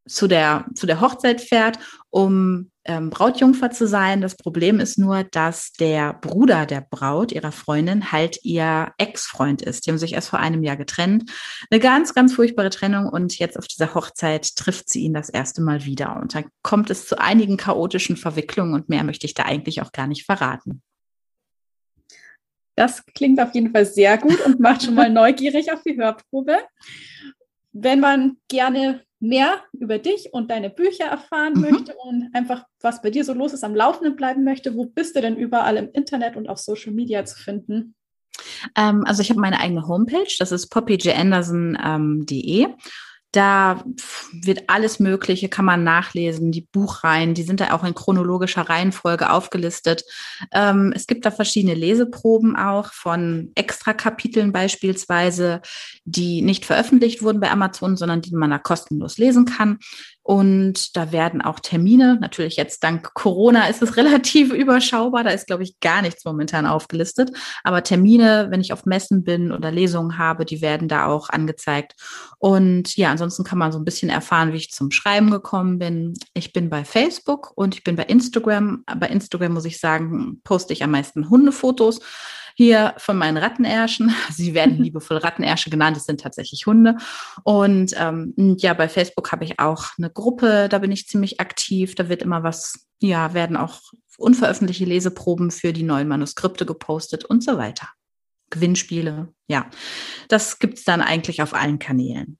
zu 0.06 0.28
der, 0.28 0.66
zu 0.76 0.86
der 0.86 1.00
Hochzeit 1.00 1.40
fährt, 1.40 1.80
um 2.10 2.68
ähm, 2.84 3.10
Brautjungfer 3.10 3.70
zu 3.70 3.86
sein. 3.86 4.20
Das 4.20 4.36
Problem 4.36 4.80
ist 4.80 4.98
nur, 4.98 5.24
dass 5.24 5.72
der 5.72 6.14
Bruder 6.14 6.66
der 6.66 6.80
Braut, 6.80 7.32
ihrer 7.32 7.52
Freundin, 7.52 8.10
halt 8.12 8.38
ihr 8.42 8.92
Ex-Freund 8.98 9.62
ist. 9.62 9.86
Die 9.86 9.90
haben 9.90 9.98
sich 9.98 10.14
erst 10.14 10.30
vor 10.30 10.40
einem 10.40 10.62
Jahr 10.62 10.76
getrennt. 10.76 11.30
Eine 11.70 11.80
ganz, 11.80 12.14
ganz 12.14 12.34
furchtbare 12.34 12.70
Trennung 12.70 13.08
und 13.08 13.38
jetzt 13.38 13.58
auf 13.58 13.66
dieser 13.66 13.94
Hochzeit 13.94 14.56
trifft 14.56 14.88
sie 14.88 15.02
ihn 15.02 15.14
das 15.14 15.28
erste 15.28 15.62
Mal 15.62 15.84
wieder. 15.84 16.16
Und 16.20 16.34
dann 16.34 16.44
kommt 16.62 16.90
es 16.90 17.06
zu 17.06 17.18
einigen 17.18 17.56
chaotischen 17.56 18.16
Verwicklungen 18.16 18.74
und 18.74 18.88
mehr 18.88 19.04
möchte 19.04 19.26
ich 19.26 19.34
da 19.34 19.44
eigentlich 19.44 19.82
auch 19.82 19.92
gar 19.92 20.06
nicht 20.06 20.24
verraten. 20.24 20.82
Das 22.74 23.04
klingt 23.14 23.38
auf 23.40 23.54
jeden 23.54 23.70
Fall 23.70 23.84
sehr 23.84 24.16
gut 24.18 24.40
und 24.46 24.58
macht 24.58 24.82
schon 24.82 24.94
mal 24.94 25.10
neugierig 25.10 25.72
auf 25.72 25.82
die 25.82 25.96
Hörprobe. 25.96 26.58
Wenn 27.72 28.00
man 28.00 28.38
gerne 28.48 29.02
mehr 29.22 29.62
über 29.72 29.98
dich 29.98 30.32
und 30.32 30.50
deine 30.50 30.68
Bücher 30.68 31.04
erfahren 31.04 31.54
mhm. 31.54 31.60
möchte 31.60 31.94
und 31.94 32.28
einfach, 32.32 32.64
was 32.80 33.00
bei 33.00 33.10
dir 33.10 33.24
so 33.24 33.32
los 33.32 33.52
ist, 33.52 33.64
am 33.64 33.74
Laufenden 33.74 34.16
bleiben 34.16 34.42
möchte, 34.44 34.74
wo 34.74 34.84
bist 34.84 35.16
du 35.16 35.20
denn 35.20 35.36
überall 35.36 35.76
im 35.76 35.88
Internet 35.92 36.36
und 36.36 36.48
auf 36.48 36.58
Social 36.58 36.92
Media 36.92 37.24
zu 37.24 37.38
finden? 37.38 37.94
Ähm, 38.76 39.04
also 39.06 39.22
ich 39.22 39.30
habe 39.30 39.40
meine 39.40 39.60
eigene 39.60 39.86
Homepage, 39.86 40.34
das 40.38 40.52
ist 40.52 40.68
poppyjanderson.de. 40.68 42.62
Ähm, 42.62 42.76
da 43.32 43.82
wird 44.32 44.64
alles 44.68 45.00
Mögliche, 45.00 45.48
kann 45.48 45.64
man 45.64 45.84
nachlesen, 45.84 46.52
die 46.52 46.68
Buchreihen, 46.70 47.32
die 47.32 47.42
sind 47.42 47.60
da 47.60 47.72
auch 47.72 47.82
in 47.82 47.94
chronologischer 47.94 48.68
Reihenfolge 48.68 49.30
aufgelistet. 49.30 50.04
Ähm, 50.52 50.92
es 50.94 51.06
gibt 51.06 51.24
da 51.24 51.30
verschiedene 51.30 51.74
Leseproben 51.74 52.56
auch 52.56 52.92
von 52.92 53.50
Extrakapiteln 53.54 54.52
beispielsweise, 54.52 55.62
die 56.04 56.42
nicht 56.42 56.66
veröffentlicht 56.66 57.22
wurden 57.22 57.40
bei 57.40 57.50
Amazon, 57.50 57.96
sondern 57.96 58.20
die 58.20 58.34
man 58.34 58.50
da 58.50 58.58
kostenlos 58.58 59.16
lesen 59.16 59.46
kann. 59.46 59.78
Und 60.22 60.96
da 60.96 61.10
werden 61.10 61.42
auch 61.42 61.58
Termine, 61.58 62.16
natürlich 62.20 62.56
jetzt 62.56 62.84
dank 62.84 63.12
Corona 63.14 63.66
ist 63.66 63.82
es 63.82 63.96
relativ 63.96 64.52
überschaubar, 64.52 65.24
da 65.24 65.30
ist, 65.30 65.46
glaube 65.46 65.64
ich, 65.64 65.80
gar 65.80 66.02
nichts 66.02 66.24
momentan 66.24 66.66
aufgelistet. 66.66 67.30
Aber 67.64 67.82
Termine, 67.82 68.46
wenn 68.50 68.60
ich 68.60 68.72
auf 68.72 68.86
Messen 68.86 69.24
bin 69.24 69.50
oder 69.50 69.72
Lesungen 69.72 70.18
habe, 70.18 70.44
die 70.44 70.62
werden 70.62 70.88
da 70.88 71.06
auch 71.06 71.28
angezeigt. 71.28 71.94
Und 72.38 72.96
ja, 72.96 73.10
ansonsten 73.10 73.44
kann 73.44 73.58
man 73.58 73.72
so 73.72 73.78
ein 73.78 73.84
bisschen 73.84 74.10
erfahren, 74.10 74.52
wie 74.52 74.58
ich 74.58 74.70
zum 74.70 74.90
Schreiben 74.90 75.30
gekommen 75.30 75.78
bin. 75.78 76.14
Ich 76.34 76.52
bin 76.52 76.70
bei 76.70 76.84
Facebook 76.84 77.52
und 77.56 77.74
ich 77.74 77.82
bin 77.82 77.96
bei 77.96 78.04
Instagram. 78.04 78.84
Bei 78.98 79.08
Instagram 79.08 79.54
muss 79.54 79.64
ich 79.64 79.80
sagen, 79.80 80.40
poste 80.44 80.72
ich 80.72 80.84
am 80.84 80.92
meisten 80.92 81.30
Hundefotos 81.30 82.00
hier 82.54 82.94
von 82.98 83.16
meinen 83.16 83.36
Rattenärschen. 83.36 84.14
Sie 84.30 84.54
werden 84.54 84.82
liebevoll 84.82 85.18
Rattenersche 85.18 85.70
genannt, 85.70 85.96
es 85.96 86.04
sind 86.04 86.20
tatsächlich 86.20 86.66
Hunde. 86.66 86.96
Und 87.44 87.94
ähm, 87.96 88.34
ja, 88.58 88.74
bei 88.74 88.88
Facebook 88.88 89.32
habe 89.32 89.44
ich 89.44 89.58
auch 89.58 89.86
eine 89.98 90.10
Gruppe, 90.10 90.68
da 90.68 90.78
bin 90.78 90.92
ich 90.92 91.08
ziemlich 91.08 91.40
aktiv. 91.40 91.94
Da 91.94 92.08
wird 92.08 92.22
immer 92.22 92.42
was, 92.42 92.86
ja, 93.00 93.34
werden 93.34 93.56
auch 93.56 93.80
unveröffentlichte 94.18 94.84
Leseproben 94.84 95.50
für 95.50 95.72
die 95.72 95.82
neuen 95.82 96.08
Manuskripte 96.08 96.66
gepostet 96.66 97.24
und 97.24 97.42
so 97.42 97.58
weiter. 97.58 97.88
Gewinnspiele, 98.50 99.32
ja. 99.48 99.66
Das 100.28 100.58
gibt's 100.58 100.84
dann 100.84 101.00
eigentlich 101.00 101.42
auf 101.42 101.54
allen 101.54 101.78
Kanälen. 101.78 102.38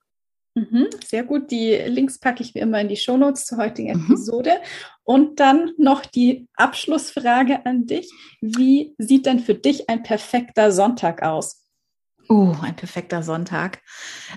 Mhm, 0.55 0.89
sehr 1.05 1.25
gut. 1.25 1.51
Die 1.51 1.75
Links 1.75 2.19
packe 2.19 2.43
ich 2.43 2.55
wie 2.55 2.59
immer 2.59 2.81
in 2.81 2.89
die 2.89 2.97
Shownotes 2.97 3.47
zur 3.47 3.59
heutigen 3.59 3.97
mhm. 3.97 4.05
Episode. 4.05 4.61
Und 5.03 5.41
dann 5.41 5.73
noch 5.79 6.05
die 6.05 6.47
Abschlussfrage 6.55 7.65
an 7.65 7.87
dich. 7.87 8.11
Wie 8.41 8.95
sieht 8.99 9.27
denn 9.27 9.41
für 9.41 9.55
dich 9.55 9.89
ein 9.89 10.03
perfekter 10.03 10.71
Sonntag 10.71 11.23
aus? 11.23 11.63
Oh, 12.29 12.55
ein 12.63 12.77
perfekter 12.77 13.23
Sonntag. 13.23 13.81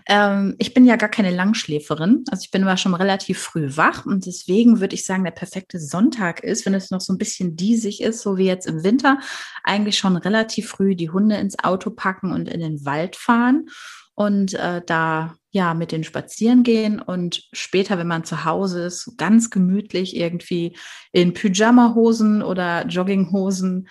Ähm, 0.08 0.56
ich 0.58 0.74
bin 0.74 0.86
ja 0.86 0.96
gar 0.96 1.10
keine 1.10 1.30
Langschläferin. 1.30 2.24
Also 2.32 2.44
ich 2.44 2.52
bin 2.52 2.64
immer 2.64 2.78
schon 2.78 2.96
relativ 2.96 3.40
früh 3.40 3.78
wach 3.78 4.06
und 4.06 4.26
deswegen 4.26 4.80
würde 4.80 4.96
ich 4.96 5.06
sagen, 5.06 5.24
der 5.24 5.32
perfekte 5.32 5.80
Sonntag 5.80 6.44
ist, 6.44 6.66
wenn 6.66 6.74
es 6.74 6.90
noch 6.90 7.00
so 7.00 7.14
ein 7.14 7.20
bisschen 7.20 7.56
diesig 7.56 8.02
ist, 8.02 8.22
so 8.22 8.38
wie 8.38 8.48
jetzt 8.48 8.66
im 8.66 8.84
Winter, 8.84 9.20
eigentlich 9.64 9.98
schon 9.98 10.18
relativ 10.18 10.70
früh 10.70 10.96
die 10.96 11.12
Hunde 11.12 11.38
ins 11.38 11.60
Auto 11.64 11.92
packen 11.92 12.32
und 12.32 12.50
in 12.50 12.60
den 12.60 12.86
Wald 12.86 13.16
fahren 13.16 13.68
und 14.16 14.54
äh, 14.54 14.82
da 14.86 15.36
ja 15.52 15.74
mit 15.74 15.92
den 15.92 16.04
spazieren 16.04 16.64
gehen 16.64 17.00
und 17.00 17.44
später, 17.54 17.98
wenn 17.98 18.08
man 18.08 18.24
zu 18.24 18.44
Hause 18.44 18.86
ist, 18.86 19.18
ganz 19.18 19.50
gemütlich 19.50 20.16
irgendwie 20.16 20.76
in 21.12 21.34
Pyjamahosen 21.34 22.42
oder 22.42 22.86
Jogginghosen 22.88 23.88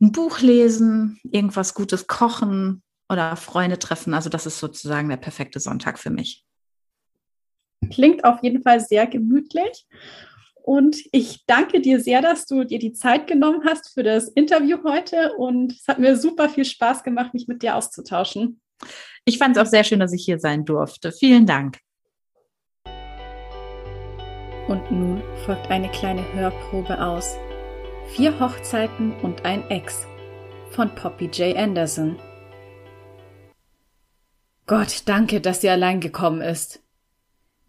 ein 0.00 0.12
Buch 0.12 0.40
lesen, 0.40 1.20
irgendwas 1.30 1.74
Gutes 1.74 2.06
kochen 2.06 2.82
oder 3.08 3.36
Freunde 3.36 3.78
treffen. 3.78 4.14
Also 4.14 4.30
das 4.30 4.46
ist 4.46 4.58
sozusagen 4.58 5.08
der 5.08 5.16
perfekte 5.16 5.60
Sonntag 5.60 5.98
für 5.98 6.10
mich. 6.10 6.44
Klingt 7.90 8.24
auf 8.24 8.42
jeden 8.42 8.62
Fall 8.62 8.80
sehr 8.80 9.06
gemütlich. 9.06 9.86
Und 10.62 10.96
ich 11.10 11.44
danke 11.46 11.80
dir 11.80 12.00
sehr, 12.00 12.22
dass 12.22 12.46
du 12.46 12.64
dir 12.64 12.78
die 12.78 12.92
Zeit 12.92 13.26
genommen 13.26 13.64
hast 13.66 13.92
für 13.94 14.02
das 14.02 14.28
Interview 14.28 14.78
heute. 14.84 15.32
Und 15.36 15.72
es 15.72 15.88
hat 15.88 15.98
mir 15.98 16.16
super 16.16 16.48
viel 16.48 16.64
Spaß 16.64 17.02
gemacht, 17.02 17.34
mich 17.34 17.48
mit 17.48 17.62
dir 17.62 17.76
auszutauschen. 17.76 18.60
Ich 19.24 19.38
fand 19.38 19.56
es 19.56 19.62
auch 19.62 19.70
sehr 19.70 19.84
schön, 19.84 20.00
dass 20.00 20.12
ich 20.12 20.24
hier 20.24 20.38
sein 20.38 20.64
durfte. 20.64 21.12
Vielen 21.12 21.46
Dank. 21.46 21.78
Und 24.68 24.90
nun 24.90 25.22
folgt 25.44 25.70
eine 25.70 25.90
kleine 25.90 26.24
Hörprobe 26.34 27.00
aus 27.00 27.36
Vier 28.14 28.38
Hochzeiten 28.40 29.12
und 29.22 29.44
ein 29.44 29.68
Ex 29.70 30.06
von 30.70 30.94
Poppy 30.94 31.26
J. 31.26 31.56
Anderson. 31.56 32.18
Gott, 34.66 35.02
danke, 35.06 35.40
dass 35.40 35.60
sie 35.60 35.70
allein 35.70 36.00
gekommen 36.00 36.40
ist. 36.40 36.82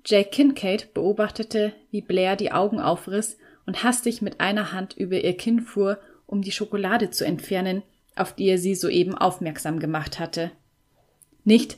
Jake 0.06 0.32
Kincaid 0.32 0.94
beobachtete, 0.94 1.74
wie 1.92 2.02
Blair 2.02 2.36
die 2.36 2.52
Augen 2.52 2.80
aufriss 2.80 3.38
und 3.66 3.84
hastig 3.84 4.22
mit 4.22 4.40
einer 4.42 4.72
Hand 4.74 4.96
über 4.98 5.24
ihr 5.24 5.38
Kinn 5.38 5.62
fuhr, 5.62 6.00
um 6.26 6.42
die 6.42 6.52
Schokolade 6.52 7.10
zu 7.10 7.26
entfernen, 7.26 7.84
auf 8.16 8.34
die 8.34 8.48
er 8.48 8.58
sie 8.58 8.76
soeben 8.76 9.16
aufmerksam 9.16 9.80
gemacht 9.80 10.20
hatte. 10.20 10.52
Nicht, 11.44 11.78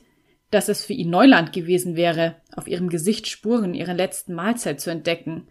dass 0.51 0.70
es 0.70 0.86
für 0.86 0.93
ihn 0.93 1.09
Neuland 1.09 1.53
gewesen 1.53 1.95
wäre, 1.95 2.36
auf 2.55 2.68
ihrem 2.68 2.89
Gesicht 2.89 3.28
Spuren 3.28 3.74
ihrer 3.74 3.93
letzten 3.93 4.34
Mahlzeit 4.34 4.80
zu 4.80 4.89
entdecken. 4.89 5.47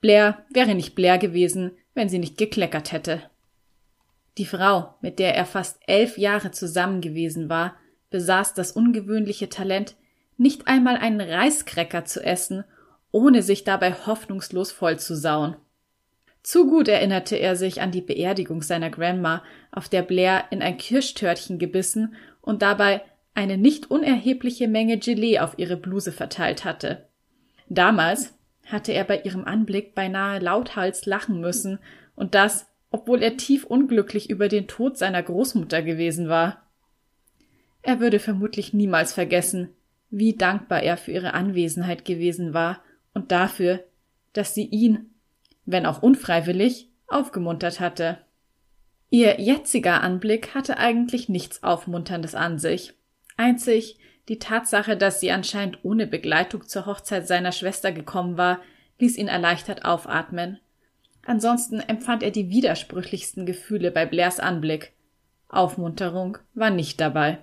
Blair 0.00 0.44
wäre 0.50 0.74
nicht 0.74 0.94
Blair 0.94 1.18
gewesen, 1.18 1.72
wenn 1.94 2.08
sie 2.08 2.18
nicht 2.18 2.36
gekleckert 2.36 2.92
hätte. 2.92 3.22
Die 4.36 4.46
Frau, 4.46 4.94
mit 5.00 5.18
der 5.18 5.34
er 5.34 5.46
fast 5.46 5.78
elf 5.86 6.18
Jahre 6.18 6.50
zusammen 6.50 7.00
gewesen 7.00 7.48
war, 7.48 7.76
besaß 8.10 8.54
das 8.54 8.72
ungewöhnliche 8.72 9.48
Talent, 9.48 9.94
nicht 10.36 10.66
einmal 10.66 10.96
einen 10.96 11.20
Reiskräcker 11.20 12.04
zu 12.04 12.22
essen, 12.22 12.64
ohne 13.12 13.42
sich 13.42 13.62
dabei 13.62 13.92
hoffnungslos 13.92 14.72
vollzusauen. 14.72 15.56
Zu 16.42 16.66
gut 16.66 16.88
erinnerte 16.88 17.36
er 17.36 17.56
sich 17.56 17.80
an 17.80 17.92
die 17.92 18.02
Beerdigung 18.02 18.60
seiner 18.60 18.90
Grandma, 18.90 19.42
auf 19.70 19.88
der 19.88 20.02
Blair 20.02 20.44
in 20.50 20.60
ein 20.60 20.76
Kirschtörtchen 20.76 21.58
gebissen 21.58 22.16
und 22.42 22.60
dabei 22.60 23.02
eine 23.34 23.58
nicht 23.58 23.90
unerhebliche 23.90 24.68
Menge 24.68 24.98
Gelee 24.98 25.40
auf 25.40 25.58
ihre 25.58 25.76
Bluse 25.76 26.12
verteilt 26.12 26.64
hatte. 26.64 27.08
Damals 27.68 28.34
hatte 28.66 28.92
er 28.92 29.04
bei 29.04 29.20
ihrem 29.20 29.44
Anblick 29.44 29.94
beinahe 29.94 30.38
lauthals 30.38 31.06
lachen 31.06 31.40
müssen, 31.40 31.78
und 32.16 32.34
das, 32.34 32.66
obwohl 32.90 33.22
er 33.22 33.36
tief 33.36 33.64
unglücklich 33.64 34.30
über 34.30 34.48
den 34.48 34.68
Tod 34.68 34.96
seiner 34.96 35.22
Großmutter 35.22 35.82
gewesen 35.82 36.28
war. 36.28 36.62
Er 37.82 38.00
würde 38.00 38.20
vermutlich 38.20 38.72
niemals 38.72 39.12
vergessen, 39.12 39.70
wie 40.10 40.36
dankbar 40.36 40.82
er 40.82 40.96
für 40.96 41.10
ihre 41.10 41.34
Anwesenheit 41.34 42.04
gewesen 42.04 42.54
war 42.54 42.82
und 43.12 43.32
dafür, 43.32 43.84
dass 44.32 44.54
sie 44.54 44.64
ihn, 44.64 45.10
wenn 45.66 45.86
auch 45.86 46.02
unfreiwillig, 46.02 46.88
aufgemuntert 47.08 47.80
hatte. 47.80 48.18
Ihr 49.10 49.40
jetziger 49.40 50.02
Anblick 50.02 50.54
hatte 50.54 50.78
eigentlich 50.78 51.28
nichts 51.28 51.62
Aufmunterndes 51.62 52.34
an 52.34 52.58
sich. 52.58 52.94
Einzig 53.36 53.96
die 54.28 54.38
Tatsache, 54.38 54.96
dass 54.96 55.20
sie 55.20 55.30
anscheinend 55.30 55.78
ohne 55.82 56.06
Begleitung 56.06 56.66
zur 56.66 56.86
Hochzeit 56.86 57.28
seiner 57.28 57.52
Schwester 57.52 57.92
gekommen 57.92 58.38
war, 58.38 58.60
ließ 58.98 59.18
ihn 59.18 59.28
erleichtert 59.28 59.84
aufatmen. 59.84 60.58
Ansonsten 61.26 61.80
empfand 61.80 62.22
er 62.22 62.30
die 62.30 62.50
widersprüchlichsten 62.50 63.46
Gefühle 63.46 63.90
bei 63.90 64.06
Blairs 64.06 64.40
Anblick. 64.40 64.92
Aufmunterung 65.48 66.38
war 66.54 66.70
nicht 66.70 67.00
dabei. 67.00 67.38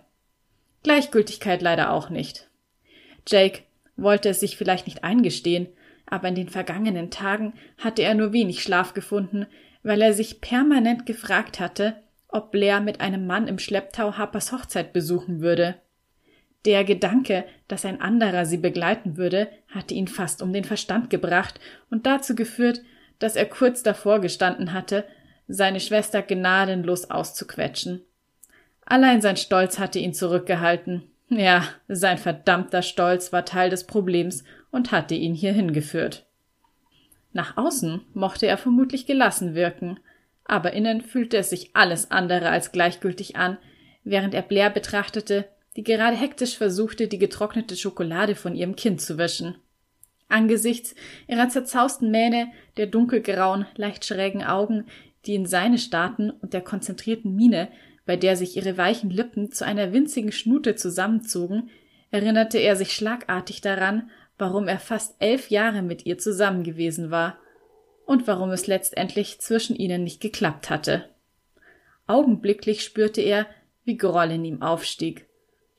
Gleichgültigkeit 0.83 1.61
leider 1.61 1.91
auch 1.91 2.09
nicht. 2.09 2.49
Jake 3.27 3.63
wollte 3.95 4.29
es 4.29 4.39
sich 4.39 4.57
vielleicht 4.57 4.87
nicht 4.87 5.03
eingestehen, 5.03 5.67
aber 6.07 6.27
in 6.27 6.35
den 6.35 6.49
vergangenen 6.49 7.11
Tagen 7.11 7.53
hatte 7.77 8.01
er 8.01 8.15
nur 8.15 8.33
wenig 8.33 8.63
Schlaf 8.63 8.93
gefunden, 8.93 9.45
weil 9.83 10.01
er 10.01 10.13
sich 10.13 10.41
permanent 10.41 11.05
gefragt 11.05 11.59
hatte, 11.59 12.01
ob 12.31 12.51
Blair 12.51 12.79
mit 12.79 13.01
einem 13.01 13.27
Mann 13.27 13.47
im 13.47 13.59
Schlepptau 13.59 14.13
Harpers 14.17 14.51
Hochzeit 14.51 14.93
besuchen 14.93 15.41
würde. 15.41 15.75
Der 16.65 16.83
Gedanke, 16.83 17.45
dass 17.67 17.85
ein 17.85 18.01
anderer 18.01 18.45
sie 18.45 18.57
begleiten 18.57 19.17
würde, 19.17 19.49
hatte 19.67 19.93
ihn 19.93 20.07
fast 20.07 20.41
um 20.41 20.53
den 20.53 20.63
Verstand 20.63 21.09
gebracht 21.09 21.59
und 21.89 22.05
dazu 22.05 22.35
geführt, 22.35 22.81
dass 23.19 23.35
er 23.35 23.45
kurz 23.45 23.83
davor 23.83 24.19
gestanden 24.21 24.73
hatte, 24.73 25.05
seine 25.47 25.79
Schwester 25.79 26.21
gnadenlos 26.21 27.09
auszuquetschen. 27.09 28.01
Allein 28.85 29.21
sein 29.21 29.37
Stolz 29.37 29.79
hatte 29.79 29.99
ihn 29.99 30.13
zurückgehalten. 30.13 31.03
Ja, 31.29 31.63
sein 31.87 32.17
verdammter 32.17 32.81
Stolz 32.81 33.31
war 33.33 33.45
Teil 33.45 33.69
des 33.69 33.85
Problems 33.85 34.43
und 34.69 34.91
hatte 34.91 35.15
ihn 35.15 35.33
hierhin 35.33 35.73
geführt. 35.73 36.25
Nach 37.33 37.57
außen 37.57 38.01
mochte 38.13 38.47
er 38.47 38.57
vermutlich 38.57 39.05
gelassen 39.05 39.55
wirken, 39.55 39.99
aber 40.45 40.73
innen 40.73 41.01
fühlte 41.01 41.37
es 41.37 41.49
sich 41.49 41.71
alles 41.75 42.11
andere 42.11 42.49
als 42.49 42.71
gleichgültig 42.71 43.35
an, 43.35 43.57
während 44.03 44.33
er 44.33 44.41
Blair 44.41 44.69
betrachtete, 44.69 45.47
die 45.75 45.83
gerade 45.83 46.15
hektisch 46.15 46.57
versuchte, 46.57 47.07
die 47.07 47.19
getrocknete 47.19 47.75
Schokolade 47.75 48.35
von 48.35 48.55
ihrem 48.55 48.75
Kind 48.75 49.01
zu 49.01 49.17
wischen. 49.17 49.55
Angesichts 50.27 50.95
ihrer 51.27 51.49
zerzausten 51.49 52.11
Mähne, 52.11 52.51
der 52.77 52.87
dunkelgrauen, 52.87 53.65
leicht 53.75 54.05
schrägen 54.05 54.43
Augen, 54.43 54.85
die 55.25 55.35
in 55.35 55.45
seine 55.45 55.77
starrten 55.77 56.31
und 56.31 56.53
der 56.53 56.61
konzentrierten 56.61 57.35
Miene, 57.35 57.69
bei 58.05 58.15
der 58.15 58.35
sich 58.35 58.57
ihre 58.57 58.77
weichen 58.77 59.09
Lippen 59.09 59.51
zu 59.51 59.65
einer 59.65 59.93
winzigen 59.93 60.31
Schnute 60.31 60.75
zusammenzogen, 60.75 61.69
erinnerte 62.09 62.57
er 62.57 62.75
sich 62.75 62.93
schlagartig 62.93 63.61
daran, 63.61 64.09
warum 64.37 64.67
er 64.67 64.79
fast 64.79 65.15
elf 65.19 65.49
Jahre 65.49 65.81
mit 65.81 66.05
ihr 66.05 66.17
zusammen 66.17 66.63
gewesen 66.63 67.11
war 67.11 67.37
und 68.11 68.27
warum 68.27 68.51
es 68.51 68.67
letztendlich 68.67 69.39
zwischen 69.39 69.73
ihnen 69.73 70.03
nicht 70.03 70.19
geklappt 70.19 70.69
hatte. 70.69 71.07
Augenblicklich 72.07 72.83
spürte 72.83 73.21
er, 73.21 73.47
wie 73.85 73.95
Groll 73.95 74.31
in 74.31 74.43
ihm 74.43 74.61
aufstieg. 74.61 75.29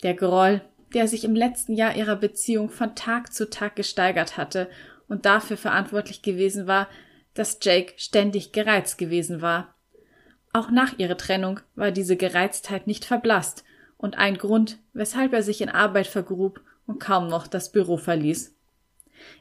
Der 0.02 0.14
Groll, 0.14 0.62
der 0.94 1.08
sich 1.08 1.24
im 1.24 1.36
letzten 1.36 1.74
Jahr 1.74 1.94
ihrer 1.94 2.16
Beziehung 2.16 2.70
von 2.70 2.94
Tag 2.94 3.34
zu 3.34 3.50
Tag 3.50 3.76
gesteigert 3.76 4.38
hatte 4.38 4.70
und 5.08 5.26
dafür 5.26 5.58
verantwortlich 5.58 6.22
gewesen 6.22 6.66
war, 6.66 6.88
dass 7.34 7.58
Jake 7.60 7.92
ständig 7.98 8.52
gereizt 8.52 8.96
gewesen 8.96 9.42
war. 9.42 9.74
Auch 10.54 10.70
nach 10.70 10.98
ihrer 10.98 11.18
Trennung 11.18 11.60
war 11.74 11.90
diese 11.90 12.16
Gereiztheit 12.16 12.86
nicht 12.86 13.04
verblasst 13.04 13.62
und 13.98 14.16
ein 14.16 14.38
Grund, 14.38 14.78
weshalb 14.94 15.34
er 15.34 15.42
sich 15.42 15.60
in 15.60 15.68
Arbeit 15.68 16.06
vergrub 16.06 16.62
und 16.86 16.98
kaum 16.98 17.28
noch 17.28 17.46
das 17.46 17.72
Büro 17.72 17.98
verließ. 17.98 18.56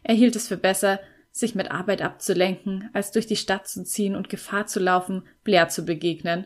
Er 0.03 0.13
hielt 0.13 0.35
es 0.35 0.49
für 0.49 0.57
besser, 0.57 0.99
sich 1.31 1.55
mit 1.55 1.71
Arbeit 1.71 2.01
abzulenken, 2.01 2.89
als 2.93 3.11
durch 3.11 3.25
die 3.25 3.35
Stadt 3.35 3.67
zu 3.67 3.83
ziehen 3.83 4.15
und 4.15 4.29
Gefahr 4.29 4.67
zu 4.67 4.79
laufen, 4.79 5.23
Blair 5.43 5.69
zu 5.69 5.85
begegnen. 5.85 6.45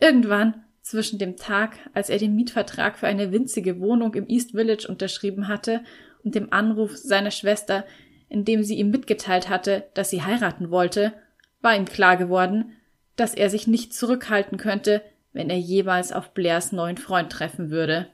Irgendwann, 0.00 0.64
zwischen 0.82 1.18
dem 1.18 1.36
Tag, 1.36 1.76
als 1.92 2.08
er 2.08 2.18
den 2.18 2.34
Mietvertrag 2.34 2.98
für 2.98 3.06
eine 3.06 3.30
winzige 3.30 3.78
Wohnung 3.78 4.14
im 4.14 4.26
East 4.26 4.52
Village 4.52 4.86
unterschrieben 4.88 5.46
hatte, 5.46 5.82
und 6.24 6.34
dem 6.34 6.52
Anruf 6.52 6.96
seiner 6.96 7.30
Schwester, 7.30 7.84
in 8.28 8.44
dem 8.44 8.62
sie 8.62 8.76
ihm 8.76 8.90
mitgeteilt 8.90 9.48
hatte, 9.48 9.84
dass 9.94 10.10
sie 10.10 10.22
heiraten 10.22 10.70
wollte, 10.70 11.12
war 11.60 11.76
ihm 11.76 11.84
klar 11.84 12.16
geworden, 12.16 12.72
dass 13.16 13.34
er 13.34 13.50
sich 13.50 13.66
nicht 13.66 13.94
zurückhalten 13.94 14.58
könnte, 14.58 15.02
wenn 15.32 15.50
er 15.50 15.58
jemals 15.58 16.12
auf 16.12 16.34
Blairs 16.34 16.72
neuen 16.72 16.96
Freund 16.96 17.30
treffen 17.30 17.70
würde. 17.70 18.08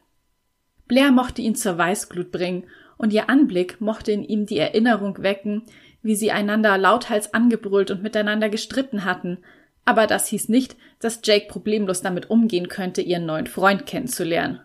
Blair 0.86 1.10
mochte 1.10 1.42
ihn 1.42 1.54
zur 1.54 1.78
Weißglut 1.78 2.30
bringen, 2.30 2.64
und 2.96 3.12
ihr 3.12 3.28
Anblick 3.28 3.80
mochte 3.80 4.12
in 4.12 4.24
ihm 4.24 4.46
die 4.46 4.58
Erinnerung 4.58 5.22
wecken, 5.22 5.62
wie 6.02 6.16
sie 6.16 6.32
einander 6.32 6.76
lauthals 6.78 7.32
angebrüllt 7.34 7.90
und 7.90 8.02
miteinander 8.02 8.48
gestritten 8.48 9.04
hatten, 9.04 9.38
aber 9.84 10.06
das 10.06 10.28
hieß 10.28 10.48
nicht, 10.48 10.76
dass 10.98 11.20
Jake 11.22 11.46
problemlos 11.48 12.00
damit 12.00 12.30
umgehen 12.30 12.68
könnte, 12.68 13.02
ihren 13.02 13.26
neuen 13.26 13.46
Freund 13.46 13.86
kennenzulernen. 13.86 14.60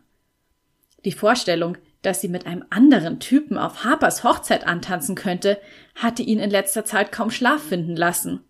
Die 1.05 1.11
Vorstellung, 1.11 1.77
dass 2.01 2.21
sie 2.21 2.29
mit 2.29 2.45
einem 2.45 2.63
anderen 2.69 3.19
Typen 3.19 3.57
auf 3.57 3.83
Harpers 3.83 4.23
Hochzeit 4.23 4.65
antanzen 4.65 5.15
könnte, 5.15 5.59
hatte 5.95 6.23
ihn 6.23 6.39
in 6.39 6.49
letzter 6.49 6.85
Zeit 6.85 7.11
kaum 7.11 7.31
Schlaf 7.31 7.61
finden 7.61 7.95
lassen. 7.95 8.41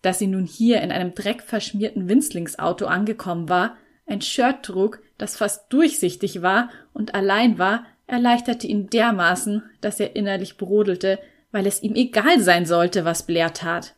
Dass 0.00 0.18
sie 0.18 0.26
nun 0.26 0.44
hier 0.44 0.80
in 0.80 0.92
einem 0.92 1.14
dreckverschmierten 1.14 2.08
Winzlingsauto 2.08 2.86
angekommen 2.86 3.48
war, 3.48 3.76
ein 4.06 4.20
Shirt 4.20 4.64
trug, 4.64 5.00
das 5.18 5.36
fast 5.36 5.72
durchsichtig 5.72 6.42
war 6.42 6.70
und 6.92 7.14
allein 7.14 7.58
war, 7.58 7.86
erleichterte 8.06 8.66
ihn 8.66 8.88
dermaßen, 8.88 9.62
dass 9.80 10.00
er 10.00 10.16
innerlich 10.16 10.56
brodelte, 10.56 11.18
weil 11.50 11.66
es 11.66 11.82
ihm 11.82 11.94
egal 11.94 12.40
sein 12.40 12.66
sollte, 12.66 13.04
was 13.04 13.26
Blair 13.26 13.52
tat. 13.52 13.94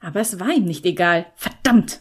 Aber 0.00 0.20
es 0.20 0.40
war 0.40 0.50
ihm 0.50 0.64
nicht 0.64 0.86
egal. 0.86 1.26
Verdammt! 1.36 2.00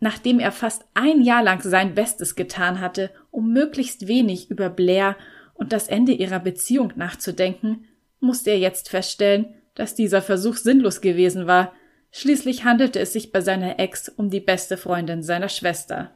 Nachdem 0.00 0.40
er 0.40 0.52
fast 0.52 0.84
ein 0.94 1.22
Jahr 1.22 1.42
lang 1.42 1.62
sein 1.62 1.94
Bestes 1.94 2.34
getan 2.34 2.80
hatte, 2.80 3.10
um 3.30 3.52
möglichst 3.52 4.08
wenig 4.08 4.50
über 4.50 4.68
Blair 4.68 5.16
und 5.54 5.72
das 5.72 5.88
Ende 5.88 6.12
ihrer 6.12 6.40
Beziehung 6.40 6.92
nachzudenken, 6.96 7.86
musste 8.20 8.50
er 8.50 8.58
jetzt 8.58 8.88
feststellen, 8.88 9.54
dass 9.74 9.94
dieser 9.94 10.20
Versuch 10.20 10.56
sinnlos 10.56 11.00
gewesen 11.00 11.46
war. 11.46 11.72
Schließlich 12.10 12.64
handelte 12.64 12.98
es 12.98 13.12
sich 13.12 13.32
bei 13.32 13.40
seiner 13.40 13.78
Ex 13.78 14.08
um 14.08 14.28
die 14.28 14.40
beste 14.40 14.76
Freundin 14.76 15.22
seiner 15.22 15.48
Schwester. 15.48 16.10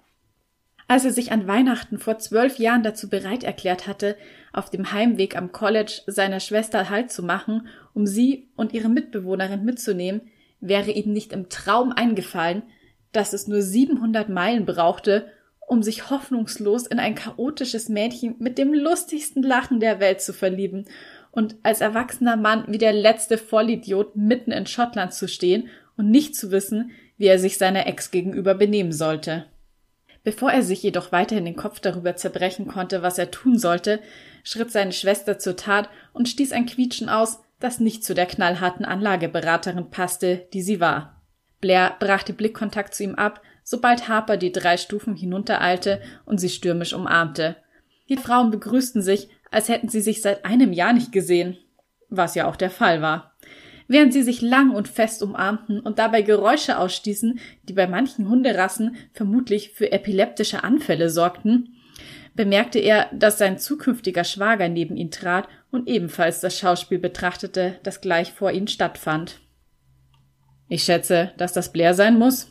Als 0.88 1.04
er 1.04 1.12
sich 1.12 1.32
an 1.32 1.48
Weihnachten 1.48 1.98
vor 1.98 2.18
zwölf 2.18 2.58
Jahren 2.58 2.84
dazu 2.84 3.08
bereit 3.08 3.42
erklärt 3.42 3.88
hatte, 3.88 4.16
auf 4.52 4.70
dem 4.70 4.92
Heimweg 4.92 5.36
am 5.36 5.50
College 5.50 6.02
seiner 6.06 6.38
Schwester 6.38 6.90
Halt 6.90 7.10
zu 7.10 7.24
machen, 7.24 7.66
um 7.92 8.06
sie 8.06 8.48
und 8.54 8.72
ihre 8.72 8.88
Mitbewohnerin 8.88 9.64
mitzunehmen, 9.64 10.20
wäre 10.60 10.92
ihm 10.92 11.12
nicht 11.12 11.32
im 11.32 11.48
Traum 11.48 11.92
eingefallen, 11.92 12.62
dass 13.12 13.32
es 13.32 13.48
nur 13.48 13.62
700 13.62 14.28
Meilen 14.28 14.64
brauchte, 14.64 15.32
um 15.66 15.82
sich 15.82 16.10
hoffnungslos 16.10 16.86
in 16.86 17.00
ein 17.00 17.16
chaotisches 17.16 17.88
Mädchen 17.88 18.36
mit 18.38 18.56
dem 18.56 18.72
lustigsten 18.72 19.42
Lachen 19.42 19.80
der 19.80 19.98
Welt 19.98 20.20
zu 20.20 20.32
verlieben 20.32 20.84
und 21.32 21.56
als 21.64 21.80
erwachsener 21.80 22.36
Mann 22.36 22.64
wie 22.68 22.78
der 22.78 22.92
letzte 22.92 23.36
Vollidiot 23.36 24.14
mitten 24.14 24.52
in 24.52 24.66
Schottland 24.66 25.12
zu 25.12 25.26
stehen 25.26 25.68
und 25.96 26.10
nicht 26.10 26.36
zu 26.36 26.52
wissen, 26.52 26.92
wie 27.18 27.26
er 27.26 27.40
sich 27.40 27.58
seiner 27.58 27.86
Ex 27.88 28.12
gegenüber 28.12 28.54
benehmen 28.54 28.92
sollte. 28.92 29.46
Bevor 30.26 30.50
er 30.50 30.64
sich 30.64 30.82
jedoch 30.82 31.12
weiterhin 31.12 31.44
den 31.44 31.54
Kopf 31.54 31.78
darüber 31.78 32.16
zerbrechen 32.16 32.66
konnte, 32.66 33.00
was 33.00 33.16
er 33.16 33.30
tun 33.30 33.60
sollte, 33.60 34.00
schritt 34.42 34.72
seine 34.72 34.90
Schwester 34.90 35.38
zur 35.38 35.54
Tat 35.56 35.88
und 36.12 36.28
stieß 36.28 36.50
ein 36.50 36.66
Quietschen 36.66 37.08
aus, 37.08 37.38
das 37.60 37.78
nicht 37.78 38.02
zu 38.02 38.12
der 38.12 38.26
knallharten 38.26 38.84
Anlageberaterin 38.84 39.88
passte, 39.88 40.48
die 40.52 40.62
sie 40.62 40.80
war. 40.80 41.22
Blair 41.60 41.94
brachte 42.00 42.32
Blickkontakt 42.32 42.92
zu 42.92 43.04
ihm 43.04 43.14
ab, 43.14 43.40
sobald 43.62 44.08
Harper 44.08 44.36
die 44.36 44.50
drei 44.50 44.78
Stufen 44.78 45.14
hinuntereilte 45.14 46.02
und 46.24 46.38
sie 46.38 46.48
stürmisch 46.48 46.92
umarmte. 46.92 47.54
Die 48.08 48.16
Frauen 48.16 48.50
begrüßten 48.50 49.02
sich, 49.02 49.28
als 49.52 49.68
hätten 49.68 49.88
sie 49.88 50.00
sich 50.00 50.22
seit 50.22 50.44
einem 50.44 50.72
Jahr 50.72 50.92
nicht 50.92 51.12
gesehen, 51.12 51.56
was 52.08 52.34
ja 52.34 52.48
auch 52.48 52.56
der 52.56 52.70
Fall 52.70 53.00
war 53.00 53.35
während 53.88 54.12
sie 54.12 54.22
sich 54.22 54.40
lang 54.40 54.70
und 54.70 54.88
fest 54.88 55.22
umarmten 55.22 55.80
und 55.80 55.98
dabei 55.98 56.22
Geräusche 56.22 56.78
ausstießen, 56.78 57.38
die 57.64 57.72
bei 57.72 57.86
manchen 57.86 58.28
Hunderassen 58.28 58.96
vermutlich 59.12 59.70
für 59.70 59.92
epileptische 59.92 60.64
Anfälle 60.64 61.10
sorgten, 61.10 61.76
bemerkte 62.34 62.78
er, 62.78 63.08
dass 63.12 63.38
sein 63.38 63.58
zukünftiger 63.58 64.24
Schwager 64.24 64.68
neben 64.68 64.96
ihn 64.96 65.10
trat 65.10 65.48
und 65.70 65.88
ebenfalls 65.88 66.40
das 66.40 66.58
Schauspiel 66.58 66.98
betrachtete, 66.98 67.78
das 67.82 68.00
gleich 68.00 68.32
vor 68.32 68.52
ihnen 68.52 68.68
stattfand. 68.68 69.40
Ich 70.68 70.82
schätze, 70.82 71.32
dass 71.38 71.52
das 71.52 71.72
Blair 71.72 71.94
sein 71.94 72.18
muss. 72.18 72.50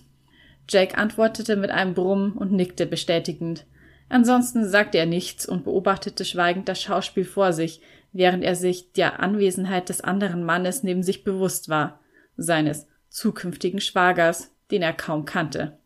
Jake 0.68 0.98
antwortete 0.98 1.56
mit 1.56 1.70
einem 1.70 1.94
Brummen 1.94 2.32
und 2.32 2.52
nickte 2.52 2.86
bestätigend. 2.86 3.66
Ansonsten 4.10 4.68
sagte 4.68 4.98
er 4.98 5.06
nichts 5.06 5.46
und 5.46 5.64
beobachtete 5.64 6.26
schweigend 6.26 6.70
das 6.70 6.82
Schauspiel 6.82 7.26
vor 7.26 7.54
sich, 7.54 7.82
während 8.16 8.46
er 8.46 8.56
sich 8.56 8.94
der 8.94 9.20
Anwesenheit 9.20 9.90
des 9.90 10.00
anderen 10.00 10.46
Mannes 10.46 10.84
neben 10.84 11.04
sich 11.04 11.26
bewusst 11.26 11.68
war, 11.68 12.00
seines 12.38 12.88
zukünftigen 13.10 13.82
Schwagers, 13.82 14.52
den 14.72 14.82
er 14.82 14.94
kaum 14.94 15.26
kannte. 15.26 15.78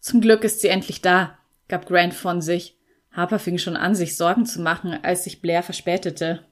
Zum 0.00 0.20
Glück 0.20 0.42
ist 0.42 0.60
sie 0.60 0.68
endlich 0.68 1.02
da, 1.02 1.38
gab 1.68 1.86
Grant 1.86 2.14
von 2.14 2.40
sich. 2.40 2.76
Harper 3.12 3.38
fing 3.38 3.58
schon 3.58 3.76
an, 3.76 3.94
sich 3.94 4.16
Sorgen 4.16 4.44
zu 4.44 4.60
machen, 4.60 4.98
als 5.04 5.22
sich 5.22 5.40
Blair 5.40 5.62
verspätete. 5.62 6.44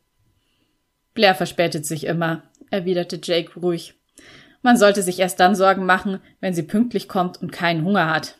Blair 1.12 1.34
verspätet 1.34 1.84
sich 1.84 2.04
immer, 2.04 2.44
erwiderte 2.70 3.18
Jake 3.20 3.58
ruhig. 3.58 3.94
Man 4.62 4.76
sollte 4.76 5.02
sich 5.02 5.18
erst 5.18 5.40
dann 5.40 5.56
Sorgen 5.56 5.86
machen, 5.86 6.20
wenn 6.40 6.54
sie 6.54 6.62
pünktlich 6.62 7.08
kommt 7.08 7.42
und 7.42 7.50
keinen 7.50 7.84
Hunger 7.84 8.08
hat. 8.14 8.38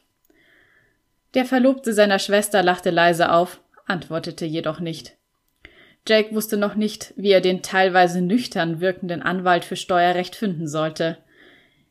Der 1.35 1.45
Verlobte 1.45 1.95
seiner 1.95 2.21
Schwester 2.21 2.63
lachte 2.63 2.91
leise 2.91 3.33
auf, 3.33 3.61
antwortete 3.87 4.45
jedoch 4.45 4.79
nicht. 4.79 5.17
Jake 6.07 6.35
wusste 6.35 6.57
noch 6.57 6.75
nicht, 6.75 7.15
wie 7.17 7.31
er 7.31 7.41
den 7.41 7.63
teilweise 7.63 8.21
nüchtern 8.21 8.81
wirkenden 8.81 9.23
Anwalt 9.23 9.65
für 9.65 9.77
Steuerrecht 9.77 10.37
finden 10.37 10.69
sollte. 10.69 11.19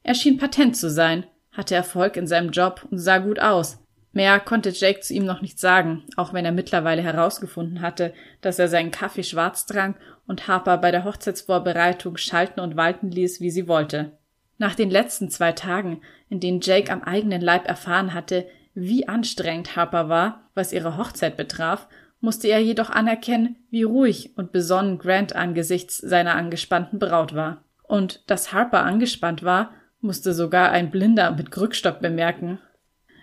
Er 0.04 0.14
schien 0.14 0.38
patent 0.38 0.78
zu 0.78 0.90
sein, 0.90 1.26
hatte 1.52 1.74
Erfolg 1.76 2.16
in 2.16 2.28
seinem 2.28 2.52
Job 2.52 2.86
und 2.92 3.00
sah 3.00 3.18
gut 3.18 3.40
aus. 3.40 3.80
Mehr 4.12 4.40
konnte 4.40 4.70
Jake 4.70 5.00
zu 5.00 5.16
ihm 5.16 5.26
noch 5.26 5.42
nicht 5.42 5.60
sagen, 5.60 6.04
auch 6.18 6.34
wenn 6.34 6.46
er 6.46 6.52
mittlerweile 6.52 7.02
herausgefunden 7.02 7.82
hatte, 7.82 8.14
dass 8.42 8.60
er 8.60 8.68
seinen 8.68 8.92
Kaffee 8.92 9.24
schwarz 9.24 9.66
trank 9.66 9.98
und 10.28 10.48
Harper 10.48 10.78
bei 10.78 10.92
der 10.92 11.04
Hochzeitsvorbereitung 11.04 12.18
schalten 12.18 12.60
und 12.60 12.76
walten 12.78 13.10
ließ, 13.10 13.42
wie 13.42 13.50
sie 13.50 13.68
wollte. 13.68 14.12
Nach 14.60 14.76
den 14.76 14.92
letzten 14.92 15.32
zwei 15.32 15.52
Tagen, 15.52 16.02
in 16.30 16.40
denen 16.40 16.62
Jake 16.62 16.92
am 16.92 17.02
eigenen 17.02 17.42
Leib 17.42 17.68
erfahren 17.68 18.14
hatte, 18.14 18.46
wie 18.76 19.08
anstrengend 19.08 19.76
Harper 19.76 20.10
war, 20.10 20.50
was 20.54 20.74
ihre 20.74 20.98
Hochzeit 20.98 21.36
betraf, 21.36 21.88
musste 22.24 22.48
er 22.48 22.60
jedoch 22.60 22.90
anerkennen, 22.90 23.58
wie 23.70 23.84
ruhig 23.84 24.32
und 24.38 24.54
besonnen 24.54 24.98
Grant 24.98 25.36
angesichts 25.36 25.98
seiner 25.98 26.36
angespannten 26.36 26.98
Braut 26.98 27.36
war. 27.36 27.66
Und 27.84 28.24
dass 28.28 28.54
Harper 28.54 28.84
angespannt 28.84 29.44
war, 29.44 29.72
musste 30.00 30.34
sogar 30.34 30.72
ein 30.72 30.90
Blinder 30.90 31.32
mit 31.32 31.52
Krückstock 31.52 32.00
bemerken. 32.00 32.60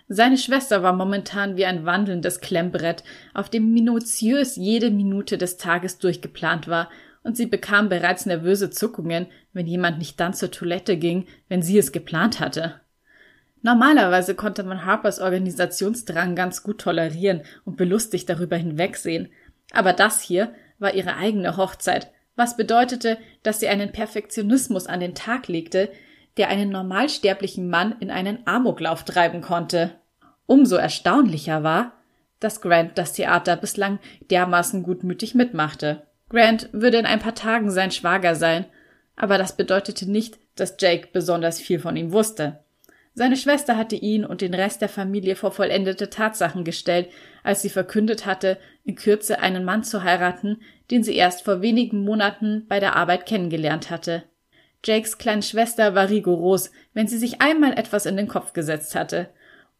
Seine 0.07 0.37
Schwester 0.37 0.83
war 0.83 0.93
momentan 0.93 1.57
wie 1.57 1.65
ein 1.65 1.83
wandelndes 1.83 2.41
Klemmbrett, 2.41 3.03
auf 3.33 3.49
dem 3.49 3.73
minutiös 3.73 4.55
jede 4.55 4.91
Minute 4.91 5.39
des 5.39 5.57
Tages 5.57 5.97
durchgeplant 5.97 6.67
war, 6.67 6.87
und 7.23 7.35
sie 7.35 7.47
bekam 7.47 7.89
bereits 7.89 8.27
nervöse 8.27 8.69
Zuckungen, 8.69 9.25
wenn 9.51 9.65
jemand 9.65 9.97
nicht 9.97 10.19
dann 10.19 10.35
zur 10.35 10.51
Toilette 10.51 10.95
ging, 10.97 11.25
wenn 11.49 11.63
sie 11.63 11.79
es 11.79 11.91
geplant 11.91 12.39
hatte. 12.39 12.81
Normalerweise 13.61 14.33
konnte 14.35 14.63
man 14.63 14.85
Harpers 14.85 15.19
Organisationsdrang 15.19 16.35
ganz 16.35 16.63
gut 16.63 16.79
tolerieren 16.79 17.43
und 17.63 17.77
belustigt 17.77 18.27
darüber 18.29 18.57
hinwegsehen. 18.57 19.29
Aber 19.71 19.93
das 19.93 20.21
hier 20.21 20.53
war 20.79 20.93
ihre 20.93 21.15
eigene 21.15 21.57
Hochzeit, 21.57 22.11
was 22.35 22.57
bedeutete, 22.57 23.17
dass 23.43 23.59
sie 23.59 23.67
einen 23.67 23.91
Perfektionismus 23.91 24.87
an 24.87 24.99
den 24.99 25.13
Tag 25.13 25.47
legte, 25.47 25.91
der 26.37 26.49
einen 26.49 26.69
normalsterblichen 26.69 27.69
Mann 27.69 27.95
in 27.99 28.09
einen 28.09 28.39
Amoklauf 28.47 29.03
treiben 29.03 29.41
konnte. 29.41 29.91
Umso 30.47 30.75
erstaunlicher 30.75 31.63
war, 31.63 31.93
dass 32.39 32.61
Grant 32.61 32.97
das 32.97 33.13
Theater 33.13 33.55
bislang 33.55 33.99
dermaßen 34.31 34.81
gutmütig 34.81 35.35
mitmachte. 35.35 36.07
Grant 36.29 36.69
würde 36.71 36.97
in 36.97 37.05
ein 37.05 37.19
paar 37.19 37.35
Tagen 37.35 37.69
sein 37.69 37.91
Schwager 37.91 38.35
sein, 38.35 38.65
aber 39.15 39.37
das 39.37 39.55
bedeutete 39.55 40.09
nicht, 40.09 40.39
dass 40.55 40.77
Jake 40.79 41.09
besonders 41.13 41.59
viel 41.59 41.79
von 41.79 41.95
ihm 41.95 42.11
wusste. 42.11 42.60
Seine 43.13 43.35
Schwester 43.35 43.75
hatte 43.75 43.97
ihn 43.97 44.25
und 44.25 44.41
den 44.41 44.53
Rest 44.53 44.81
der 44.81 44.89
Familie 44.89 45.35
vor 45.35 45.51
vollendete 45.51 46.09
Tatsachen 46.09 46.63
gestellt, 46.63 47.09
als 47.43 47.61
sie 47.61 47.69
verkündet 47.69 48.25
hatte, 48.25 48.57
in 48.85 48.95
Kürze 48.95 49.39
einen 49.39 49.65
Mann 49.65 49.83
zu 49.83 50.03
heiraten, 50.03 50.61
den 50.89 51.03
sie 51.03 51.15
erst 51.15 51.43
vor 51.43 51.61
wenigen 51.61 52.05
Monaten 52.05 52.65
bei 52.69 52.79
der 52.79 52.95
Arbeit 52.95 53.25
kennengelernt 53.25 53.89
hatte. 53.89 54.23
Jakes 54.85 55.17
kleine 55.17 55.43
Schwester 55.43 55.93
war 55.93 56.09
rigoros, 56.09 56.71
wenn 56.93 57.07
sie 57.07 57.17
sich 57.17 57.41
einmal 57.41 57.73
etwas 57.73 58.05
in 58.05 58.17
den 58.17 58.27
Kopf 58.27 58.53
gesetzt 58.53 58.95
hatte. 58.95 59.29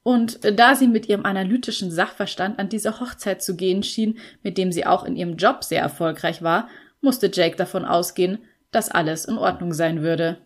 Und 0.04 0.40
da 0.60 0.76
sie 0.76 0.88
mit 0.88 1.08
ihrem 1.08 1.26
analytischen 1.26 1.92
Sachverstand 1.92 2.60
an 2.60 2.70
diese 2.70 3.00
Hochzeit 3.00 3.42
zu 3.42 3.56
gehen 3.56 3.84
schien, 3.84 4.20
mit 4.44 4.58
dem 4.58 4.72
sie 4.72 4.86
auch 4.86 5.04
in 5.04 5.16
ihrem 5.16 5.38
Job 5.38 5.64
sehr 5.64 5.82
erfolgreich 5.82 6.42
war, 6.42 6.68
musste 7.02 7.32
Jake 7.32 7.56
davon 7.56 7.86
ausgehen, 7.86 8.40
dass 8.72 8.90
alles 8.90 9.26
in 9.26 9.38
Ordnung 9.38 9.74
sein 9.74 10.02
würde. 10.02 10.38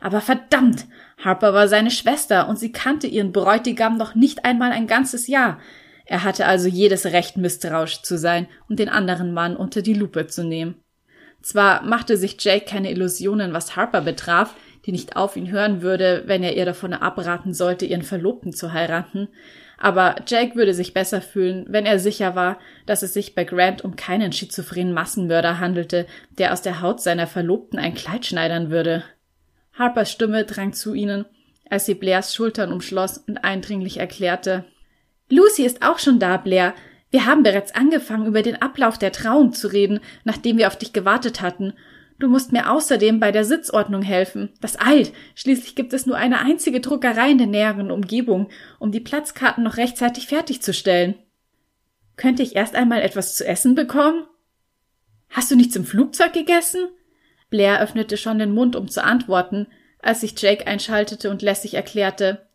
Aber 0.00 0.20
verdammt, 0.20 0.86
Harper 1.18 1.54
war 1.54 1.68
seine 1.68 1.90
Schwester 1.90 2.48
und 2.48 2.58
sie 2.58 2.72
kannte 2.72 3.06
ihren 3.06 3.32
Bräutigam 3.32 3.96
noch 3.96 4.14
nicht 4.14 4.44
einmal 4.44 4.72
ein 4.72 4.86
ganzes 4.86 5.26
Jahr. 5.26 5.58
Er 6.04 6.22
hatte 6.22 6.46
also 6.46 6.68
jedes 6.68 7.06
Recht, 7.06 7.36
misstrauisch 7.36 8.02
zu 8.02 8.18
sein 8.18 8.46
und 8.68 8.78
den 8.78 8.88
anderen 8.88 9.32
Mann 9.32 9.56
unter 9.56 9.82
die 9.82 9.94
Lupe 9.94 10.26
zu 10.26 10.44
nehmen. 10.44 10.76
Zwar 11.42 11.82
machte 11.82 12.16
sich 12.16 12.36
Jake 12.40 12.66
keine 12.66 12.90
Illusionen, 12.90 13.52
was 13.52 13.76
Harper 13.76 14.02
betraf, 14.02 14.54
die 14.84 14.92
nicht 14.92 15.16
auf 15.16 15.36
ihn 15.36 15.50
hören 15.50 15.82
würde, 15.82 16.24
wenn 16.26 16.42
er 16.42 16.56
ihr 16.56 16.64
davon 16.64 16.92
abraten 16.92 17.54
sollte, 17.54 17.86
ihren 17.86 18.02
Verlobten 18.02 18.52
zu 18.52 18.72
heiraten, 18.72 19.28
aber 19.78 20.16
Jake 20.26 20.56
würde 20.56 20.72
sich 20.72 20.94
besser 20.94 21.20
fühlen, 21.20 21.66
wenn 21.68 21.86
er 21.86 21.98
sicher 21.98 22.34
war, 22.34 22.58
dass 22.86 23.02
es 23.02 23.12
sich 23.12 23.34
bei 23.34 23.44
Grant 23.44 23.84
um 23.84 23.96
keinen 23.96 24.32
schizophrenen 24.32 24.94
Massenmörder 24.94 25.60
handelte, 25.60 26.06
der 26.38 26.52
aus 26.52 26.62
der 26.62 26.80
Haut 26.80 27.00
seiner 27.00 27.26
Verlobten 27.26 27.78
ein 27.78 27.94
Kleid 27.94 28.24
schneidern 28.24 28.70
würde. 28.70 29.04
Harpers 29.78 30.10
Stimme 30.10 30.44
drang 30.44 30.72
zu 30.72 30.94
ihnen, 30.94 31.26
als 31.68 31.86
sie 31.86 31.94
Blairs 31.94 32.34
Schultern 32.34 32.72
umschloss 32.72 33.18
und 33.18 33.38
eindringlich 33.38 33.98
erklärte 33.98 34.64
Lucy 35.28 35.64
ist 35.64 35.82
auch 35.82 35.98
schon 35.98 36.18
da, 36.18 36.36
Blair. 36.36 36.74
Wir 37.10 37.26
haben 37.26 37.42
bereits 37.42 37.74
angefangen, 37.74 38.26
über 38.26 38.42
den 38.42 38.60
Ablauf 38.62 38.98
der 38.98 39.12
Trauung 39.12 39.52
zu 39.52 39.68
reden, 39.68 40.00
nachdem 40.24 40.58
wir 40.58 40.68
auf 40.68 40.76
dich 40.76 40.92
gewartet 40.92 41.40
hatten. 41.40 41.72
Du 42.18 42.28
musst 42.28 42.52
mir 42.52 42.70
außerdem 42.70 43.20
bei 43.20 43.32
der 43.32 43.44
Sitzordnung 43.44 44.02
helfen. 44.02 44.50
Das 44.60 44.80
eilt. 44.80 45.12
Schließlich 45.34 45.74
gibt 45.74 45.92
es 45.92 46.06
nur 46.06 46.16
eine 46.16 46.38
einzige 46.38 46.80
Druckerei 46.80 47.30
in 47.30 47.38
der 47.38 47.46
näheren 47.46 47.90
Umgebung, 47.90 48.48
um 48.78 48.92
die 48.92 49.00
Platzkarten 49.00 49.64
noch 49.64 49.76
rechtzeitig 49.76 50.26
fertigzustellen. 50.26 51.16
Könnte 52.16 52.42
ich 52.42 52.56
erst 52.56 52.74
einmal 52.74 53.02
etwas 53.02 53.34
zu 53.34 53.46
essen 53.46 53.74
bekommen? 53.74 54.24
Hast 55.28 55.50
du 55.50 55.56
nichts 55.56 55.76
im 55.76 55.84
Flugzeug 55.84 56.32
gegessen? 56.32 56.88
Blair 57.50 57.80
öffnete 57.80 58.16
schon 58.16 58.38
den 58.38 58.52
Mund, 58.52 58.76
um 58.76 58.88
zu 58.88 59.02
antworten, 59.02 59.66
als 60.00 60.20
sich 60.20 60.40
Jake 60.40 60.66
einschaltete 60.66 61.30
und 61.30 61.42
lässig 61.42 61.74
erklärte, 61.74 62.46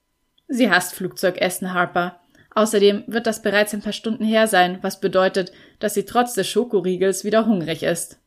Sie 0.54 0.70
hasst 0.70 0.96
Flugzeugessen, 0.96 1.74
Harper. 1.74 2.20
Außerdem 2.54 3.06
wird 3.08 3.26
das 3.26 3.42
bereits 3.42 3.74
ein 3.74 3.82
paar 3.82 3.94
Stunden 3.94 4.26
her 4.26 4.48
sein, 4.48 4.80
was 4.82 5.00
bedeutet, 5.00 5.54
dass 5.80 5.94
sie 5.94 6.04
trotz 6.04 6.34
des 6.34 6.50
Schokoriegels 6.50 7.24
wieder 7.24 7.46
hungrig 7.46 7.84
ist. 7.84 8.20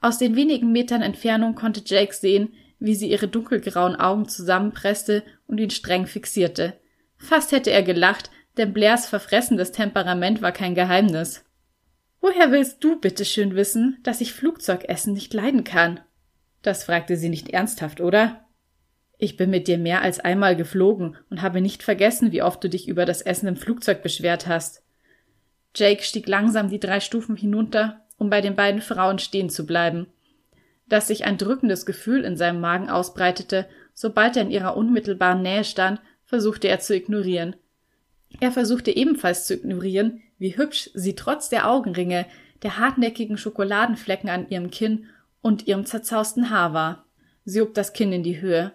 Aus 0.00 0.18
den 0.18 0.34
wenigen 0.34 0.72
Metern 0.72 1.02
Entfernung 1.02 1.54
konnte 1.54 1.82
Jake 1.86 2.12
sehen, 2.12 2.52
wie 2.80 2.96
sie 2.96 3.08
ihre 3.08 3.28
dunkelgrauen 3.28 3.94
Augen 3.94 4.28
zusammenpresste 4.28 5.22
und 5.46 5.58
ihn 5.58 5.70
streng 5.70 6.06
fixierte. 6.06 6.74
Fast 7.16 7.52
hätte 7.52 7.70
er 7.70 7.84
gelacht, 7.84 8.30
denn 8.56 8.72
Blairs 8.72 9.06
verfressendes 9.06 9.70
Temperament 9.70 10.42
war 10.42 10.50
kein 10.50 10.74
Geheimnis. 10.74 11.44
Woher 12.26 12.50
willst 12.50 12.82
du 12.82 12.98
bitte 12.98 13.24
schön 13.24 13.54
wissen, 13.54 13.98
dass 14.02 14.20
ich 14.20 14.32
Flugzeugessen 14.32 15.12
nicht 15.12 15.32
leiden 15.32 15.62
kann? 15.62 16.00
Das 16.60 16.82
fragte 16.82 17.16
sie 17.16 17.28
nicht 17.28 17.50
ernsthaft, 17.50 18.00
oder? 18.00 18.44
Ich 19.16 19.36
bin 19.36 19.48
mit 19.48 19.68
dir 19.68 19.78
mehr 19.78 20.02
als 20.02 20.18
einmal 20.18 20.56
geflogen 20.56 21.16
und 21.30 21.40
habe 21.40 21.60
nicht 21.60 21.84
vergessen, 21.84 22.32
wie 22.32 22.42
oft 22.42 22.64
du 22.64 22.68
dich 22.68 22.88
über 22.88 23.04
das 23.04 23.22
Essen 23.22 23.46
im 23.46 23.54
Flugzeug 23.54 24.02
beschwert 24.02 24.48
hast. 24.48 24.82
Jake 25.76 26.02
stieg 26.02 26.26
langsam 26.26 26.68
die 26.68 26.80
drei 26.80 26.98
Stufen 26.98 27.36
hinunter 27.36 28.04
um 28.18 28.28
bei 28.28 28.40
den 28.40 28.56
beiden 28.56 28.80
Frauen 28.80 29.20
stehen 29.20 29.48
zu 29.48 29.64
bleiben. 29.64 30.08
Dass 30.88 31.06
sich 31.06 31.26
ein 31.26 31.38
drückendes 31.38 31.86
Gefühl 31.86 32.24
in 32.24 32.36
seinem 32.36 32.60
Magen 32.60 32.90
ausbreitete, 32.90 33.68
sobald 33.94 34.34
er 34.34 34.42
in 34.42 34.50
ihrer 34.50 34.76
unmittelbaren 34.76 35.42
Nähe 35.42 35.62
stand, 35.62 36.00
versuchte 36.24 36.66
er 36.66 36.80
zu 36.80 36.92
ignorieren. 36.96 37.54
Er 38.40 38.50
versuchte 38.50 38.90
ebenfalls 38.90 39.46
zu 39.46 39.54
ignorieren, 39.54 40.22
wie 40.38 40.56
hübsch 40.56 40.90
sie 40.94 41.14
trotz 41.14 41.48
der 41.48 41.68
Augenringe, 41.68 42.26
der 42.62 42.78
hartnäckigen 42.78 43.38
Schokoladenflecken 43.38 44.28
an 44.28 44.48
ihrem 44.48 44.70
Kinn 44.70 45.06
und 45.42 45.66
ihrem 45.66 45.84
zerzausten 45.84 46.50
Haar 46.50 46.72
war. 46.72 47.06
Sie 47.44 47.60
hob 47.60 47.74
das 47.74 47.92
Kinn 47.92 48.12
in 48.12 48.22
die 48.22 48.40
Höhe. 48.40 48.72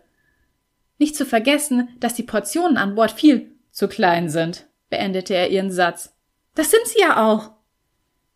Nicht 0.97 1.15
zu 1.15 1.25
vergessen, 1.25 1.89
dass 1.99 2.13
die 2.13 2.23
Portionen 2.23 2.77
an 2.77 2.95
Bord 2.95 3.11
viel 3.11 3.51
zu 3.71 3.87
klein 3.87 4.29
sind, 4.29 4.67
beendete 4.89 5.33
er 5.33 5.49
ihren 5.49 5.71
Satz. 5.71 6.15
Das 6.55 6.71
sind 6.71 6.85
sie 6.85 7.01
ja 7.01 7.27
auch. 7.27 7.51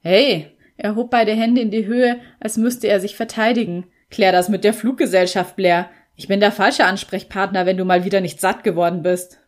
Hey, 0.01 0.51
er 0.77 0.95
hob 0.95 1.09
beide 1.09 1.33
Hände 1.33 1.61
in 1.61 1.71
die 1.71 1.85
Höhe, 1.85 2.19
als 2.39 2.57
müsste 2.57 2.87
er 2.87 2.99
sich 2.99 3.15
verteidigen. 3.15 3.85
Klär 4.09 4.31
das 4.31 4.49
mit 4.49 4.63
der 4.63 4.73
Fluggesellschaft, 4.73 5.55
Blair. 5.55 5.89
Ich 6.15 6.27
bin 6.27 6.39
der 6.39 6.51
falsche 6.51 6.85
Ansprechpartner, 6.85 7.65
wenn 7.65 7.77
du 7.77 7.85
mal 7.85 8.05
wieder 8.05 8.21
nicht 8.21 8.39
satt 8.39 8.63
geworden 8.63 9.03
bist. 9.03 9.39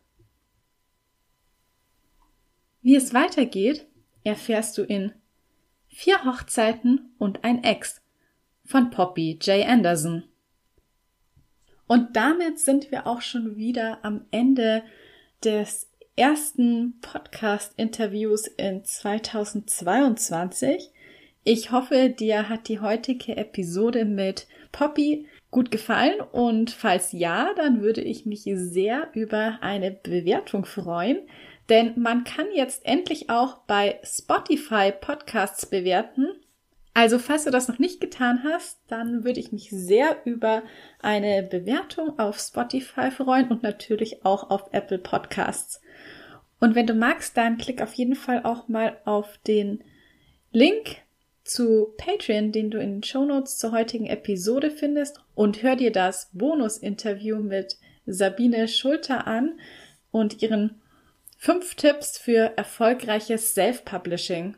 Wie 2.82 2.96
es 2.96 3.12
weitergeht, 3.12 3.86
erfährst 4.24 4.78
du 4.78 4.82
in 4.82 5.12
Vier 5.88 6.24
Hochzeiten 6.24 7.12
und 7.18 7.44
ein 7.44 7.62
Ex 7.64 8.00
von 8.64 8.90
Poppy 8.90 9.38
J. 9.42 9.66
Anderson. 9.66 10.22
Und 11.86 12.16
damit 12.16 12.60
sind 12.60 12.90
wir 12.92 13.06
auch 13.06 13.22
schon 13.22 13.56
wieder 13.56 14.04
am 14.04 14.26
Ende 14.30 14.82
des 15.42 15.88
ersten 16.16 17.00
Podcast-Interviews 17.00 18.46
in 18.46 18.84
2022. 18.84 20.90
Ich 21.44 21.72
hoffe, 21.72 22.10
dir 22.10 22.48
hat 22.48 22.68
die 22.68 22.80
heutige 22.80 23.36
Episode 23.36 24.04
mit 24.04 24.46
Poppy 24.70 25.26
gut 25.50 25.70
gefallen 25.70 26.20
und 26.20 26.70
falls 26.70 27.12
ja, 27.12 27.54
dann 27.56 27.80
würde 27.80 28.02
ich 28.02 28.26
mich 28.26 28.42
sehr 28.52 29.08
über 29.14 29.58
eine 29.62 29.90
Bewertung 29.90 30.66
freuen, 30.66 31.20
denn 31.68 32.00
man 32.00 32.24
kann 32.24 32.46
jetzt 32.54 32.84
endlich 32.86 33.30
auch 33.30 33.58
bei 33.66 34.00
Spotify 34.02 34.92
Podcasts 34.92 35.66
bewerten. 35.66 36.28
Also 36.94 37.18
falls 37.18 37.44
du 37.44 37.50
das 37.50 37.68
noch 37.68 37.78
nicht 37.78 38.00
getan 38.00 38.42
hast, 38.42 38.80
dann 38.88 39.22
würde 39.24 39.38
ich 39.38 39.52
mich 39.52 39.70
sehr 39.70 40.16
über 40.24 40.62
eine 41.00 41.42
Bewertung 41.42 42.18
auf 42.18 42.38
Spotify 42.38 43.10
freuen 43.10 43.48
und 43.48 43.62
natürlich 43.62 44.24
auch 44.24 44.50
auf 44.50 44.64
Apple 44.72 44.98
Podcasts. 44.98 45.80
Und 46.58 46.74
wenn 46.74 46.86
du 46.86 46.94
magst, 46.94 47.36
dann 47.36 47.58
klick 47.58 47.82
auf 47.82 47.94
jeden 47.94 48.16
Fall 48.16 48.42
auch 48.42 48.68
mal 48.68 48.96
auf 49.04 49.38
den 49.46 49.84
Link 50.50 50.96
zu 51.44 51.94
Patreon, 51.96 52.52
den 52.52 52.70
du 52.70 52.78
in 52.78 52.96
den 52.96 53.02
Shownotes 53.02 53.58
zur 53.58 53.72
heutigen 53.72 54.06
Episode 54.06 54.70
findest 54.70 55.20
und 55.34 55.62
hör 55.62 55.76
dir 55.76 55.92
das 55.92 56.30
Bonus-Interview 56.32 57.38
mit 57.38 57.76
Sabine 58.06 58.66
Schulter 58.68 59.26
an 59.26 59.60
und 60.10 60.42
ihren 60.42 60.80
fünf 61.40 61.76
Tipps 61.76 62.18
für 62.18 62.52
erfolgreiches 62.56 63.54
Self-Publishing. 63.54 64.56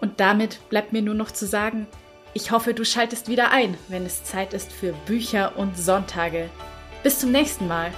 Und 0.00 0.18
damit 0.18 0.58
bleibt 0.68 0.92
mir 0.92 1.00
nur 1.00 1.14
noch 1.14 1.30
zu 1.30 1.46
sagen, 1.46 1.86
ich 2.34 2.50
hoffe, 2.50 2.74
du 2.74 2.84
schaltest 2.84 3.28
wieder 3.28 3.52
ein, 3.52 3.78
wenn 3.88 4.04
es 4.04 4.24
Zeit 4.24 4.52
ist 4.52 4.72
für 4.72 4.92
Bücher 5.06 5.56
und 5.56 5.78
Sonntage. 5.78 6.50
Bis 7.04 7.20
zum 7.20 7.30
nächsten 7.30 7.68
Mal. 7.68 7.92